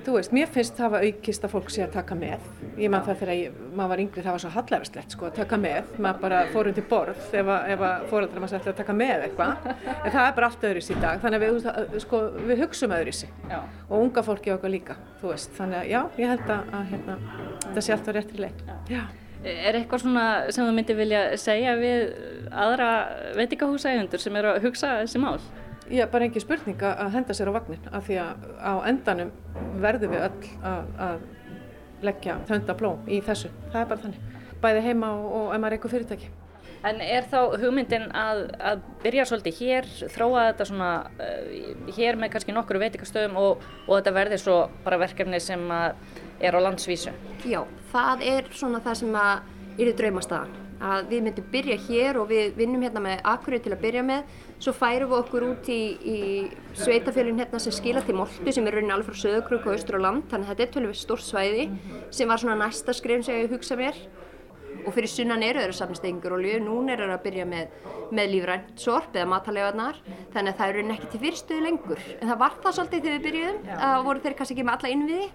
Þú 0.00 0.14
veist, 0.16 0.32
mér 0.32 0.48
finnst 0.48 0.78
það 0.78 0.94
að 0.96 1.02
aukist 1.10 1.42
að 1.44 1.52
fólk 1.52 1.70
sé 1.74 1.82
að 1.84 1.90
taka 1.98 2.16
með. 2.16 2.46
Ég 2.80 2.88
man 2.92 3.02
það 3.04 3.18
þegar 3.20 3.36
ég, 3.36 3.58
maður 3.76 3.90
var 3.92 4.02
yngri, 4.06 4.22
það 4.24 4.32
var 4.36 4.42
svo 4.44 4.52
hallæðarslegt 4.54 5.16
sko 5.16 5.28
að 5.28 5.36
taka 5.36 5.58
með. 5.60 5.92
Maður 6.00 6.22
bara 6.24 6.40
fór 6.54 6.70
undir 6.70 6.86
borð 6.88 7.36
ef 7.36 7.52
að 7.52 8.06
fóröldra 8.08 8.40
maður 8.40 8.54
sætti 8.54 8.72
að 8.72 8.80
taka 8.80 8.96
með 8.96 9.26
eitthvað. 9.26 9.70
En 9.92 10.14
það 10.16 10.24
er 10.24 10.36
bara 10.40 10.48
allt 10.48 10.68
öðru 10.70 10.80
í 10.80 10.86
síðan 10.88 11.04
dag. 11.04 11.22
Þannig 11.26 11.40
að 11.40 11.44
við, 11.44 12.02
sko, 12.06 12.22
við 12.48 12.64
hugsaum 12.64 12.96
öðru 12.96 13.12
í 13.12 13.18
sig. 13.20 13.34
Og 13.90 13.96
unga 14.00 14.24
fólki 14.30 14.56
okkar 14.56 14.72
líka, 14.72 14.96
þú 15.20 15.34
veist. 15.34 15.52
Þannig 15.60 15.82
að 15.82 15.90
já, 15.92 16.00
ég 16.24 16.32
held 16.32 16.54
að, 16.56 16.76
að 16.80 16.94
hérna, 16.94 17.18
þetta 17.66 17.84
sé 17.84 17.98
allt 17.98 18.08
á 18.08 18.12
réttri 18.16 18.46
leið. 18.46 18.70
Er 19.40 19.78
eitthvað 19.78 20.02
svona 20.02 20.24
sem 20.52 20.66
þú 20.66 20.72
myndir 20.76 20.98
vilja 20.98 21.20
segja 21.40 21.72
við 21.80 22.10
aðra 22.52 22.90
veitingahúsægundur 23.38 24.20
sem 24.20 24.36
eru 24.36 24.50
að 24.52 24.66
hugsa 24.66 24.98
þessi 25.00 25.22
mál? 25.22 25.38
Já, 25.90 26.04
bara 26.10 26.26
engi 26.28 26.42
spurning 26.42 26.82
að 26.86 27.14
henda 27.16 27.34
sér 27.34 27.48
á 27.50 27.56
vagnin 27.56 27.88
af 27.90 28.04
því 28.06 28.18
að 28.22 28.44
á 28.62 28.72
endanum 28.86 29.32
verðum 29.82 30.12
við 30.12 30.26
öll 30.28 30.50
að, 30.60 30.92
að 31.06 31.24
leggja 32.06 32.36
þöndablóm 32.50 33.08
í 33.10 33.22
þessu. 33.24 33.50
Það 33.72 33.80
er 33.80 33.88
bara 33.90 34.04
þannig. 34.04 34.36
Bæði 34.60 34.84
heima 34.84 35.10
og, 35.16 35.26
og 35.32 35.48
ef 35.48 35.58
maður 35.58 35.66
er 35.72 35.78
eitthvað 35.78 35.96
fyrirtæki. 35.96 36.30
En 36.90 37.02
er 37.04 37.26
þá 37.28 37.40
hugmyndin 37.60 38.06
að, 38.16 38.38
að 38.56 38.84
byrja 39.02 39.26
svolítið 39.28 39.58
hér, 39.60 39.88
þróa 40.14 40.46
þetta 40.50 40.66
svona 40.68 40.92
uh, 41.20 41.90
hér 41.96 42.16
með 42.20 42.32
kannski 42.36 42.54
nokkru 42.56 42.80
veitingastöðum 42.80 43.36
og, 43.40 43.66
og 43.86 43.92
þetta 43.98 44.14
verði 44.16 44.38
svo 44.40 44.56
bara 44.84 45.00
verkefni 45.02 45.40
sem 45.44 45.66
er 46.40 46.56
á 46.56 46.60
landsvísu? 46.64 47.12
Já, 47.48 47.62
það 47.92 48.26
er 48.32 48.50
svona 48.56 48.80
það 48.84 49.00
sem 49.02 49.16
að 49.20 49.80
eru 49.80 49.94
draumastaðan. 49.96 50.58
Að 50.80 51.10
við 51.10 51.24
myndum 51.26 51.48
byrja 51.52 51.76
hér 51.86 52.16
og 52.16 52.30
við 52.30 52.54
vinnum 52.56 52.84
hérna 52.86 53.02
með 53.04 53.18
Akureyri 53.28 53.66
til 53.66 53.74
að 53.74 53.82
byrja 53.82 54.04
með. 54.08 54.38
Svo 54.60 54.72
færum 54.76 55.10
við 55.10 55.18
okkur 55.18 55.44
út 55.50 55.68
í, 55.72 55.80
í 56.00 56.18
sveitafjölinn 56.80 57.42
hérna 57.42 57.60
sem 57.60 57.74
skila 57.76 58.00
til 58.06 58.16
Moltu 58.16 58.54
sem 58.56 58.64
er 58.68 58.78
raunin 58.78 58.94
alveg 58.94 59.12
frá 59.12 59.20
Söðukruk 59.26 59.68
og 59.68 59.76
Östur 59.76 59.98
og 59.98 60.06
Land. 60.06 60.24
Þannig 60.32 60.48
að 60.48 60.54
þetta 60.54 60.66
er 60.66 60.72
tölvið 60.78 60.98
stór 61.02 61.24
svæði 61.24 61.68
sem 62.08 62.32
var 62.32 62.40
svona 62.40 62.56
næsta 62.62 62.96
skrifn 62.96 63.26
sem 63.28 63.42
ég 63.42 63.52
hugsa 63.52 63.76
mér 63.76 64.00
og 64.86 64.94
fyrir 64.94 65.10
sunnan 65.10 65.42
eru 65.44 65.60
þeirra 65.60 65.76
safnistegingur 65.76 66.34
og 66.36 66.42
líf, 66.44 66.58
núna 66.64 66.94
er 66.94 67.02
það 67.02 67.14
að 67.14 67.24
byrja 67.26 67.46
með, 67.48 67.74
með 68.16 68.30
lífrænt 68.34 68.80
sorp 68.80 69.16
eða 69.16 69.28
matalegarnar 69.32 69.98
þannig 70.34 70.52
að 70.52 70.60
það 70.60 70.72
eru 70.72 70.84
ekki 70.94 71.10
til 71.12 71.22
fyrirstuði 71.24 71.64
lengur 71.66 72.02
en 72.16 72.30
það 72.30 72.40
var 72.42 72.56
það 72.62 72.76
svolítið 72.78 73.04
þegar 73.06 73.16
við 73.18 73.26
byrjuðum 73.26 73.84
að 73.88 73.96
voru 74.08 74.24
þeir 74.24 74.36
kannski 74.38 74.56
ekki 74.56 74.66
með 74.68 74.76
alla 74.78 74.92
innviði 74.94 75.28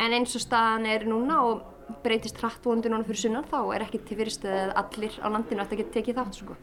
en 0.00 0.16
eins 0.16 0.36
og 0.38 0.44
staðan 0.44 0.88
er 0.88 1.04
núna 1.08 1.42
og 1.48 1.66
breytist 2.04 2.38
hratt 2.40 2.64
vonandi 2.64 2.90
núna 2.92 3.06
fyrir 3.06 3.24
sunnan 3.24 3.48
þá 3.50 3.58
er 3.74 3.84
ekki 3.86 4.00
til 4.06 4.18
fyrirstuði 4.20 4.62
að 4.62 4.72
allir 4.82 5.18
á 5.20 5.26
landinu 5.34 5.64
ætti 5.64 5.76
að 5.76 5.82
geta 5.82 5.96
tekið 5.98 6.20
þátt 6.20 6.40
sko. 6.40 6.56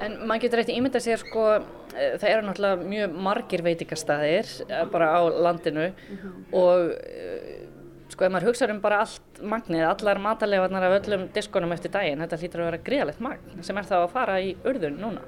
En 0.00 0.14
maður 0.24 0.46
getur 0.46 0.62
eftir 0.62 0.78
ímynda 0.78 1.00
sér 1.04 1.20
sko, 1.20 1.46
það 1.92 2.28
eru 2.30 2.44
náttúrulega 2.46 2.88
mjög 2.88 3.16
margir 3.26 3.64
veitingastæðir 3.66 4.52
bara 4.92 5.10
á 5.12 5.20
landinu 5.28 5.90
mm 5.90 6.16
-hmm. 6.16 6.38
og 6.56 6.80
sko 8.08 8.24
ef 8.24 8.32
maður 8.32 8.48
hugsaður 8.50 8.74
um 8.74 8.80
bara 8.80 9.00
allt 9.04 9.42
magnið, 9.42 9.84
allar 9.88 10.18
matalegarnar 10.18 10.82
af 10.82 10.96
öllum 11.00 11.28
diskonum 11.34 11.72
eftir 11.72 11.90
daginn, 11.90 12.20
þetta 12.20 12.36
hlýtur 12.36 12.60
að 12.60 12.70
vera 12.70 12.84
greiðalegt 12.88 13.20
magn 13.20 13.62
sem 13.62 13.78
er 13.78 13.84
þá 13.84 13.96
að 14.00 14.10
fara 14.10 14.40
í 14.40 14.56
urðun 14.64 14.98
núna. 15.00 15.20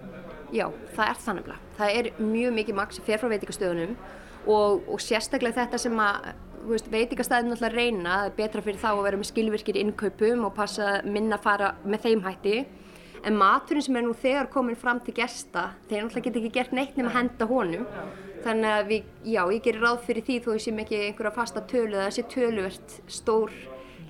Já, 0.52 0.66
það 0.96 1.08
er 1.08 1.20
þannig 1.24 1.46
að 1.48 1.60
það 1.78 1.98
er 1.98 2.10
mjög 2.18 2.52
mikið 2.52 2.74
magn 2.74 2.92
sem 2.92 3.04
fer 3.04 3.18
frá 3.18 3.28
veitikastöðunum 3.28 3.96
og, 4.46 4.88
og 4.88 5.00
sérstaklega 5.00 5.62
þetta 5.62 5.78
sem 5.78 6.00
að 6.00 6.32
veitikastæðin 6.68 7.54
alltaf 7.54 7.74
reyna, 7.74 8.16
það 8.22 8.28
er 8.28 8.36
betra 8.36 8.62
fyrir 8.64 8.80
þá 8.82 8.88
að 8.92 9.02
vera 9.06 9.20
með 9.20 9.28
skilvirkir 9.30 9.78
innkaupum 9.80 10.46
og 10.46 10.54
passa 10.56 10.88
minna 11.04 11.38
að 11.38 11.46
fara 11.46 11.72
með 11.84 12.06
þeim 12.06 12.24
hætti. 12.26 12.56
En 13.22 13.38
maturinn 13.38 13.84
sem 13.86 13.96
er 13.98 14.04
nú 14.06 14.14
þegar 14.18 14.50
komin 14.50 14.78
fram 14.78 15.00
til 15.04 15.14
gesta, 15.14 15.70
þeir 15.86 16.04
náttúrulega 16.04 16.26
geta 16.26 16.40
ekki 16.40 16.54
gert 16.56 16.72
neitt 16.74 16.96
nema 16.98 17.12
að 17.12 17.18
henda 17.20 17.48
honum. 17.50 17.84
Þannig 18.42 18.74
að 18.74 18.88
við, 18.88 19.10
já, 19.30 19.42
ég 19.54 19.62
gerir 19.62 19.84
ráð 19.86 20.00
fyrir 20.08 20.26
því 20.26 20.38
þó 20.42 20.48
ég 20.56 20.64
sé 20.64 20.74
ekki 20.84 21.02
einhverja 21.06 21.34
fasta 21.36 21.62
tölu 21.70 22.00
það 22.00 22.14
sé 22.16 22.24
töluvert 22.32 22.96
stór 23.06 23.52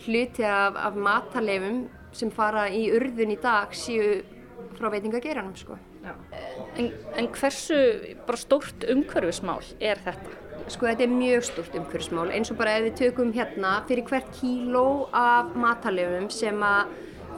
hluti 0.06 0.46
af, 0.48 0.78
af 0.80 0.96
matarleifum 0.96 1.82
sem 2.16 2.32
fara 2.32 2.68
í 2.72 2.86
urðun 2.96 3.34
í 3.34 3.40
dag 3.42 3.74
séu 3.76 4.22
frá 4.78 4.88
veitingageranum 4.92 5.56
sko. 5.60 5.76
En, 6.02 6.88
en 7.20 7.28
hversu 7.36 7.76
bara 8.26 8.40
stórt 8.40 8.88
umhverfismál 8.90 9.60
er 9.78 10.00
þetta 10.02 10.41
Sko 10.70 10.86
þetta 10.86 11.06
er 11.06 11.10
mjög 11.10 11.46
stort 11.48 11.74
umhverfismál 11.78 12.30
eins 12.34 12.52
og 12.52 12.58
bara 12.60 12.76
ef 12.78 12.84
við 12.86 12.98
tökum 13.00 13.32
hérna 13.34 13.72
fyrir 13.88 14.06
hvert 14.06 14.28
kíló 14.38 15.08
af 15.16 15.56
matalefum 15.58 16.28
sem 16.30 16.62
að 16.62 16.92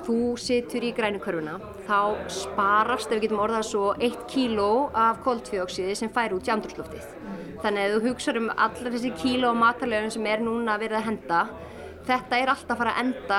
þú 0.04 0.18
situr 0.36 0.84
í 0.84 0.92
grænukörfuna 0.96 1.54
þá 1.86 2.00
sparast, 2.28 3.08
ef 3.08 3.16
við 3.16 3.26
getum 3.26 3.44
orðað 3.46 3.68
svo, 3.70 3.84
eitt 3.96 4.26
kíló 4.28 4.90
af 4.92 5.22
koldfjóksíði 5.24 5.96
sem 5.96 6.12
fær 6.12 6.36
út 6.36 6.48
í 6.48 6.52
andrúsluftið. 6.52 7.06
Þannig 7.64 7.86
að 7.86 7.94
þú 7.94 8.10
hugsaður 8.10 8.40
um 8.42 8.50
allar 8.52 8.96
þessi 8.96 9.14
kíló 9.22 9.54
af 9.54 9.60
matalefum 9.62 10.12
sem 10.12 10.28
er 10.28 10.44
núna 10.44 10.76
verið 10.80 11.00
að 11.00 11.08
henda 11.08 11.44
Þetta 12.04 12.36
er 12.36 12.50
alltaf 12.52 12.74
að 12.74 12.80
fara 12.82 12.90
að 12.92 12.98
enda, 13.00 13.36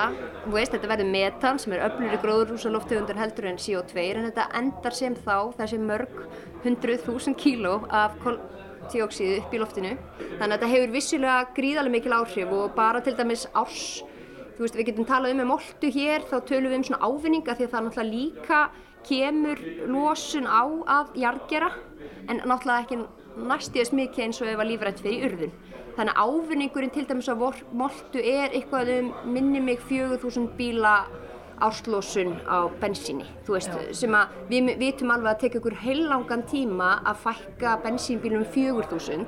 veist, 0.50 0.72
þetta 0.74 0.88
verður 0.90 1.10
metan 1.14 1.60
sem 1.62 1.74
er 1.76 1.84
öflur 1.86 2.16
í 2.16 2.22
gróðurhúsaloftegundur 2.24 3.20
heldur 3.22 3.46
en 3.52 3.60
CO2 3.62 4.06
en 4.08 4.26
þetta 4.26 4.46
endar 4.58 4.96
sem 4.98 5.18
þá 5.22 5.36
þessi 5.60 5.78
mörg 5.84 6.16
hundruð 6.64 7.04
þúsund 7.06 7.38
kíló 7.38 7.76
af 7.94 8.18
koldioksíðu 8.86 9.40
upp 9.42 9.54
í 9.54 9.60
loftinu. 9.62 9.94
Þannig 10.40 10.46
að 10.46 10.54
þetta 10.54 10.72
hefur 10.72 10.94
vissilega 10.94 11.38
gríðarlega 11.56 11.96
mikil 11.96 12.16
áhrif 12.16 12.54
og 12.54 12.76
bara 12.76 13.02
til 13.02 13.16
dæmis 13.18 13.46
árs, 13.54 14.04
þú 14.56 14.66
veist 14.66 14.78
við 14.78 14.90
getum 14.92 15.08
talað 15.10 15.34
um 15.34 15.42
með 15.42 15.52
moltu 15.52 15.92
hér 15.92 16.26
þá 16.30 16.36
tölum 16.48 16.72
við 16.72 16.78
um 16.78 16.88
svona 16.90 17.10
ávinninga 17.10 17.56
því 17.56 17.66
að 17.66 17.74
það 17.74 17.86
náttúrulega 17.86 18.16
líka 18.16 18.62
kemur 19.06 19.62
losun 19.92 20.48
á 20.50 20.64
að 20.98 21.18
jargera 21.22 21.72
en 22.30 22.42
náttúrulega 22.46 22.86
ekki 22.86 23.02
næstíðast 23.36 23.96
mikið 23.96 24.26
eins 24.26 24.42
og 24.42 24.50
ef 24.50 24.62
að 24.62 24.72
lífrænt 24.72 25.04
fyrir 25.04 25.30
urðun. 25.30 25.56
Þannig 25.96 26.16
að 26.16 26.32
ávinningurinn 26.36 26.92
til 26.96 27.06
dæmis 27.08 27.30
á 27.32 27.36
moltu 27.36 28.20
er 28.20 28.52
eitthvað 28.52 28.92
um 29.00 29.14
minni 29.32 29.62
mig 29.64 29.84
4000 29.90 30.50
bíla 30.58 31.06
árslósun 31.64 32.36
á 32.48 32.68
bensíni, 32.82 33.28
þú 33.46 33.58
veist, 33.58 33.78
sem 33.96 34.16
að 34.18 34.36
við 34.50 34.74
vitum 34.82 35.14
alveg 35.14 35.32
að 35.32 35.40
teka 35.46 35.62
ykkur 35.62 35.78
heilangan 35.84 36.44
tíma 36.50 36.90
að 37.06 37.22
fækka 37.28 37.78
bensínbílum 37.86 38.46
4000 38.56 39.26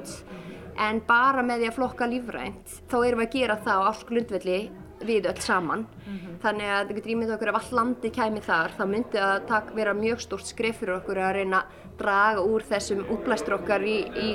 en 0.78 1.00
bara 1.08 1.44
með 1.46 1.64
því 1.64 1.70
að 1.70 1.78
flokka 1.78 2.10
lífrænt 2.10 2.76
þá 2.90 2.98
erum 3.00 3.24
við 3.24 3.28
að 3.28 3.40
gera 3.40 3.58
það 3.66 3.82
á 3.82 3.88
ásklundvelli 3.92 4.60
við 5.08 5.28
öll 5.30 5.42
saman 5.42 5.86
mm 5.86 6.14
-hmm. 6.14 6.38
þannig 6.42 6.70
að 6.74 6.94
getur 6.96 7.12
ímyndið 7.12 7.36
okkur 7.36 7.50
ef 7.50 7.58
all 7.60 7.78
landi 7.80 8.10
kæmi 8.10 8.42
þar 8.42 8.72
þá 8.78 8.86
myndi 8.86 9.26
það 9.50 9.74
vera 9.76 9.94
mjög 9.94 10.22
stórt 10.22 10.46
skref 10.46 10.80
fyrir 10.80 10.98
okkur 10.98 11.18
að 11.18 11.34
reyna 11.34 11.58
að 11.58 11.66
draga 11.98 12.42
úr 12.42 12.62
þessum 12.62 13.06
útblæstur 13.10 13.58
okkar 13.58 13.82
í, 13.82 13.98
í, 14.06 14.30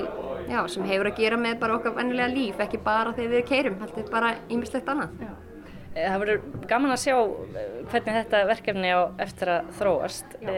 já, 0.48 0.66
sem 0.68 0.84
hefur 0.84 1.10
að 1.10 1.18
gera 1.18 1.36
með 1.36 1.58
bara 1.58 1.78
okkar 1.78 1.94
vennilega 1.94 2.34
líf 2.34 2.60
ekki 2.60 2.78
bara 2.78 3.12
þegar 3.12 3.30
við 3.30 3.48
keirum, 3.48 3.78
þetta 3.80 4.00
er 4.00 4.10
bara 4.10 4.34
ymmislegt 4.48 4.88
annað 4.88 5.10
já. 5.20 5.51
Eh, 5.92 6.06
það 6.08 6.22
verður 6.22 6.66
gaman 6.70 6.94
að 6.94 7.02
sjá 7.02 7.16
eh, 7.18 7.74
hvernig 7.90 8.16
þetta 8.16 8.38
verkefni 8.48 8.92
á 8.96 9.00
eftir 9.20 9.50
að 9.52 9.72
þróast 9.76 10.36
já. 10.40 10.54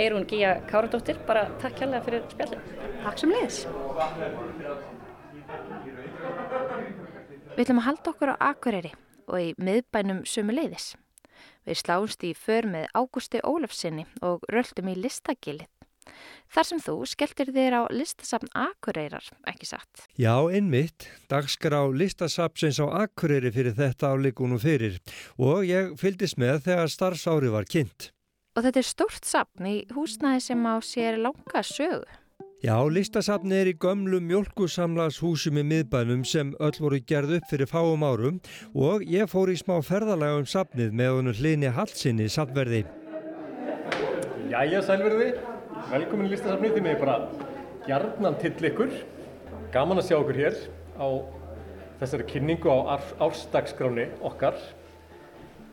Eirún 0.00 0.24
Gíja 0.30 0.54
Káradóttir 0.70 1.18
bara 1.26 1.48
takk 1.60 1.76
kærlega 1.82 2.06
fyrir 2.06 2.24
spjallin 2.30 2.62
Takk 3.02 3.20
sem 3.20 3.34
leiðis 3.34 3.58
Við 7.56 7.64
ætlum 7.66 7.82
að 7.82 7.88
halda 7.90 8.12
okkur 8.14 8.32
á 8.32 8.36
Akureyri 8.52 8.92
og 9.30 9.38
í 9.42 9.50
miðbænum 9.60 10.24
sömu 10.26 10.54
leiðis. 10.56 10.94
Við 11.68 11.82
sláumst 11.82 12.24
í 12.26 12.32
för 12.34 12.66
með 12.70 12.88
Ágústi 12.96 13.42
Ólafsinni 13.46 14.06
og 14.26 14.46
röldum 14.50 14.90
í 14.90 14.96
listakilið. 14.98 15.68
Þar 16.50 16.66
sem 16.66 16.80
þú 16.82 16.94
skelltir 17.06 17.50
þér 17.54 17.74
á 17.78 17.82
listasafn 17.94 18.48
Akureyrar, 18.58 19.22
ekki 19.46 19.68
satt? 19.68 20.06
Já, 20.18 20.34
einmitt. 20.50 21.06
Dagskar 21.30 21.76
á 21.78 21.86
listasafnsins 21.94 22.80
á 22.82 22.90
Akureyri 23.04 23.52
fyrir 23.54 23.76
þetta 23.76 24.10
áleikunum 24.10 24.58
fyrir 24.58 24.96
og 25.38 25.62
ég 25.68 25.92
fyldist 26.00 26.40
með 26.42 26.64
þegar 26.64 26.90
starfsári 26.90 27.52
var 27.54 27.68
kynnt. 27.70 28.10
Og 28.58 28.66
þetta 28.66 28.82
er 28.82 28.88
stórt 28.88 29.28
safn 29.30 29.68
í 29.70 29.76
húsnæði 29.94 30.42
sem 30.48 30.66
á 30.66 30.74
sér 30.82 31.20
langa 31.22 31.62
sögu. 31.62 32.02
Já, 32.66 32.74
listasafni 32.82 33.54
er 33.56 33.70
í 33.70 33.76
gömlu 33.78 34.18
mjölkusamlashúsum 34.20 35.62
í 35.62 35.64
miðbænum 35.70 36.26
sem 36.26 36.50
öll 36.58 36.82
voru 36.82 36.98
gerð 36.98 37.38
upp 37.38 37.46
fyrir 37.48 37.70
fáum 37.70 38.02
árum 38.02 38.42
og 38.74 39.06
ég 39.06 39.30
fór 39.30 39.54
í 39.54 39.56
smá 39.56 39.78
ferðalega 39.86 40.42
um 40.42 40.50
safnið 40.50 40.98
með 40.98 41.14
honum 41.14 41.38
hlini 41.38 41.70
halsinni 41.78 42.26
safnverði. 42.26 42.82
Jæja, 44.50 44.82
sælverði. 44.82 45.30
Velkomin 45.88 46.28
í 46.28 46.34
listasafnið 46.34 46.74
til 46.76 46.82
mig 46.84 46.98
bara 47.00 47.14
hjarnan 47.86 48.36
til 48.40 48.52
ykkur. 48.68 48.90
Gaman 49.72 50.00
að 50.02 50.10
sjá 50.10 50.16
okkur 50.18 50.38
hér 50.38 50.58
á 51.00 51.08
þessari 52.02 52.26
kynningu 52.28 52.68
á 52.68 53.00
ársdagsgráni 53.24 54.10
okkar. 54.26 54.58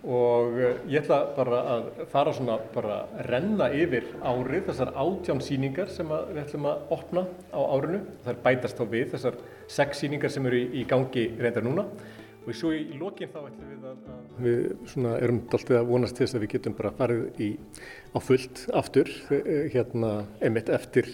Og 0.08 0.56
eh, 0.62 0.78
ég 0.88 1.02
ætla 1.02 1.20
bara 1.36 1.60
að 1.74 1.90
fara 2.14 2.34
svona 2.36 2.56
bara 2.72 3.02
að 3.02 3.26
renna 3.28 3.68
yfir 3.76 4.08
árið 4.22 4.70
þessar 4.70 4.94
átján 4.96 5.44
síningar 5.44 5.92
sem 5.92 6.08
við 6.08 6.40
ætlum 6.46 6.70
að 6.72 6.94
opna 6.96 7.26
á 7.52 7.60
árinu. 7.60 8.04
Það 8.24 8.32
er 8.34 8.42
bætast 8.46 8.80
þá 8.80 8.86
við 8.94 9.12
þessar 9.16 9.42
sex 9.80 10.06
síningar 10.06 10.32
sem 10.32 10.48
eru 10.48 10.62
í 10.72 10.86
gangi 10.88 11.28
reyndar 11.42 11.68
núna 11.68 11.90
og 12.48 12.56
svo 12.56 12.72
í, 12.72 12.84
lokin 12.96 13.32
þá 13.34 13.40
ætlum 13.42 13.72
við 13.74 13.88
að, 13.90 13.98
við 14.46 15.10
erum 15.18 15.42
alltaf 15.44 15.74
að 15.76 15.90
vonast 15.90 16.16
til 16.16 16.24
þess 16.26 16.38
að 16.38 16.46
við 16.46 16.54
getum 16.56 16.78
bara 16.78 16.94
farið 16.96 17.42
í 17.44 17.50
á 18.16 18.18
fullt 18.24 18.64
aftur 18.80 19.12
eh, 19.36 19.68
hérna 19.74 20.14
emitt 20.48 20.72
eftir 20.72 21.12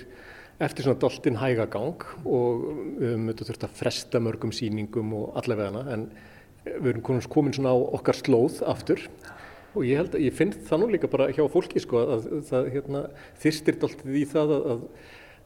eftir 0.61 0.85
svona 0.85 1.01
doltinn 1.01 1.39
hægagang 1.41 2.05
og 2.23 2.67
við 2.99 3.15
höfum 3.15 3.31
þurft 3.41 3.65
að 3.65 3.79
fresta 3.79 4.21
mörgum 4.21 4.53
síningum 4.53 5.15
og 5.17 5.39
allavega 5.41 5.71
hana 5.71 5.95
en 5.95 6.05
við 6.63 6.93
erum 6.93 7.23
komin 7.33 7.55
svona 7.55 7.73
á 7.73 7.77
okkar 7.97 8.19
slóð 8.19 8.61
aftur. 8.69 9.01
Og 9.73 9.87
ég 9.89 9.97
held 9.99 10.13
ég 10.21 10.35
finn 10.37 10.53
það 10.53 10.83
nú 10.83 10.91
líka 10.93 11.09
bara 11.09 11.31
hjá 11.33 11.41
fólki 11.49 11.81
sko 11.81 12.03
að 12.05 12.27
það 12.47 12.69
hérna, 12.75 13.01
þyrstir 13.41 13.79
alltaf 13.81 14.05
í 14.05 14.23
það 14.29 14.53
að, 14.53 14.67
að 14.75 14.83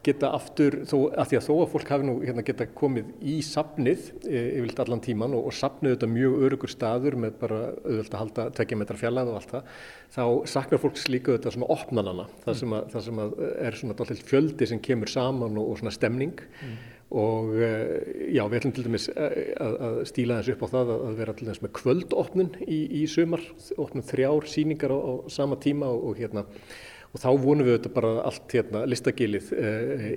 geta 0.07 0.31
aftur, 0.35 0.79
þó, 0.89 0.95
að 1.13 1.29
því 1.31 1.39
að 1.39 1.45
þó 1.45 1.53
að 1.57 1.69
fólk 1.73 1.91
hafi 1.93 2.07
nú 2.07 2.15
hérna, 2.23 2.45
geta 2.47 2.67
komið 2.77 3.13
í 3.21 3.37
sapnið 3.45 4.09
e, 4.25 4.41
yfirlt 4.57 4.81
allan 4.83 5.03
tíman 5.03 5.37
og, 5.37 5.47
og 5.51 5.57
sapnið 5.57 5.95
þetta 5.95 6.11
mjög 6.15 6.37
örugur 6.47 6.73
staður 6.73 7.19
með 7.23 7.39
bara 7.43 7.61
auðvitað 7.83 8.17
að 8.17 8.21
halda 8.23 8.49
tvekja 8.57 8.81
metra 8.81 8.99
fjallað 9.03 9.31
og 9.31 9.39
allt 9.39 9.55
það, 9.55 9.71
þá 10.17 10.23
saknar 10.55 10.83
fólks 10.83 11.07
líka 11.11 11.37
þetta 11.37 11.55
svona 11.55 11.71
opnanana, 11.77 12.27
það 12.45 12.61
sem, 12.61 12.77
að, 12.77 12.91
það 12.93 13.07
sem 13.07 13.23
er 13.69 13.81
svona 13.81 13.97
alltaf 13.97 14.27
fjöldi 14.31 14.69
sem 14.69 14.83
kemur 14.89 15.11
saman 15.11 15.59
og, 15.59 15.73
og 15.73 15.81
svona 15.81 15.95
stemning. 15.95 16.37
Mm. 16.61 16.77
Og 17.15 17.53
eh, 17.63 18.33
já, 18.35 18.41
við 18.51 18.57
ætlum 18.57 18.73
til 18.75 18.83
dæmis 18.83 19.05
eh, 19.13 19.53
að, 19.63 19.75
að 19.87 19.99
stíla 20.09 20.41
þessu 20.41 20.57
upp 20.57 20.65
á 20.67 20.73
það 20.73 20.89
að 20.97 21.13
vera 21.21 21.35
til 21.37 21.45
dæmis 21.47 21.61
með 21.63 21.71
kvöldopnun 21.77 22.49
í, 22.67 22.79
í 22.99 23.03
sumar, 23.07 23.45
opnum 23.79 24.03
þrjár 24.03 24.49
síningar 24.51 24.91
á, 24.91 24.99
á 24.99 25.13
sama 25.31 25.55
tíma 25.63 25.87
og, 25.87 26.09
og 26.09 26.19
hérna 26.19 26.43
og 27.17 27.21
þá 27.23 27.31
vonum 27.41 27.65
við 27.65 27.73
þetta 27.79 27.89
bara 27.95 28.09
allt 28.29 28.53
hérna 28.53 28.83
listagilið 28.85 29.47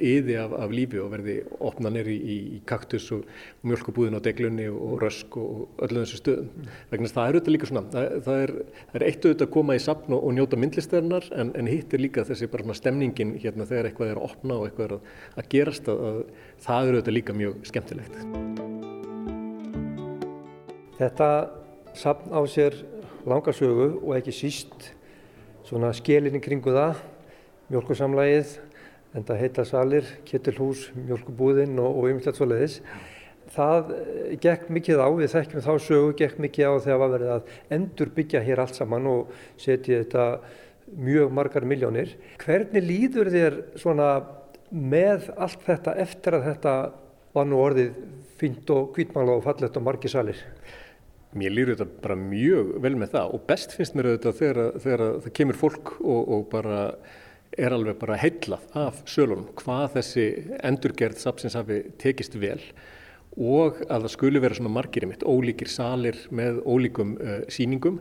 yði 0.05 0.34
af, 0.36 0.53
af 0.66 0.72
lífi 0.74 0.98
og 1.01 1.09
verði 1.14 1.36
opnanir 1.64 2.11
í, 2.12 2.16
í 2.20 2.59
kaktus 2.68 3.07
og 3.16 3.24
mjölkubúðin 3.64 4.18
á 4.20 4.24
deglunni 4.24 4.66
og 4.68 4.98
rösk 5.01 5.38
og 5.40 5.80
öllu 5.86 6.03
þessu 6.03 6.20
stöðum. 6.20 6.51
Mm. 6.51 6.68
Vegna 6.92 7.12
það 7.14 7.22
er 7.22 7.38
auðvitað 7.38 7.57
líka 7.57 7.70
svona, 7.70 7.84
það, 7.94 8.18
það, 8.26 8.44
er, 8.44 8.53
það 8.82 9.01
er 9.01 9.07
eitt 9.07 9.24
auðvitað 9.24 9.46
að 9.46 9.55
koma 9.57 9.78
í 9.78 9.82
sapn 9.86 10.16
og, 10.18 10.26
og 10.28 10.36
njóta 10.36 10.61
myndlisteirnar 10.61 11.30
en, 11.40 11.55
en 11.57 11.72
hitt 11.72 11.96
er 11.96 12.05
líka 12.05 12.26
þessi 12.28 12.51
bara 12.53 12.76
stemningin 12.76 13.34
hérna 13.40 13.68
þegar 13.70 13.90
eitthvað 13.90 14.12
er 14.12 14.20
að 14.20 14.28
opna 14.28 14.61
og 14.61 14.68
eitthvað 14.68 14.86
er 14.90 14.96
að, 14.98 15.11
að 15.40 15.51
gerast 15.57 15.88
að, 15.88 16.05
að 16.11 16.22
það 16.68 16.84
er 16.84 17.01
auðvitað 17.01 17.16
líka 17.16 17.40
mjög 17.40 17.59
skemmtilegt. 17.72 18.22
Þetta 21.01 21.34
sapn 21.96 22.36
á 22.36 22.40
sér 22.44 22.76
langarsögu 23.24 23.92
og 24.03 24.18
ekki 24.18 24.36
síst 24.36 24.90
svona 25.68 25.92
skelinni 25.96 26.40
kringu 26.42 26.72
það, 26.74 27.00
mjölkursamlægið, 27.70 28.56
en 29.14 29.26
það 29.26 29.40
heita 29.42 29.64
salir, 29.66 30.11
kittilhús, 30.28 30.88
mjölkubúðinn 30.94 31.78
og 31.82 32.06
ymmislegt 32.11 32.38
svo 32.38 32.46
leiðis. 32.50 32.80
Það 33.50 33.92
eh, 33.96 34.34
gekk 34.42 34.68
mikið 34.70 35.02
á, 35.02 35.08
við 35.18 35.32
þekkjum 35.34 35.64
þá 35.66 35.72
sögu, 35.82 36.11
gekk 36.20 36.42
mikið 36.42 36.70
á 36.70 36.74
þegar 36.84 37.00
það 37.02 37.14
verið 37.16 37.32
að 37.34 37.54
endur 37.76 38.12
byggja 38.14 38.44
hér 38.46 38.62
allt 38.62 38.78
saman 38.78 39.08
og 39.11 39.32
setja 39.58 40.04
þetta 40.04 40.26
mjög 40.90 41.34
margar 41.34 41.66
miljónir. 41.66 42.14
Hvernig 42.42 42.86
líður 42.86 43.32
þér 43.34 43.58
svona 43.78 44.11
með 44.70 45.30
allt 45.34 45.66
þetta 45.66 45.96
eftir 45.98 46.38
að 46.38 46.46
þetta 46.52 46.74
var 47.34 47.50
nú 47.50 47.58
orðið 47.62 47.98
fínt 48.40 48.70
og 48.74 48.92
kvítmála 48.94 49.36
og 49.36 49.44
fallett 49.44 49.76
og 49.76 49.86
margi 49.86 50.11
salir? 50.11 50.38
Mér 51.38 51.54
lýður 51.54 51.76
þetta 51.78 52.02
bara 52.02 52.18
mjög 52.18 52.70
vel 52.82 52.96
með 52.98 53.12
það 53.14 53.34
og 53.36 53.42
best 53.46 53.74
finnst 53.76 53.94
mér 53.94 54.08
þetta 54.16 54.32
þegar, 54.40 54.70
þegar 54.82 55.02
það 55.24 55.34
kemur 55.38 55.58
fólk 55.60 55.92
og, 56.00 56.22
og 56.34 56.46
bara 56.50 56.80
er 57.58 57.74
alveg 57.74 57.98
bara 58.00 58.18
heillað 58.18 58.64
af 58.78 59.02
sölunum 59.10 59.50
hvað 59.58 59.96
þessi 59.98 60.26
endurgerð 60.66 61.20
sapsins 61.22 61.56
hafi 61.58 61.82
tekist 62.02 62.34
vel 62.38 62.60
og 63.38 63.78
að 63.86 64.06
það 64.06 64.12
skuli 64.14 64.42
vera 64.42 64.58
svona 64.58 64.72
margir 64.74 65.06
mitt, 65.06 65.22
ólíkir 65.22 65.70
salir 65.70 66.18
með 66.34 66.60
ólíkum 66.66 67.14
uh, 67.18 67.38
síningum 67.52 68.00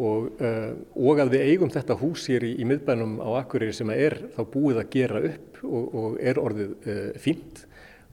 og, 0.00 0.30
uh, 0.40 0.72
og 0.94 1.22
að 1.22 1.34
við 1.34 1.46
eigum 1.50 1.72
þetta 1.74 1.98
hús 2.00 2.28
hér 2.30 2.46
í, 2.46 2.54
í 2.62 2.68
miðbænum 2.68 3.18
á 3.18 3.42
Akureyri 3.42 3.74
sem 3.76 3.90
er 3.94 4.16
þá 4.36 4.44
búið 4.52 4.82
að 4.82 4.92
gera 4.94 5.24
upp 5.30 5.62
og, 5.66 5.90
og 6.02 6.20
er 6.22 6.42
orðið 6.42 6.76
uh, 6.78 7.02
fínt 7.20 7.64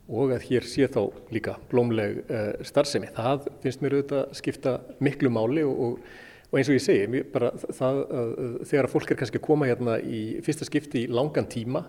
og 0.08 0.32
að 0.36 0.46
hér 0.48 0.68
sé 0.68 0.88
þá 0.92 1.02
líka 1.36 1.58
blómleg 1.72 2.22
uh, 2.28 2.54
starfsemi. 2.66 3.12
Það 3.16 3.50
finnst 3.64 3.84
mér 3.84 3.98
auðvitað 3.98 4.36
skipta 4.40 4.78
miklu 5.04 5.32
máli 5.34 5.66
og, 5.68 5.82
og, 5.84 6.54
eins 6.56 6.70
og 6.72 6.78
ég 6.78 6.84
segi, 6.86 7.24
bara 7.34 7.52
það, 7.66 8.04
uh, 8.06 8.60
þegar 8.70 8.92
fólk 8.92 9.12
er 9.12 9.20
kannski 9.22 9.42
að 9.42 9.48
koma 9.50 9.68
hérna 9.70 9.98
í 10.00 10.22
fyrsta 10.46 10.68
skipti 10.68 11.04
í 11.06 11.12
langan 11.12 11.50
tíma 11.52 11.84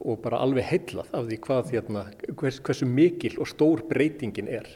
og 0.00 0.22
bara 0.24 0.40
alveg 0.40 0.64
heillað 0.64 1.12
af 1.16 1.28
því 1.28 1.38
hvað 1.44 1.70
hérna, 1.74 2.06
hvers, 2.40 2.58
hversu 2.64 2.88
mikil 2.88 3.36
og 3.40 3.50
stór 3.50 3.84
breytingin 3.90 4.48
er. 4.48 4.66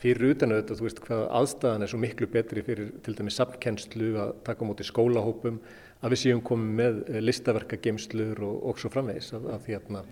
Fyrir 0.00 0.32
utan 0.32 0.54
auðvitað, 0.54 0.78
þú 0.78 0.86
veist 0.86 1.02
hvað 1.04 1.22
aðstæðan 1.36 1.84
er 1.84 1.92
svo 1.92 2.00
miklu 2.00 2.28
betri 2.32 2.64
fyrir 2.64 2.94
til 3.04 3.14
dæmis 3.18 3.36
samkennslu 3.36 4.14
að 4.22 4.32
taka 4.46 4.64
á 4.64 4.68
móti 4.70 4.86
skólahópum, 4.88 5.60
að 6.00 6.14
við 6.14 6.22
séum 6.22 6.40
komið 6.40 6.70
með 6.78 7.20
listaverkagemslur 7.26 8.40
og, 8.46 8.54
og 8.70 8.80
svo 8.80 8.88
framvegis 8.94 9.34
að, 9.36 9.50
að 9.52 9.68
hérna, 9.68 10.02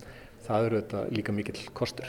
það 0.49 0.67
eru 0.69 0.81
þetta 0.81 1.05
líka 1.13 1.35
mikill 1.37 1.61
kostur. 1.77 2.09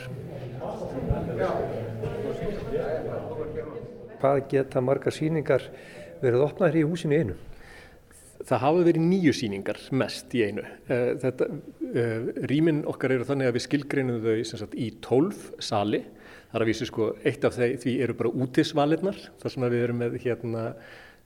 Hvað 4.20 4.42
geta 4.52 4.84
marga 4.84 5.14
síningar 5.16 5.68
verið 6.24 6.46
opnaðir 6.48 6.82
í 6.82 6.88
húsinu 6.88 7.20
einu? 7.20 7.38
Það 8.40 8.62
hafa 8.64 8.84
verið 8.88 9.04
nýju 9.04 9.34
síningar 9.36 9.80
mest 10.00 10.32
í 10.36 10.46
einu. 10.48 10.64
Eh, 10.88 11.12
þetta, 11.20 11.48
uh, 11.90 12.30
rýmin 12.48 12.86
okkar 12.88 13.14
eru 13.18 13.28
þannig 13.28 13.50
að 13.50 13.58
við 13.58 13.66
skilgreinum 13.66 14.22
þau 14.24 14.38
sagt, 14.48 14.78
í 14.80 14.88
tólf 15.04 15.50
sali. 15.60 16.06
Það 16.50 16.58
er 16.58 16.66
að 16.66 16.72
vísu 16.72 16.88
sko, 16.88 17.10
eitt 17.28 17.44
af 17.46 17.58
þeir, 17.60 17.76
því 17.84 17.96
eru 18.06 18.16
bara 18.18 18.32
útisvalirnar, 18.46 19.20
þar 19.42 19.54
sem 19.54 19.66
við 19.68 19.84
erum 19.84 20.00
með 20.02 20.16
hérna, 20.24 20.64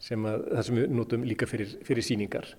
sem 0.03 0.25
að, 0.27 0.47
það 0.49 0.65
sem 0.67 0.79
við 0.81 0.95
notum 0.97 1.27
líka 1.29 1.47
fyrir, 1.47 1.77
fyrir 1.85 2.05
síningar. 2.09 2.49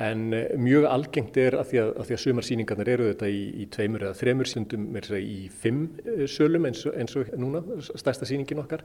En 0.00 0.32
uh, 0.32 0.44
mjög 0.56 0.86
algengt 0.88 1.36
er 1.40 1.56
að 1.60 1.72
því 1.72 1.80
að, 1.82 1.90
að, 2.00 2.12
að 2.16 2.20
sumarsýningarnir 2.24 2.90
eru 2.94 3.08
þetta 3.10 3.28
í, 3.28 3.40
í 3.60 3.66
tveimur 3.74 4.06
eða 4.06 4.16
þremur 4.16 4.48
stundum 4.48 4.86
er 4.96 5.08
í 5.18 5.40
fimm 5.62 5.82
uh, 6.06 6.22
sölum 6.30 6.68
eins 6.70 6.84
og, 6.88 6.94
eins 6.96 7.16
og 7.20 7.32
núna, 7.36 7.60
stærsta 7.84 8.28
sýningin 8.28 8.62
okkar, 8.62 8.84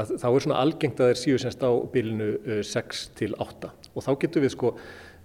að 0.00 0.14
þá 0.22 0.28
er 0.30 0.46
svona 0.46 0.62
algengt 0.64 1.02
að 1.02 1.12
þeir 1.12 1.20
síu 1.20 1.42
semst 1.42 1.66
á 1.66 1.70
bylunu 1.92 2.30
uh, 2.38 2.62
6 2.64 3.02
til 3.20 3.34
8 3.36 3.74
og 3.92 4.06
þá 4.06 4.12
getur 4.24 4.46
við 4.46 4.54
sko 4.56 4.72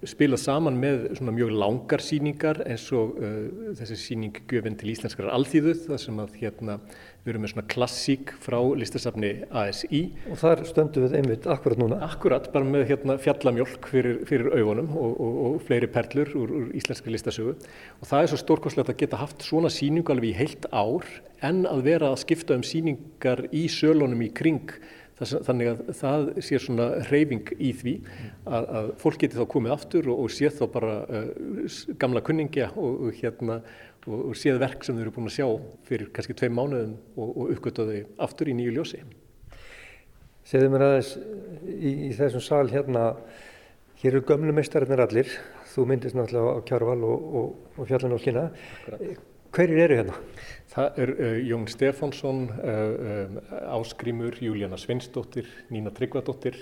spilað 0.08 0.40
saman 0.40 0.78
með 0.80 1.02
svona 1.18 1.34
mjög 1.36 1.52
langar 1.60 2.02
síningar 2.04 2.62
eins 2.64 2.86
og 2.96 3.18
uh, 3.20 3.72
þessi 3.78 3.98
síning 4.00 4.42
Gjöfinn 4.48 4.78
til 4.80 4.92
Íslenskar 4.94 5.28
alþýðu 5.34 5.74
þar 5.84 6.00
sem 6.00 6.20
að 6.22 6.36
hérna 6.40 6.76
við 7.20 7.32
erum 7.34 7.44
með 7.44 7.52
svona 7.52 7.66
klassík 7.68 8.32
frá 8.40 8.56
listasafni 8.80 9.30
ASI. 9.60 10.00
Og 10.32 10.38
þar 10.40 10.62
stöndum 10.68 11.04
við 11.04 11.16
einmitt 11.18 11.48
akkurat 11.52 11.80
núna? 11.80 11.98
Akkurat, 12.06 12.48
bara 12.54 12.64
með 12.64 12.86
hérna 12.88 13.18
fjallamjölk 13.20 13.88
fyrir, 13.92 14.22
fyrir 14.28 14.48
augunum 14.56 14.94
og, 14.96 15.18
og, 15.20 15.40
og 15.50 15.58
fleiri 15.68 15.90
perlur 15.92 16.32
úr, 16.40 16.54
úr 16.62 16.70
íslenska 16.80 17.12
listasögu 17.12 17.56
og 17.56 18.08
það 18.08 18.22
er 18.22 18.32
svo 18.32 18.40
stórkostlegt 18.40 18.94
að 18.94 19.02
geta 19.02 19.20
haft 19.20 19.44
svona 19.44 19.72
síningu 19.72 20.14
alveg 20.14 20.32
í 20.32 20.38
heilt 20.38 20.70
ár 20.72 21.04
en 21.44 21.66
að 21.68 21.84
vera 21.88 22.12
að 22.14 22.22
skipta 22.24 22.56
um 22.56 22.64
síningar 22.64 23.44
í 23.52 23.66
sölunum 23.72 24.24
í 24.24 24.30
kring 24.32 24.72
Þannig 25.20 25.68
að 25.68 25.80
það 25.98 26.26
sé 26.40 26.58
svona 26.64 26.86
reyfing 27.10 27.50
í 27.60 27.74
því 27.76 27.92
að, 28.48 28.68
að 28.78 28.86
fólk 29.02 29.18
geti 29.20 29.36
þá 29.36 29.44
komið 29.52 29.74
aftur 29.74 30.06
og, 30.08 30.22
og 30.24 30.32
séð 30.32 30.54
þá 30.56 30.62
bara 30.72 30.94
uh, 31.04 31.74
gamla 32.00 32.22
kunningja 32.24 32.70
og, 32.72 33.02
og, 33.04 33.18
hérna, 33.18 33.58
og 34.08 34.32
séð 34.40 34.62
verk 34.62 34.86
sem 34.86 34.96
þau 34.96 35.02
eru 35.04 35.12
búin 35.18 35.28
að 35.28 35.36
sjá 35.36 35.48
fyrir 35.90 36.08
kannski 36.16 36.38
tvei 36.40 36.48
mánuðum 36.56 36.94
og 37.20 37.52
uppgöttaði 37.52 38.06
aftur 38.24 38.48
í 38.48 38.56
nýju 38.56 38.78
ljósi. 38.78 39.02
Segðu 40.48 40.72
mér 40.72 40.86
aðeins 40.86 41.12
í, 41.68 41.90
í 42.08 42.12
þessum 42.16 42.42
sal 42.46 42.64
hérna, 42.72 43.10
hér 44.00 44.16
eru 44.16 44.24
gömlu 44.30 44.54
meistarinnir 44.56 45.04
allir, 45.04 45.28
þú 45.74 45.84
myndist 45.90 46.16
náttúrulega 46.16 46.56
á 46.56 46.64
Kjárval 46.70 47.04
og 47.04 47.84
Fjallanólkina. 47.84 48.48
Hverjir 49.52 49.84
eru 49.84 50.00
hérna? 50.00 50.16
Það 50.70 50.98
er 51.02 51.10
uh, 51.16 51.38
Jón 51.48 51.64
Stefánsson, 51.66 52.44
uh, 52.46 52.92
um, 53.26 53.38
Áskrimur, 53.74 54.36
Júlíana 54.38 54.78
Svinsdóttir, 54.78 55.48
Nína 55.74 55.90
Tryggvadóttir. 55.90 56.60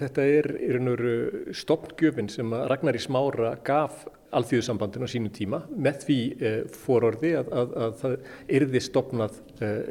Þetta 0.00 0.24
er 0.26 0.46
veru 0.86 1.52
stopngjöfin 1.54 2.30
sem 2.30 2.50
Ragnar 2.70 2.94
í 2.98 3.02
Smára 3.02 3.52
gaf 3.66 4.04
alþjóðsambandinu 4.34 5.06
á 5.06 5.10
sínu 5.10 5.30
tíma 5.34 5.60
með 5.70 6.04
því 6.06 6.18
uh, 6.34 6.58
fororði 6.74 7.32
að, 7.38 7.52
að, 7.54 7.74
að 7.86 7.96
það 8.02 8.16
erði 8.58 8.82
stopnað 8.86 9.38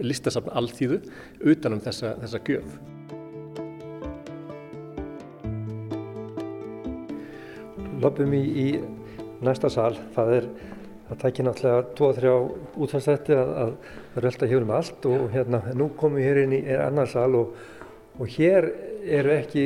listasafn 0.03 0.51
alþjóðu 0.59 0.99
utanum 1.53 1.83
þessa, 1.83 2.15
þessa 2.19 2.41
gjöf. 2.47 2.79
Loppum 8.03 8.35
í, 8.35 8.43
í 8.43 8.67
næsta 9.43 9.71
sal, 9.71 9.93
það 10.15 10.35
er 10.41 10.51
það 11.09 11.21
tækir 11.23 11.47
náttúrulega 11.47 11.83
2-3 11.97 12.31
útfæðstætti 12.85 13.35
að, 13.35 13.51
að 13.63 14.23
rölda 14.25 14.49
hér 14.51 14.65
um 14.65 14.73
allt 14.77 15.05
og 15.09 15.27
hérna 15.33 15.61
nú 15.77 15.89
komum 15.97 16.19
við 16.19 16.27
hér 16.29 16.41
inn 16.43 16.57
í 16.59 16.63
annar 16.77 17.09
sal 17.09 17.29
og, 17.39 17.55
og 18.19 18.35
hér 18.35 18.67
eru 19.19 19.33
ekki, 19.33 19.65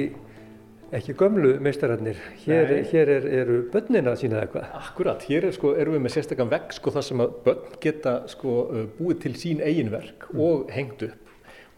ekki 0.95 1.15
gömlu 1.19 1.55
meistararnir, 1.63 2.21
hér, 2.45 2.75
hér 2.91 3.11
er, 3.17 3.27
eru 3.41 3.59
börnin 3.73 4.07
að 4.11 4.21
sína 4.23 4.43
eitthvað. 4.43 4.69
Akkurat, 4.79 5.25
hér 5.27 5.49
er, 5.49 5.57
sko, 5.57 5.73
erum 5.79 5.97
við 5.97 6.05
með 6.05 6.15
sérstaklega 6.15 6.53
vegg 6.55 6.77
sko, 6.77 6.95
þar 6.95 7.07
sem 7.09 7.25
að 7.25 7.35
börn 7.47 7.75
geta 7.83 8.15
sko, 8.31 8.55
búið 8.99 9.19
til 9.25 9.35
sín 9.41 9.65
eiginverk 9.65 10.29
mm. 10.29 10.45
og 10.47 10.71
hengt 10.73 11.07
upp. 11.09 11.22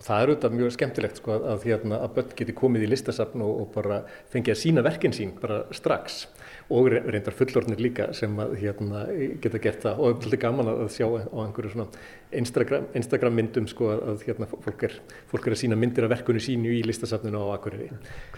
Það 0.06 0.22
er 0.22 0.30
auðvitað 0.30 0.56
mjög 0.60 0.74
skemmtilegt 0.76 1.20
sko, 1.20 1.36
að, 1.50 1.64
hérna, 1.66 1.98
að 2.06 2.12
börn 2.18 2.34
geti 2.38 2.54
komið 2.54 2.84
í 2.86 2.90
listasafn 2.92 3.42
og, 3.42 3.54
og 3.64 3.70
bara 3.74 3.96
fengið 4.34 4.54
að 4.54 4.60
sína 4.62 4.84
verkin 4.86 5.16
sín 5.18 5.32
bara 5.42 5.64
strax. 5.74 6.26
Og 6.74 6.90
reyndar 6.94 7.34
fullornir 7.38 7.82
líka 7.82 8.12
sem 8.18 8.38
að, 8.42 8.54
hérna, 8.62 9.06
geta 9.42 9.62
gert 9.64 9.82
það. 9.86 10.04
Og 10.06 10.28
er 10.30 10.42
gaman 10.46 10.70
að 10.76 10.84
sjá 10.94 11.08
á 11.10 11.38
einhverju 11.42 11.74
Instagram, 12.32 12.90
Instagram 12.98 13.36
myndum 13.38 13.68
sko, 13.70 13.92
að 13.96 14.26
hérna, 14.28 14.50
fólk, 14.50 14.86
er, 14.88 15.00
fólk 15.32 15.48
er 15.48 15.56
að 15.56 15.62
sína 15.62 15.80
myndir 15.80 16.08
af 16.08 16.16
verkunni 16.16 16.44
sínu 16.44 16.74
í 16.74 16.84
listasafninu 16.88 17.42
á 17.46 17.56
Akureyri. 17.56 17.90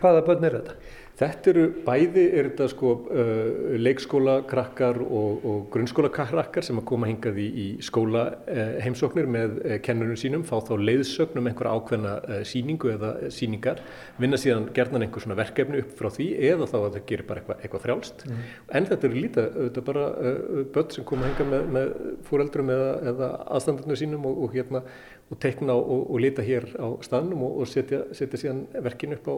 Hvaða 0.02 0.24
börn 0.28 0.48
er 0.50 0.58
þetta? 0.60 0.80
Þetta 1.18 1.50
eru 1.50 1.62
bæði 1.82 2.24
er 2.38 2.48
þetta 2.52 2.66
sko 2.70 2.90
uh, 3.10 3.78
leikskóla 3.82 4.36
krakkar 4.46 5.00
og, 5.02 5.46
og 5.50 5.64
grunnskóla 5.74 6.12
krakkar 6.14 6.66
sem 6.66 6.78
að 6.78 6.86
koma 6.92 7.10
hingað 7.10 7.40
í, 7.42 7.48
í 7.48 7.66
skóla 7.82 8.28
uh, 8.46 8.76
heimsóknir 8.84 9.26
með 9.34 9.56
uh, 9.64 9.78
kennurinn 9.82 10.20
sínum, 10.22 10.44
fá 10.46 10.60
þá 10.68 10.76
leiðsögnum 10.78 11.50
einhverja 11.50 11.74
ákveðna 11.74 12.12
uh, 12.22 12.44
síningu 12.46 12.92
eða 12.94 13.32
síningar, 13.34 13.82
vinna 14.22 14.38
síðan 14.38 14.70
gerðan 14.76 15.08
einhver 15.08 15.26
svona 15.26 15.40
verkefni 15.40 15.82
upp 15.82 15.96
frá 15.98 16.12
því 16.14 16.28
eða 16.52 16.70
þá 16.70 16.78
að 16.84 16.88
það 17.00 17.08
gerir 17.10 17.30
bara 17.32 17.42
eitthvað, 17.42 17.64
eitthvað 17.66 17.86
frjálst. 17.88 18.24
Mm. 18.28 18.46
En 18.78 18.90
þetta 18.92 19.10
eru 19.10 19.22
lítið, 19.26 19.50
þetta 19.64 19.82
er 19.82 19.90
bara 19.90 20.06
uh, 20.14 20.62
börn 20.78 20.94
sem 20.94 21.10
koma 21.10 21.32
hingað 21.32 21.52
með, 21.56 21.68
með 21.80 21.92
fóreldurum 22.30 22.74
eða, 22.78 22.94
eða 23.16 23.32
aðstandarnu 23.78 24.00
sínum 24.02 24.28
og, 24.28 24.44
og 24.44 24.54
hérna 24.58 24.84
og 25.32 25.40
tekna 25.40 25.78
og, 25.78 26.06
og 26.12 26.22
lita 26.24 26.46
hér 26.46 26.70
á 26.82 26.88
staðnum 27.06 27.48
og, 27.48 27.62
og 27.62 27.72
setja, 27.72 28.04
setja 28.18 28.42
síðan 28.42 28.66
verkinu 28.84 29.18
upp 29.22 29.28
á, 29.32 29.36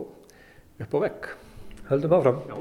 upp 0.88 0.94
á 0.96 1.00
vegg. 1.06 1.32
Höldum 1.90 2.20
áfram. 2.20 2.44
Já. 2.50 2.58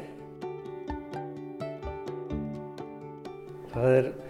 Það 3.69 3.93
er 3.95 4.09
að 4.09 4.27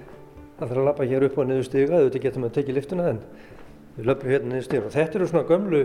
það 0.58 0.72
er 0.72 0.80
að 0.80 0.88
lappa 0.88 1.06
hér 1.06 1.26
upp 1.28 1.36
á 1.38 1.42
niður 1.46 1.66
stiga, 1.68 1.98
auðvitað 1.98 2.24
getum 2.24 2.44
við 2.44 2.50
að 2.50 2.56
tekið 2.56 2.78
liftuna 2.78 3.10
en 3.12 3.20
við 3.94 4.08
löpum 4.08 4.32
hérna 4.32 4.50
niður 4.52 4.66
stiga 4.66 4.88
og 4.88 4.94
þetta 4.96 5.18
eru 5.18 5.28
svona 5.30 5.48
gömlu 5.48 5.82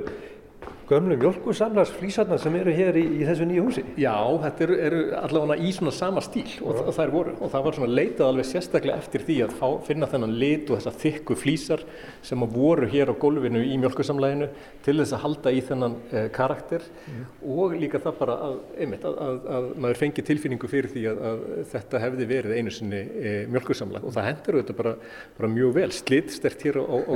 gömlu 0.89 1.15
mjölkusamlars 1.17 1.91
flýsarnar 1.95 2.41
sem 2.41 2.55
eru 2.59 2.73
hér 2.75 2.97
í, 2.99 3.03
í 3.21 3.27
þessu 3.27 3.47
nýju 3.47 3.65
húsi. 3.67 3.83
Já, 3.99 4.15
þetta 4.43 4.65
eru, 4.65 4.77
eru 4.87 5.01
allavega 5.17 5.57
í 5.63 5.71
svona 5.75 5.93
sama 5.95 6.23
stíl 6.23 6.47
og 6.61 6.77
það, 6.77 6.89
það 6.97 7.03
er 7.05 7.13
voru. 7.13 7.35
Og 7.39 7.53
það 7.53 7.65
var 7.67 7.77
svona 7.77 7.97
leitað 7.99 8.29
alveg 8.29 8.49
sérstaklega 8.49 9.03
eftir 9.03 9.25
því 9.27 9.37
að 9.45 9.55
fá, 9.59 9.67
finna 9.87 10.09
þennan 10.11 10.35
lit 10.41 10.69
og 10.69 10.79
þessar 10.79 10.97
þykku 11.03 11.37
flýsar 11.39 11.85
sem 12.25 12.45
voru 12.53 12.89
hér 12.91 13.13
á 13.13 13.15
gólfinu 13.23 13.63
í 13.63 13.77
mjölkusamlæginu 13.81 14.49
til 14.85 14.97
þess 14.99 15.15
að 15.15 15.23
halda 15.23 15.53
í 15.53 15.63
þennan 15.69 15.97
eh, 16.11 16.27
karakter. 16.35 16.89
Mm. 17.03 17.23
og 17.53 17.73
líka 17.79 17.99
það 18.01 18.19
bara 18.19 18.35
að, 18.47 18.57
einmitt, 18.83 19.07
að, 19.07 19.17
að, 19.23 19.39
að 19.55 19.69
maður 19.83 19.99
fengi 19.99 20.25
tilfinningu 20.25 20.69
fyrir 20.71 20.91
því 20.91 21.05
að 21.11 21.41
þetta 21.71 22.01
hefði 22.03 22.27
verið 22.29 22.57
einu 22.57 22.73
sinni 22.73 23.01
eh, 23.01 23.39
mjölkusamlag 23.51 24.05
og 24.07 24.15
það 24.15 24.29
hendur 24.29 24.59
þetta 24.61 24.77
bara, 24.77 24.93
bara 25.37 25.51
mjög 25.53 25.73
vel 25.79 25.89
slitstert 25.95 26.63
hér 26.67 26.79
á, 26.81 26.83
á, 26.83 26.97
á 27.11 27.15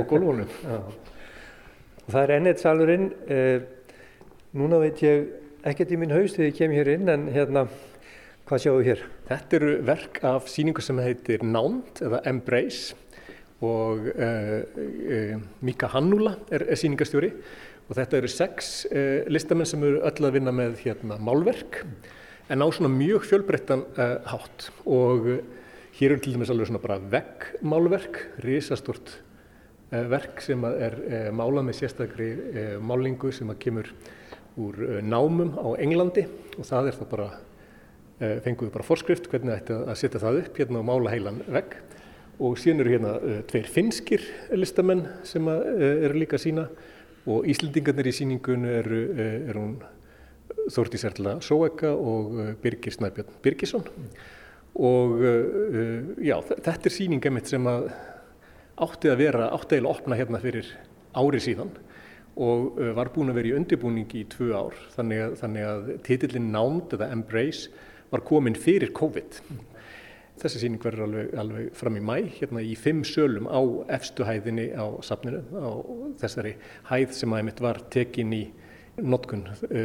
gólfunum. 2.08 2.12
Það 2.12 2.22
er 2.22 2.36
ennett 2.36 2.60
salurinn, 2.60 3.12
eh, 3.28 3.60
núna 4.54 4.80
veit 4.80 5.02
ég 5.02 5.28
ekkert 5.64 5.92
í 5.92 5.98
minn 5.98 6.10
haus 6.10 6.34
þegar 6.34 6.50
ég 6.50 6.56
kem 6.56 6.70
hér 6.70 6.88
inn 6.94 7.08
en 7.08 7.28
hérna, 7.28 7.68
hvað 8.46 8.60
sjáum 8.60 8.82
við 8.82 8.86
hér? 8.86 9.02
Þetta 9.28 9.56
eru 9.56 9.82
verk 9.82 10.24
af 10.24 10.48
síningu 10.48 10.80
sem 10.80 10.96
heitir 10.98 11.42
Nánd 11.42 12.00
eða 12.00 12.22
Embrace 12.24 12.94
og 13.60 14.06
eh, 14.16 14.62
eh, 15.10 15.36
Mika 15.60 15.88
Hannula 15.88 16.38
er, 16.50 16.70
er 16.70 16.76
síningastjóri 16.76 17.32
og 17.88 17.96
þetta 17.96 18.16
eru 18.16 18.28
sex 18.28 18.86
eh, 18.86 19.24
listamenn 19.28 19.66
sem 19.66 19.82
eru 19.82 20.00
öll 20.00 20.24
að 20.24 20.32
vinna 20.32 20.52
með 20.52 20.78
hérna, 20.84 21.18
málverk 21.18 21.84
en 22.48 22.62
á 22.62 22.66
svona 22.70 22.88
mjög 22.88 23.26
fjölbreyttan 23.28 23.82
hátt 24.24 24.70
og 24.86 25.26
hér 25.98 26.14
eru 26.14 26.20
til 26.22 26.32
dæmis 26.32 26.48
alveg 26.48 26.70
svona 26.70 26.80
bara 26.80 26.96
veggmálverk, 26.98 28.40
risastort 28.40 29.18
verk 29.90 30.42
sem 30.44 30.64
er 30.68 30.96
eh, 31.08 31.28
málað 31.32 31.68
með 31.68 31.78
sérstakri 31.78 32.28
eh, 32.52 32.72
málingu 32.80 33.30
sem 33.32 33.48
kemur 33.60 33.88
úr 34.60 35.00
námum 35.06 35.54
á 35.56 35.68
Englandi. 35.80 36.26
Og 36.58 36.66
það 36.66 36.90
er 36.90 36.96
það 36.98 37.10
bara, 37.12 37.28
fenguðu 38.42 38.72
bara 38.74 38.86
forskrift 38.86 39.28
hvernig 39.30 39.54
ætti 39.54 39.76
að 39.78 39.98
setja 40.00 40.18
það 40.18 40.40
upp 40.40 40.56
hérna 40.58 40.80
og 40.80 40.88
mála 40.88 41.12
heilan 41.12 41.38
vegg. 41.46 41.76
Og 42.42 42.58
síðan 42.58 42.82
eru 42.82 42.94
hérna 42.96 43.12
tveir 43.50 43.70
finskir 43.70 44.24
listamenn 44.58 45.04
sem 45.26 45.46
eru 45.46 46.18
líka 46.18 46.40
sína 46.42 46.66
og 47.30 47.46
Íslendingarnir 47.46 48.10
í 48.10 48.16
síningunni 48.18 48.74
eru, 48.80 49.00
eru 49.22 49.62
hún 49.62 49.78
Þórtís 50.74 51.06
Erla 51.06 51.36
Sóeka 51.44 51.94
og 51.94 52.58
Birgir 52.62 52.98
Snæbjörn 52.98 53.38
Birgisson. 53.44 53.86
Og 54.74 55.22
já, 56.18 56.34
þetta 56.50 56.90
er 56.90 56.98
síninga 56.98 57.30
mitt 57.34 57.54
sem 57.54 57.70
að 57.70 57.92
átti 58.84 59.10
að 59.12 59.20
vera, 59.22 59.50
átti 59.54 59.80
að 59.80 59.90
opna 59.90 60.18
hérna 60.18 60.40
fyrir 60.42 60.68
ári 61.18 61.40
síðan 61.42 61.72
og 62.38 62.78
uh, 62.78 62.92
var 62.96 63.10
búin 63.14 63.32
að 63.32 63.40
vera 63.40 63.50
í 63.50 63.56
undirbúningi 63.58 64.22
í 64.22 64.28
tvö 64.30 64.52
ár 64.54 64.76
þannig 64.94 65.24
að, 65.24 65.34
þannig 65.42 65.68
að 65.72 65.88
titillin 66.06 66.52
nánd 66.54 66.94
eða 66.94 67.10
embrace 67.14 67.72
var 68.12 68.22
komin 68.24 68.56
fyrir 68.56 68.92
COVID. 68.96 69.40
Þessi 70.38 70.62
síning 70.62 70.78
verður 70.80 71.08
alveg, 71.08 71.32
alveg 71.42 71.72
fram 71.76 71.98
í 71.98 72.02
mæ, 72.04 72.14
hérna 72.38 72.62
í 72.62 72.76
fimm 72.78 73.02
sölum 73.04 73.48
á 73.50 73.58
efstu 73.98 74.24
hæðinni 74.24 74.68
á 74.70 74.86
safninu, 75.02 75.42
á 75.50 75.70
þessari 76.22 76.54
hæð 76.92 77.16
sem 77.18 77.34
aðeimitt 77.34 77.62
var 77.64 77.82
tekin 77.90 78.32
í 78.36 78.44
notkun 78.98 79.44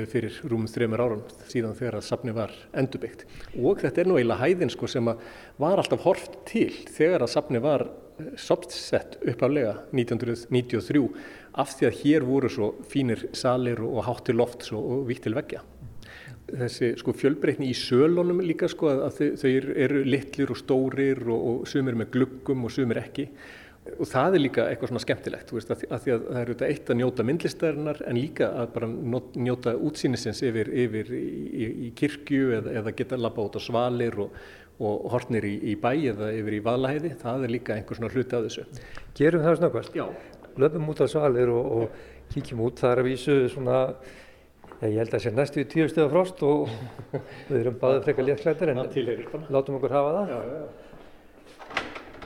fyrir 0.10 0.38
rúmum 0.50 0.70
þreymur 0.70 1.02
árum 1.04 1.26
síðan 1.50 1.76
þegar 1.78 2.00
að 2.00 2.08
safni 2.08 2.34
var 2.38 2.54
endurbyggt. 2.78 3.26
Og 3.58 3.82
þetta 3.82 4.02
er 4.02 4.10
nú 4.10 4.18
eiginlega 4.18 4.42
hæðin 4.46 4.74
sko 4.74 4.90
sem 4.90 5.10
var 5.10 5.82
alltaf 5.82 6.06
hort 6.06 6.40
til 6.50 6.72
þegar 6.94 7.26
að 7.26 7.34
safni 7.34 7.62
var 7.64 7.88
sopsett 8.40 9.18
uppálega 9.22 9.78
1993 9.92 11.08
af 11.60 11.76
því 11.78 11.88
að 11.90 12.00
hér 12.02 12.26
voru 12.28 12.52
svo 12.52 12.70
fínir 12.90 13.28
salir 13.38 13.82
og 13.86 14.04
hátti 14.08 14.36
loft 14.36 14.70
og 14.76 15.06
vitt 15.10 15.24
til 15.26 15.36
veggja. 15.38 15.64
Þessi 16.54 16.94
sko, 17.00 17.14
fjölbreytni 17.18 17.70
í 17.72 17.78
sölunum 17.78 18.42
líka 18.44 18.68
sko, 18.70 18.92
að 19.08 19.20
þau, 19.40 19.50
eru 19.86 20.04
litlir 20.06 20.52
og 20.54 20.60
stórir 20.60 21.22
og, 21.26 21.44
og 21.50 21.68
sumir 21.70 21.98
með 21.98 22.12
gluggum 22.18 22.66
og 22.68 22.74
sumir 22.74 23.00
ekki. 23.02 23.30
Og 23.98 24.08
það 24.08 24.38
er 24.38 24.42
líka 24.42 24.66
eitthvað 24.72 24.94
svona 24.94 25.04
skemmtilegt 25.04 25.50
veist, 25.52 25.72
að, 25.74 25.82
að 25.92 26.04
það 26.06 26.38
eru 26.40 26.54
þetta 26.54 26.68
eitt 26.72 26.92
að 26.92 27.00
njóta 27.02 27.26
myndlistarinnar 27.28 27.98
en 28.08 28.20
líka 28.20 28.48
að 28.62 28.70
bara 28.78 28.88
njóta 29.44 29.74
útsýnisins 29.76 30.40
yfir, 30.48 30.70
yfir 30.86 31.12
í, 31.18 31.68
í 31.88 31.90
kirkju 32.00 32.54
eða, 32.60 32.78
eða 32.80 32.94
geta 32.96 33.20
lappa 33.20 33.44
út 33.44 33.58
á 33.60 33.62
svalir 33.64 34.16
og, 34.24 34.38
og 34.82 35.06
hortnir 35.14 35.46
í, 35.46 35.54
í 35.72 35.76
bæ 35.80 35.92
eða 36.14 36.32
yfir 36.34 36.58
í 36.58 36.64
valaheiði, 36.66 37.14
það 37.22 37.46
er 37.46 37.54
líka 37.54 37.76
einhver 37.78 38.00
svona 38.00 38.12
hluti 38.14 38.38
af 38.38 38.48
þessu. 38.48 38.66
Gerum 39.18 39.46
það 39.46 39.60
snöggvast? 39.62 39.96
Já. 39.98 40.08
Löfum 40.58 40.90
út 40.94 41.02
á 41.02 41.08
svalir 41.10 41.54
og, 41.54 41.72
og 41.78 42.34
kíkjum 42.34 42.66
út, 42.66 42.82
það 42.82 42.92
er 42.96 43.02
að 43.04 43.10
vísu 43.12 43.40
svona 43.54 43.80
Ég 44.84 44.98
held 45.00 45.14
að 45.14 45.14
það 45.14 45.22
sé 45.24 45.32
næstu 45.32 45.62
í 45.62 45.68
tíu 45.72 45.84
stöða 45.88 46.10
frost 46.12 46.42
og 46.44 46.72
við 47.50 47.60
erum 47.62 47.76
báðið 47.80 48.08
frekar 48.08 48.26
léttklættir 48.28 48.72
en 48.74 48.82
látum 49.54 49.78
okkur 49.78 49.94
hafa 49.96 50.16
það. 50.18 50.34
Já, 50.34 50.40
já. 50.44 50.84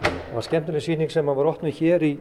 Það 0.01 0.33
var 0.33 0.45
skemmtileg 0.47 0.85
síning 0.85 1.13
sem 1.13 1.29
var 1.29 1.49
opnið 1.51 1.77
hér 1.77 2.05
í, 2.07 2.11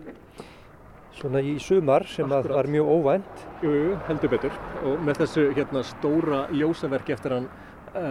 í 1.40 1.54
sumar 1.64 2.04
sem 2.10 2.28
var 2.28 2.68
mjög 2.68 2.90
óvænt. 2.98 3.46
Jú, 3.64 3.72
jú, 3.72 3.94
heldur 4.10 4.34
betur 4.34 4.60
og 4.84 5.00
með 5.06 5.22
þessu 5.22 5.46
hérna, 5.56 5.84
stóra 5.88 6.42
ljósaverki 6.52 7.16
eftir 7.16 7.38
hann 7.38 7.48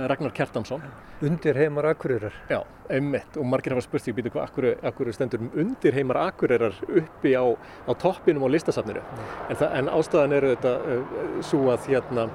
Ragnar 0.10 0.34
Kjartansson. 0.36 0.84
Undir 1.26 1.58
heimar 1.60 1.86
Akureyrar. 1.92 2.34
Já, 2.50 2.60
einmitt 2.92 3.38
og 3.40 3.48
margir 3.50 3.76
hafa 3.76 3.86
spurt 3.86 4.06
því 4.06 4.16
býtu 4.18 4.34
hvað 4.34 4.48
Akureyrar 4.90 5.16
stendur 5.18 5.44
undir 5.54 5.96
heimar 5.96 6.22
Akureyrar 6.26 6.78
uppi 6.90 7.36
á, 7.38 7.46
á 7.88 7.92
toppinum 8.02 8.48
á 8.48 8.50
listasafninu. 8.52 9.04
En, 9.50 9.66
en 9.70 9.92
ástæðan 9.94 10.38
eru 10.40 10.54
þetta 10.56 10.74
uh, 10.80 11.20
svo 11.46 11.70
að 11.74 11.90
hérna 11.92 12.30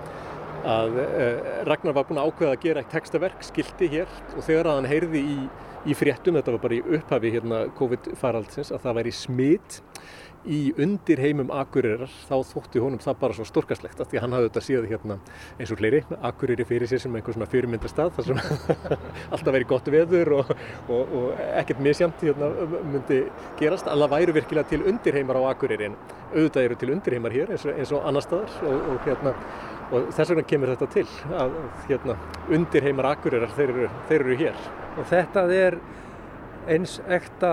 að 0.69 1.01
uh, 1.03 1.51
Ragnar 1.69 1.97
var 1.97 2.07
búinn 2.09 2.23
að 2.23 2.31
ákveða 2.31 2.55
að 2.55 2.65
gera 2.67 2.85
eitt 2.85 2.95
textaverk, 2.95 3.45
skildi 3.47 3.91
hér 3.97 4.17
og 4.37 4.45
þegar 4.45 4.71
að 4.71 4.81
hann 4.81 4.91
heyrði 4.91 5.25
í, 5.25 5.37
í 5.89 5.97
fréttum, 5.97 6.37
þetta 6.37 6.57
var 6.57 6.65
bara 6.65 6.77
í 6.77 6.83
upphafi 6.99 7.33
hérna 7.35 7.63
COVID-faraldsins, 7.79 8.73
að 8.75 8.85
það 8.85 8.99
væri 9.01 9.15
smitt 9.17 9.81
í 10.49 10.71
undir 10.81 11.21
heimum 11.21 11.51
Akureyrar 11.53 12.11
þá 12.29 12.37
þótti 12.49 12.81
honum 12.81 13.01
það 13.03 13.19
bara 13.21 13.37
svo 13.37 13.45
storkaslegt 13.45 14.01
því 14.01 14.21
hann 14.23 14.33
hafði 14.33 14.49
þetta 14.49 14.63
síðan 14.65 14.87
hérna 14.89 15.17
eins 15.61 15.73
og 15.73 15.81
fleiri 15.81 16.01
Akureyri 16.25 16.65
fyrir 16.69 16.89
sér 16.89 17.03
sem 17.03 17.17
einhver 17.17 17.37
svona 17.37 17.49
fyrirmyndastað 17.53 18.15
þar 18.17 18.29
sem 18.31 18.41
alltaf 19.35 19.51
veri 19.53 19.69
gott 19.69 19.91
veður 19.93 20.33
og, 20.39 20.55
og, 20.89 21.13
og 21.19 21.43
ekkert 21.61 21.83
misjamt 21.85 22.25
hérna 22.25 22.49
myndi 22.89 23.21
gerast. 23.61 23.91
Alla 23.91 24.09
væru 24.11 24.33
virkilega 24.37 24.71
til 24.73 24.87
undirheimar 24.89 25.43
á 25.45 25.53
Akureyri 25.53 25.91
en 25.91 25.99
auðvitað 26.31 26.71
eru 26.71 26.81
til 26.81 26.95
undirheimar 26.97 27.37
hér 27.37 27.53
eins 27.53 27.67
og, 27.69 27.77
eins 27.77 27.93
og 27.93 28.09
annar 28.09 28.25
staðar 28.25 28.57
og 28.71 29.05
hérna 29.05 29.37
og 29.91 30.11
þess 30.15 30.31
vegna 30.33 30.47
kemur 30.47 30.73
þetta 30.75 30.89
til 30.95 31.07
að 31.35 31.57
hérna 31.89 32.17
undirheimar 32.55 33.11
Akureyrar 33.11 33.53
þeir 33.57 33.75
þeir 34.09 34.21
eru 34.21 34.39
hér. 34.41 34.65
Og 34.99 35.07
þetta 35.11 35.45
er 35.55 35.79
eins 36.71 36.99
ekta 37.11 37.53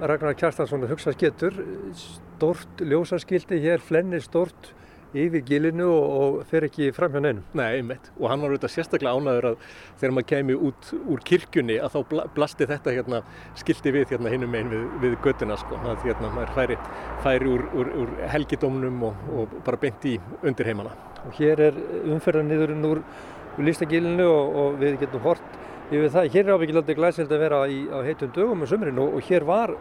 Ragnar 0.00 0.36
Kjartansson 0.36 0.84
að 0.84 0.94
hugsa 0.96 1.14
getur 1.16 1.56
stort 1.96 2.82
ljósaskildi 2.82 3.60
hér 3.62 3.84
flennir 3.84 4.24
stort 4.24 4.72
yfir 5.14 5.42
gilinu 5.46 5.86
og, 5.88 6.04
og 6.14 6.36
fer 6.50 6.66
ekki 6.68 6.90
fram 6.94 7.14
hjá 7.14 7.22
neinum. 7.22 7.44
Nei, 7.56 7.68
einmitt. 7.78 8.10
Og 8.18 8.28
hann 8.30 8.42
var 8.42 8.52
auðvitað 8.52 8.72
sérstaklega 8.74 9.14
ánæður 9.14 9.48
að 9.50 9.66
þegar 10.00 10.14
maður 10.16 10.28
kemi 10.32 10.56
út 10.68 10.90
úr 11.14 11.24
kirkjunni 11.30 11.78
að 11.80 11.96
þá 11.96 12.28
blasti 12.36 12.68
þetta 12.70 12.94
hérna 12.98 13.20
skildi 13.60 13.94
við 13.94 14.14
hérna 14.14 14.34
hinnum 14.34 14.56
einn 14.58 14.72
við, 14.72 14.86
við 15.04 15.18
göttuna 15.24 15.58
sko. 15.60 15.80
Að 15.82 16.06
hérna 16.08 16.32
maður 16.34 16.54
færi, 16.58 16.78
færi 17.24 17.50
úr, 17.54 17.66
úr, 17.74 17.92
úr 18.04 18.14
helgidómnum 18.34 19.04
og, 19.10 19.26
og 19.34 19.58
bara 19.66 19.80
beint 19.86 20.08
í 20.10 20.16
undirheimana. 20.42 20.94
Og 21.24 21.38
hér 21.40 21.68
er 21.70 21.82
umferðarniðurinn 22.14 22.88
úr, 22.90 23.04
úr 23.54 23.68
listagilinu 23.68 24.28
og, 24.28 24.58
og 24.62 24.80
við 24.82 24.98
getum 25.04 25.24
hort 25.24 25.60
yfir 25.90 26.10
það. 26.10 26.30
Hér 26.34 26.46
er 26.48 26.56
ábyggilega 26.58 26.96
glæsild 26.98 27.32
að 27.32 27.44
vera 27.44 27.64
í, 27.68 27.84
á 27.92 27.98
heitum 28.04 28.32
dögum 28.34 28.64
á 28.64 28.66
sömurinn 28.68 29.02
og 29.04 29.20
hér 29.28 29.46
var 29.48 29.74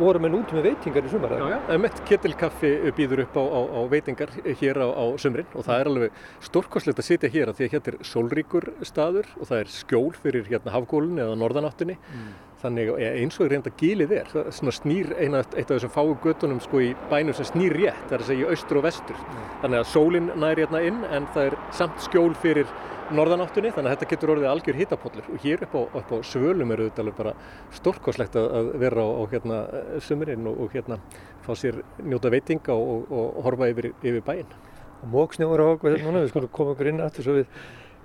voru 0.00 0.22
menn 0.22 0.36
út 0.40 0.52
með 0.56 0.68
veitingar 0.70 1.06
í 1.06 1.12
sumar? 1.12 1.34
Já, 1.38 1.56
já, 1.68 1.78
mitt 1.84 2.02
ketilkaffi 2.08 2.72
býður 2.96 3.24
upp 3.26 3.38
á, 3.38 3.44
á, 3.44 3.60
á 3.76 3.80
veitingar 3.92 4.34
hér 4.60 4.82
á, 4.82 4.88
á 4.90 5.04
sumrin 5.20 5.48
og 5.54 5.66
það 5.66 5.80
er 5.82 5.90
alveg 5.92 6.20
stórkoslegt 6.50 7.02
að 7.02 7.08
sitja 7.10 7.32
hér 7.32 7.52
að 7.52 7.60
því 7.60 7.68
að 7.68 7.74
hér 7.76 7.90
er 7.92 7.98
sólríkur 8.10 8.70
staður 8.86 9.28
og 9.38 9.50
það 9.50 9.62
er 9.62 9.74
skjól 9.74 10.12
fyrir 10.16 10.48
hérna 10.50 10.74
hafgólun 10.76 11.20
eða 11.20 11.36
norðanáttunni 11.40 11.98
mm. 12.00 12.30
Þannig 12.60 12.92
eins 13.08 13.40
og 13.40 13.50
reynda 13.50 13.72
gílið 13.80 14.14
er 14.18 14.30
svona 14.52 14.74
snýr 14.74 15.14
eina, 15.16 15.42
eitt 15.56 15.70
af 15.70 15.76
þessum 15.78 15.94
fáu 15.94 16.14
göttunum 16.24 16.60
sko 16.64 16.82
í 16.84 16.92
bænum 17.10 17.36
sem 17.36 17.48
snýr 17.48 17.76
rétt 17.78 18.06
það 18.06 18.16
er 18.16 18.24
að 18.24 18.30
segja 18.30 18.54
austur 18.54 18.80
og 18.80 18.86
vestur 18.88 19.18
mm. 19.18 19.50
þannig 19.64 19.82
að 19.82 19.90
sólinn 19.94 20.32
næri 20.44 20.66
hérna 20.66 20.84
inn 20.90 21.02
en 21.10 21.28
það 21.34 21.50
er 21.50 21.60
samt 21.80 22.04
skjól 22.04 22.32
fyrir 22.42 22.70
norðanáttunni 23.14 23.72
þannig 23.74 23.90
að 23.90 23.96
þetta 23.96 24.08
getur 24.12 24.32
orðið 24.34 24.48
algjör 24.50 24.78
hittapollur 24.78 25.30
og 25.32 25.42
hér 25.42 25.64
upp 25.66 25.74
á, 25.74 25.80
upp 25.98 26.12
á 26.14 26.16
svölum 26.26 26.74
eru 26.74 26.86
þetta 26.86 27.02
alveg 27.04 27.16
bara 27.18 27.32
stórkoslegt 27.74 28.38
að 28.38 28.70
vera 28.82 29.02
á, 29.02 29.08
á 29.10 29.22
hérna 29.32 29.58
sumurinn 30.06 30.46
og, 30.50 30.60
og 30.64 30.76
hérna 30.76 31.00
fá 31.46 31.50
sér 31.58 31.80
njóta 31.98 32.30
veitinga 32.30 32.76
og, 32.76 33.10
og, 33.10 33.26
og 33.34 33.42
horfa 33.48 33.70
yfir, 33.72 33.90
yfir 33.98 34.22
bæinn. 34.26 34.56
Og 35.00 35.12
móksnjóður 35.14 35.64
á 35.64 35.66
okkur 35.74 35.98
núna, 36.04 36.22
við 36.22 36.32
skulum 36.34 36.54
koma 36.54 36.74
okkur 36.76 36.92
inn 36.92 37.02
aftur 37.02 37.26
svo 37.26 37.36
við, 37.40 37.60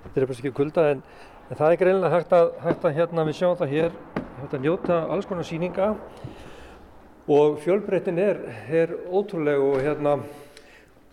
þetta 0.06 0.22
er 0.22 0.28
bara 0.28 0.38
ekki 0.40 0.54
kulda 0.56 0.86
en, 0.94 1.02
en 1.46 1.60
það 1.60 1.72
er 1.72 1.82
greinlega 1.84 2.14
hægt 2.16 2.36
að, 2.36 2.54
hægt 2.64 2.86
að 2.88 2.96
hérna 3.00 3.26
við 3.28 3.38
sjáum 3.40 3.58
það 3.60 3.74
hér, 3.76 3.98
hægt 4.40 4.56
að 4.56 4.64
njóta 4.66 4.96
alls 5.12 5.26
konar 5.28 5.46
síninga 5.48 5.92
og 7.26 7.56
fjölbreytin 7.64 8.18
er, 8.20 8.40
er 8.68 8.92
ótrúlega 9.08 9.62
og 9.64 9.80
hérna 9.82 10.18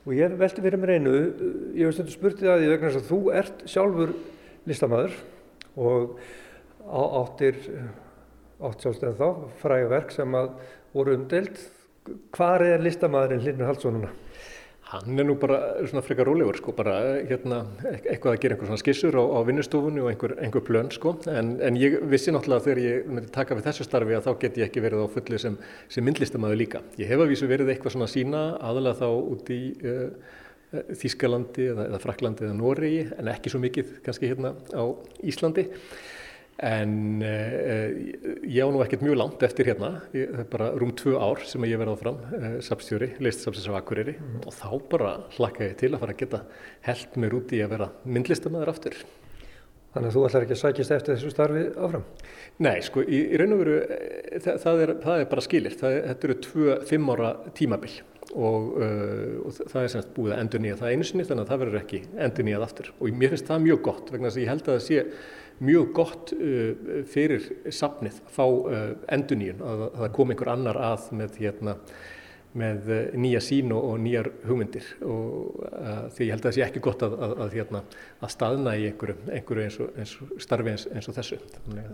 og 0.04 0.16
ég 0.18 0.36
veldi 0.36 0.64
fyrir 0.66 0.82
mér 0.82 0.98
einu, 0.98 1.14
ég 1.78 1.86
hef 1.88 1.96
stundu 1.96 2.12
spurtið 2.12 2.52
að 2.52 2.64
því 2.64 2.72
vegna 2.74 2.90
þess 2.90 3.00
að 3.00 3.12
þú 3.12 3.20
ert 3.40 3.64
sjálfur 3.72 4.12
listamæður 4.68 5.16
og 5.80 6.18
áttir, 7.24 7.62
átt 8.64 8.84
sjálfstegn 8.84 9.16
þá, 9.20 9.28
frægaverk 9.62 10.12
sem 10.12 10.36
að 10.36 10.52
voru 10.94 11.16
umdelt. 11.18 11.64
Hvar 12.36 12.66
er 12.68 12.84
listamæðurinn 12.84 13.46
Linur 13.46 13.72
Hallssonuna? 13.72 14.12
Hann 14.94 15.18
er 15.18 15.26
nú 15.26 15.34
bara 15.42 15.58
svona 15.90 16.04
frekar 16.06 16.28
rólegur 16.30 16.60
sko, 16.60 16.74
bara 16.78 16.94
hérna 17.26 17.64
eitthvað 17.82 18.36
að 18.36 18.40
gera 18.44 18.54
einhver 18.54 18.70
svona 18.70 18.82
skissur 18.82 19.16
á, 19.18 19.24
á 19.26 19.40
vinnustofunni 19.48 20.04
og 20.04 20.12
einhver, 20.12 20.36
einhver 20.38 20.62
plön 20.68 20.92
sko, 20.94 21.16
en, 21.34 21.56
en 21.66 21.80
ég 21.82 21.98
vissi 22.12 22.30
náttúrulega 22.34 22.68
þegar 22.68 22.82
ég 22.84 23.10
myndi 23.10 23.32
taka 23.34 23.58
við 23.58 23.66
þessu 23.72 23.88
starfi 23.88 24.14
að 24.14 24.28
þá 24.28 24.32
get 24.44 24.60
ég 24.62 24.70
ekki 24.70 24.84
verið 24.86 25.02
á 25.02 25.14
fulli 25.16 25.42
sem, 25.42 25.58
sem 25.90 26.06
myndlistamæður 26.06 26.62
líka. 26.62 26.84
Ég 27.02 27.10
hef 27.10 27.26
að 27.26 27.34
vísu 27.34 27.50
verið 27.50 27.74
eitthvað 27.74 27.96
svona 27.96 28.12
sína 28.12 28.44
aðalega 28.62 29.02
þá 29.02 29.08
út 29.34 29.54
í 29.56 29.62
uh, 29.82 30.40
Þískalandi 30.74 31.68
eða, 31.74 31.88
eða 31.90 32.02
Fraklandi 32.02 32.46
eða 32.48 32.58
Noregi 32.58 33.04
en 33.18 33.34
ekki 33.34 33.52
svo 33.54 33.62
mikið 33.66 33.98
kannski 34.06 34.30
hérna 34.30 34.54
á 34.78 34.84
Íslandi. 35.26 35.68
En 36.62 37.24
uh, 37.26 37.88
ég 38.46 38.62
á 38.62 38.70
nú 38.70 38.84
ekkert 38.84 39.02
mjög 39.02 39.18
langt 39.18 39.46
eftir 39.46 39.72
hérna, 39.72 39.96
ég, 40.14 40.30
það 40.30 40.44
er 40.44 40.52
bara 40.52 40.70
rúm 40.78 40.92
tvö 40.94 41.16
ár 41.18 41.42
sem 41.50 41.66
ég 41.66 41.82
verði 41.82 41.96
áfram, 41.96 42.20
uh, 42.30 42.46
sapstjóri, 42.62 43.10
listasapsins 43.26 43.72
á 43.74 43.80
Akureyri 43.80 44.14
mm. 44.20 44.46
og 44.46 44.54
þá 44.54 44.70
bara 44.92 45.16
hlakka 45.40 45.72
ég 45.72 45.76
til 45.82 45.92
að 45.96 46.04
fara 46.04 46.14
að 46.14 46.22
geta 46.22 46.44
held 46.86 47.20
mér 47.24 47.38
út 47.40 47.58
í 47.58 47.64
að 47.66 47.74
vera 47.74 47.90
myndlistamæður 48.06 48.74
aftur. 48.76 49.02
Þannig 49.94 50.10
að 50.10 50.16
þú 50.16 50.22
ætlar 50.28 50.46
ekki 50.46 50.56
að 50.56 50.62
sækist 50.62 50.94
eftir 50.94 51.18
þessu 51.18 51.34
starfi 51.34 51.66
áfram? 51.74 52.06
Nei, 52.66 52.78
sko, 52.86 53.02
í, 53.06 53.20
í 53.34 53.42
raun 53.42 53.54
og 53.58 53.62
veru, 53.62 53.76
það, 54.42 54.56
það, 54.64 54.82
er, 54.86 54.96
það 55.04 55.22
er 55.22 55.30
bara 55.34 55.46
skilir, 55.46 55.78
það, 55.78 56.00
þetta 56.08 56.30
eru 56.30 56.40
tvö 56.48 56.80
fimm 56.90 57.14
ára 57.14 57.36
tímabill 57.58 58.00
og, 58.34 58.74
uh, 58.82 59.36
og 59.46 59.56
það 59.60 59.80
er 59.84 59.94
semst 59.94 60.12
búið 60.16 60.34
að 60.34 60.42
endur 60.44 60.64
nýja 60.64 60.80
það 60.80 60.94
einu 60.94 61.08
sinni 61.08 61.26
þannig 61.28 61.46
að 61.46 61.52
það 61.52 61.64
verður 61.64 61.80
ekki 61.84 62.02
endur 62.26 62.48
nýjað 62.48 62.66
aftur 62.68 62.92
og 62.96 63.18
mér 63.20 63.34
finnst 63.34 63.50
það 63.50 63.66
mjög 63.68 63.82
gott 63.86 64.12
vegna 64.14 64.30
þess 64.30 64.40
að 64.40 64.44
ég 64.44 64.52
held 64.54 64.64
að 64.64 64.74
það 64.74 64.86
sé 64.88 65.04
mjög 65.64 65.94
gott 65.96 66.34
uh, 66.36 67.04
fyrir 67.10 67.46
safnið 67.74 68.20
að 68.24 68.34
fá 68.36 68.44
uh, 68.46 68.82
enduníun, 69.16 69.62
að, 69.64 69.86
að 69.90 70.02
það 70.02 70.12
kom 70.18 70.34
einhver 70.34 70.52
annar 70.54 70.80
að 70.92 71.08
með, 71.20 71.40
hérna, 71.44 71.78
með 72.54 72.90
eh, 72.94 73.06
nýja 73.18 73.40
sín 73.42 73.72
og, 73.74 73.88
og 73.90 74.02
nýjar 74.04 74.28
hugmyndir 74.46 74.86
og 75.10 75.64
því 76.14 76.28
ég 76.28 76.36
held 76.36 76.44
að 76.44 76.46
það 76.46 76.58
sé 76.60 76.64
ekki 76.68 76.84
gott 76.86 77.02
að, 77.06 77.16
að, 77.18 77.34
að, 77.46 77.56
hérna, 77.58 77.82
að 78.20 78.34
staðna 78.36 78.76
í 78.78 78.86
einhverju, 78.92 79.16
einhverju 79.34 79.64
eins, 79.66 79.80
og, 79.82 79.96
eins 79.98 80.14
og 80.22 80.36
starfi 80.46 80.74
eins, 80.76 80.86
eins 80.94 81.10
og 81.10 81.18
þessu. 81.18 81.40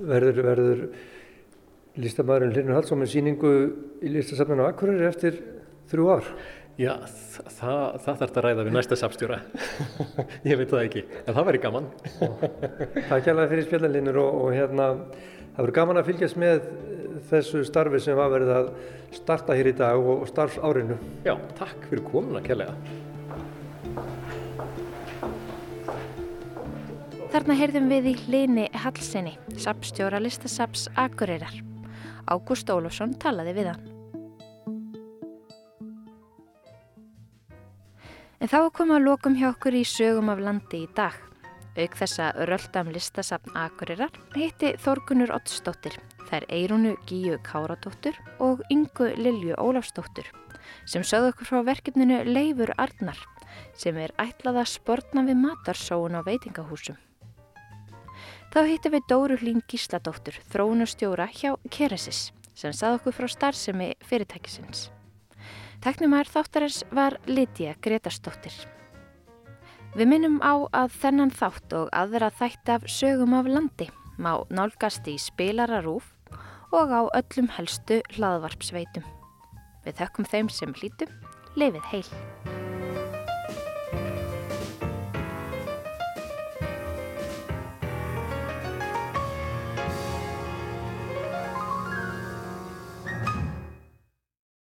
Verður, 0.10 0.42
verður 0.50 0.84
listamæðurinn 2.04 2.56
Linur 2.58 2.78
Hallsson 2.78 3.00
með 3.00 3.14
síningu 3.14 3.54
í 4.04 4.12
listasafninu 4.18 4.68
Akureyri 4.68 5.08
eftir 5.08 5.40
þrjú 5.90 6.12
ár? 6.18 6.34
Já, 6.80 6.94
það, 7.60 7.98
það 8.06 8.20
þarf 8.22 8.38
að 8.40 8.46
ræða 8.46 8.64
við 8.64 8.76
næsta 8.78 8.98
sapstjóra. 9.00 9.40
ég 10.48 10.60
veit 10.62 10.70
það 10.72 10.86
ekki, 10.86 11.02
en 11.26 11.36
það 11.36 11.50
væri 11.50 11.60
gaman. 11.66 11.90
Takk 12.14 13.26
hjálpa 13.26 13.48
fyrir 13.52 13.66
spjallinlinur 13.66 14.20
og, 14.22 14.38
og 14.46 14.54
hérna, 14.56 14.88
það 15.58 15.60
verður 15.60 15.76
gaman 15.76 16.00
að 16.00 16.08
fylgjast 16.14 16.40
með 16.40 16.70
þessu 17.34 17.66
starfi 17.68 18.00
sem 18.06 18.16
var 18.16 18.32
verið 18.32 18.54
að 18.56 18.72
starta 19.18 19.60
hér 19.60 19.74
í 19.74 19.76
dag 19.82 20.08
og 20.14 20.24
starfsárinu. 20.32 20.96
Já, 21.28 21.36
takk 21.60 21.84
fyrir 21.92 22.06
komuna 22.08 22.46
kærlega. 22.48 22.78
Þarna 27.36 27.60
heyrðum 27.60 27.92
við 27.92 28.12
í 28.16 28.18
Lini 28.32 28.70
Hallsinni, 28.86 29.36
sapstjóra 29.60 30.24
listasaps 30.24 30.88
Akureyrar. 30.96 31.60
Ágúst 32.32 32.72
Ólafsson 32.72 33.20
talaði 33.20 33.60
við 33.60 33.74
hann. 33.76 33.99
En 38.40 38.48
þá 38.48 38.70
komum 38.72 38.96
að 38.96 39.04
lokum 39.04 39.34
hjá 39.36 39.50
okkur 39.50 39.76
í 39.76 39.82
sögum 39.84 40.30
af 40.32 40.40
landi 40.40 40.86
í 40.86 40.90
dag. 40.96 41.16
Auk 41.76 41.96
þessa 42.00 42.30
röldam 42.48 42.88
listasapn 42.96 43.52
Akureyrar 43.60 44.14
hitti 44.32 44.72
Þorgunur 44.80 45.34
Ottsdóttir, 45.36 45.98
þær 46.30 46.46
Eirunu 46.48 46.94
Gíu 47.08 47.36
Káradóttur 47.44 48.16
og 48.40 48.64
Ingu 48.72 49.10
Lilju 49.20 49.58
Ólafsdóttur 49.60 50.30
sem 50.88 51.04
sögðu 51.04 51.34
okkur 51.34 51.50
frá 51.50 51.60
verkefninu 51.68 52.22
Leifur 52.30 52.72
Arnar 52.80 53.20
sem 53.80 53.98
er 54.00 54.14
ætlað 54.22 54.62
að 54.62 54.72
sportna 54.72 55.24
við 55.28 55.40
matarsóun 55.42 56.16
á 56.16 56.24
veitingahúsum. 56.24 56.96
Þá 58.54 58.60
hittum 58.70 58.96
við 58.96 59.10
Dóru 59.12 59.40
Hlín 59.42 59.60
Gísladóttur, 59.68 60.40
þróunastjóra 60.54 61.28
hjá 61.34 61.58
Keresis 61.68 62.30
sem 62.56 62.72
sagði 62.72 63.02
okkur 63.02 63.18
frá 63.20 63.30
starfsemi 63.36 63.92
fyrirtækisins. 64.08 64.88
Teknumar 65.80 66.28
þáttarins 66.28 66.82
var 66.92 67.16
Lítiða 67.30 67.78
Gretarsdóttir. 67.80 68.52
Við 69.96 70.10
minnum 70.12 70.36
á 70.44 70.68
að 70.76 70.92
þennan 71.00 71.32
þátt 71.32 71.76
og 71.78 71.88
aðra 71.96 72.28
þætti 72.36 72.74
af 72.76 72.88
sögum 72.92 73.38
af 73.38 73.48
landi 73.48 73.88
má 74.20 74.34
nálgast 74.52 75.08
í 75.08 75.16
spilararúf 75.16 76.12
og 76.76 76.92
á 76.92 77.02
öllum 77.16 77.48
helstu 77.56 78.02
hlaðvarpsveitum. 78.18 79.08
Við 79.88 80.04
þökkum 80.04 80.28
þeim 80.28 80.52
sem 80.52 80.76
hlítum, 80.76 81.16
lifið 81.56 81.88
heil. 81.94 82.69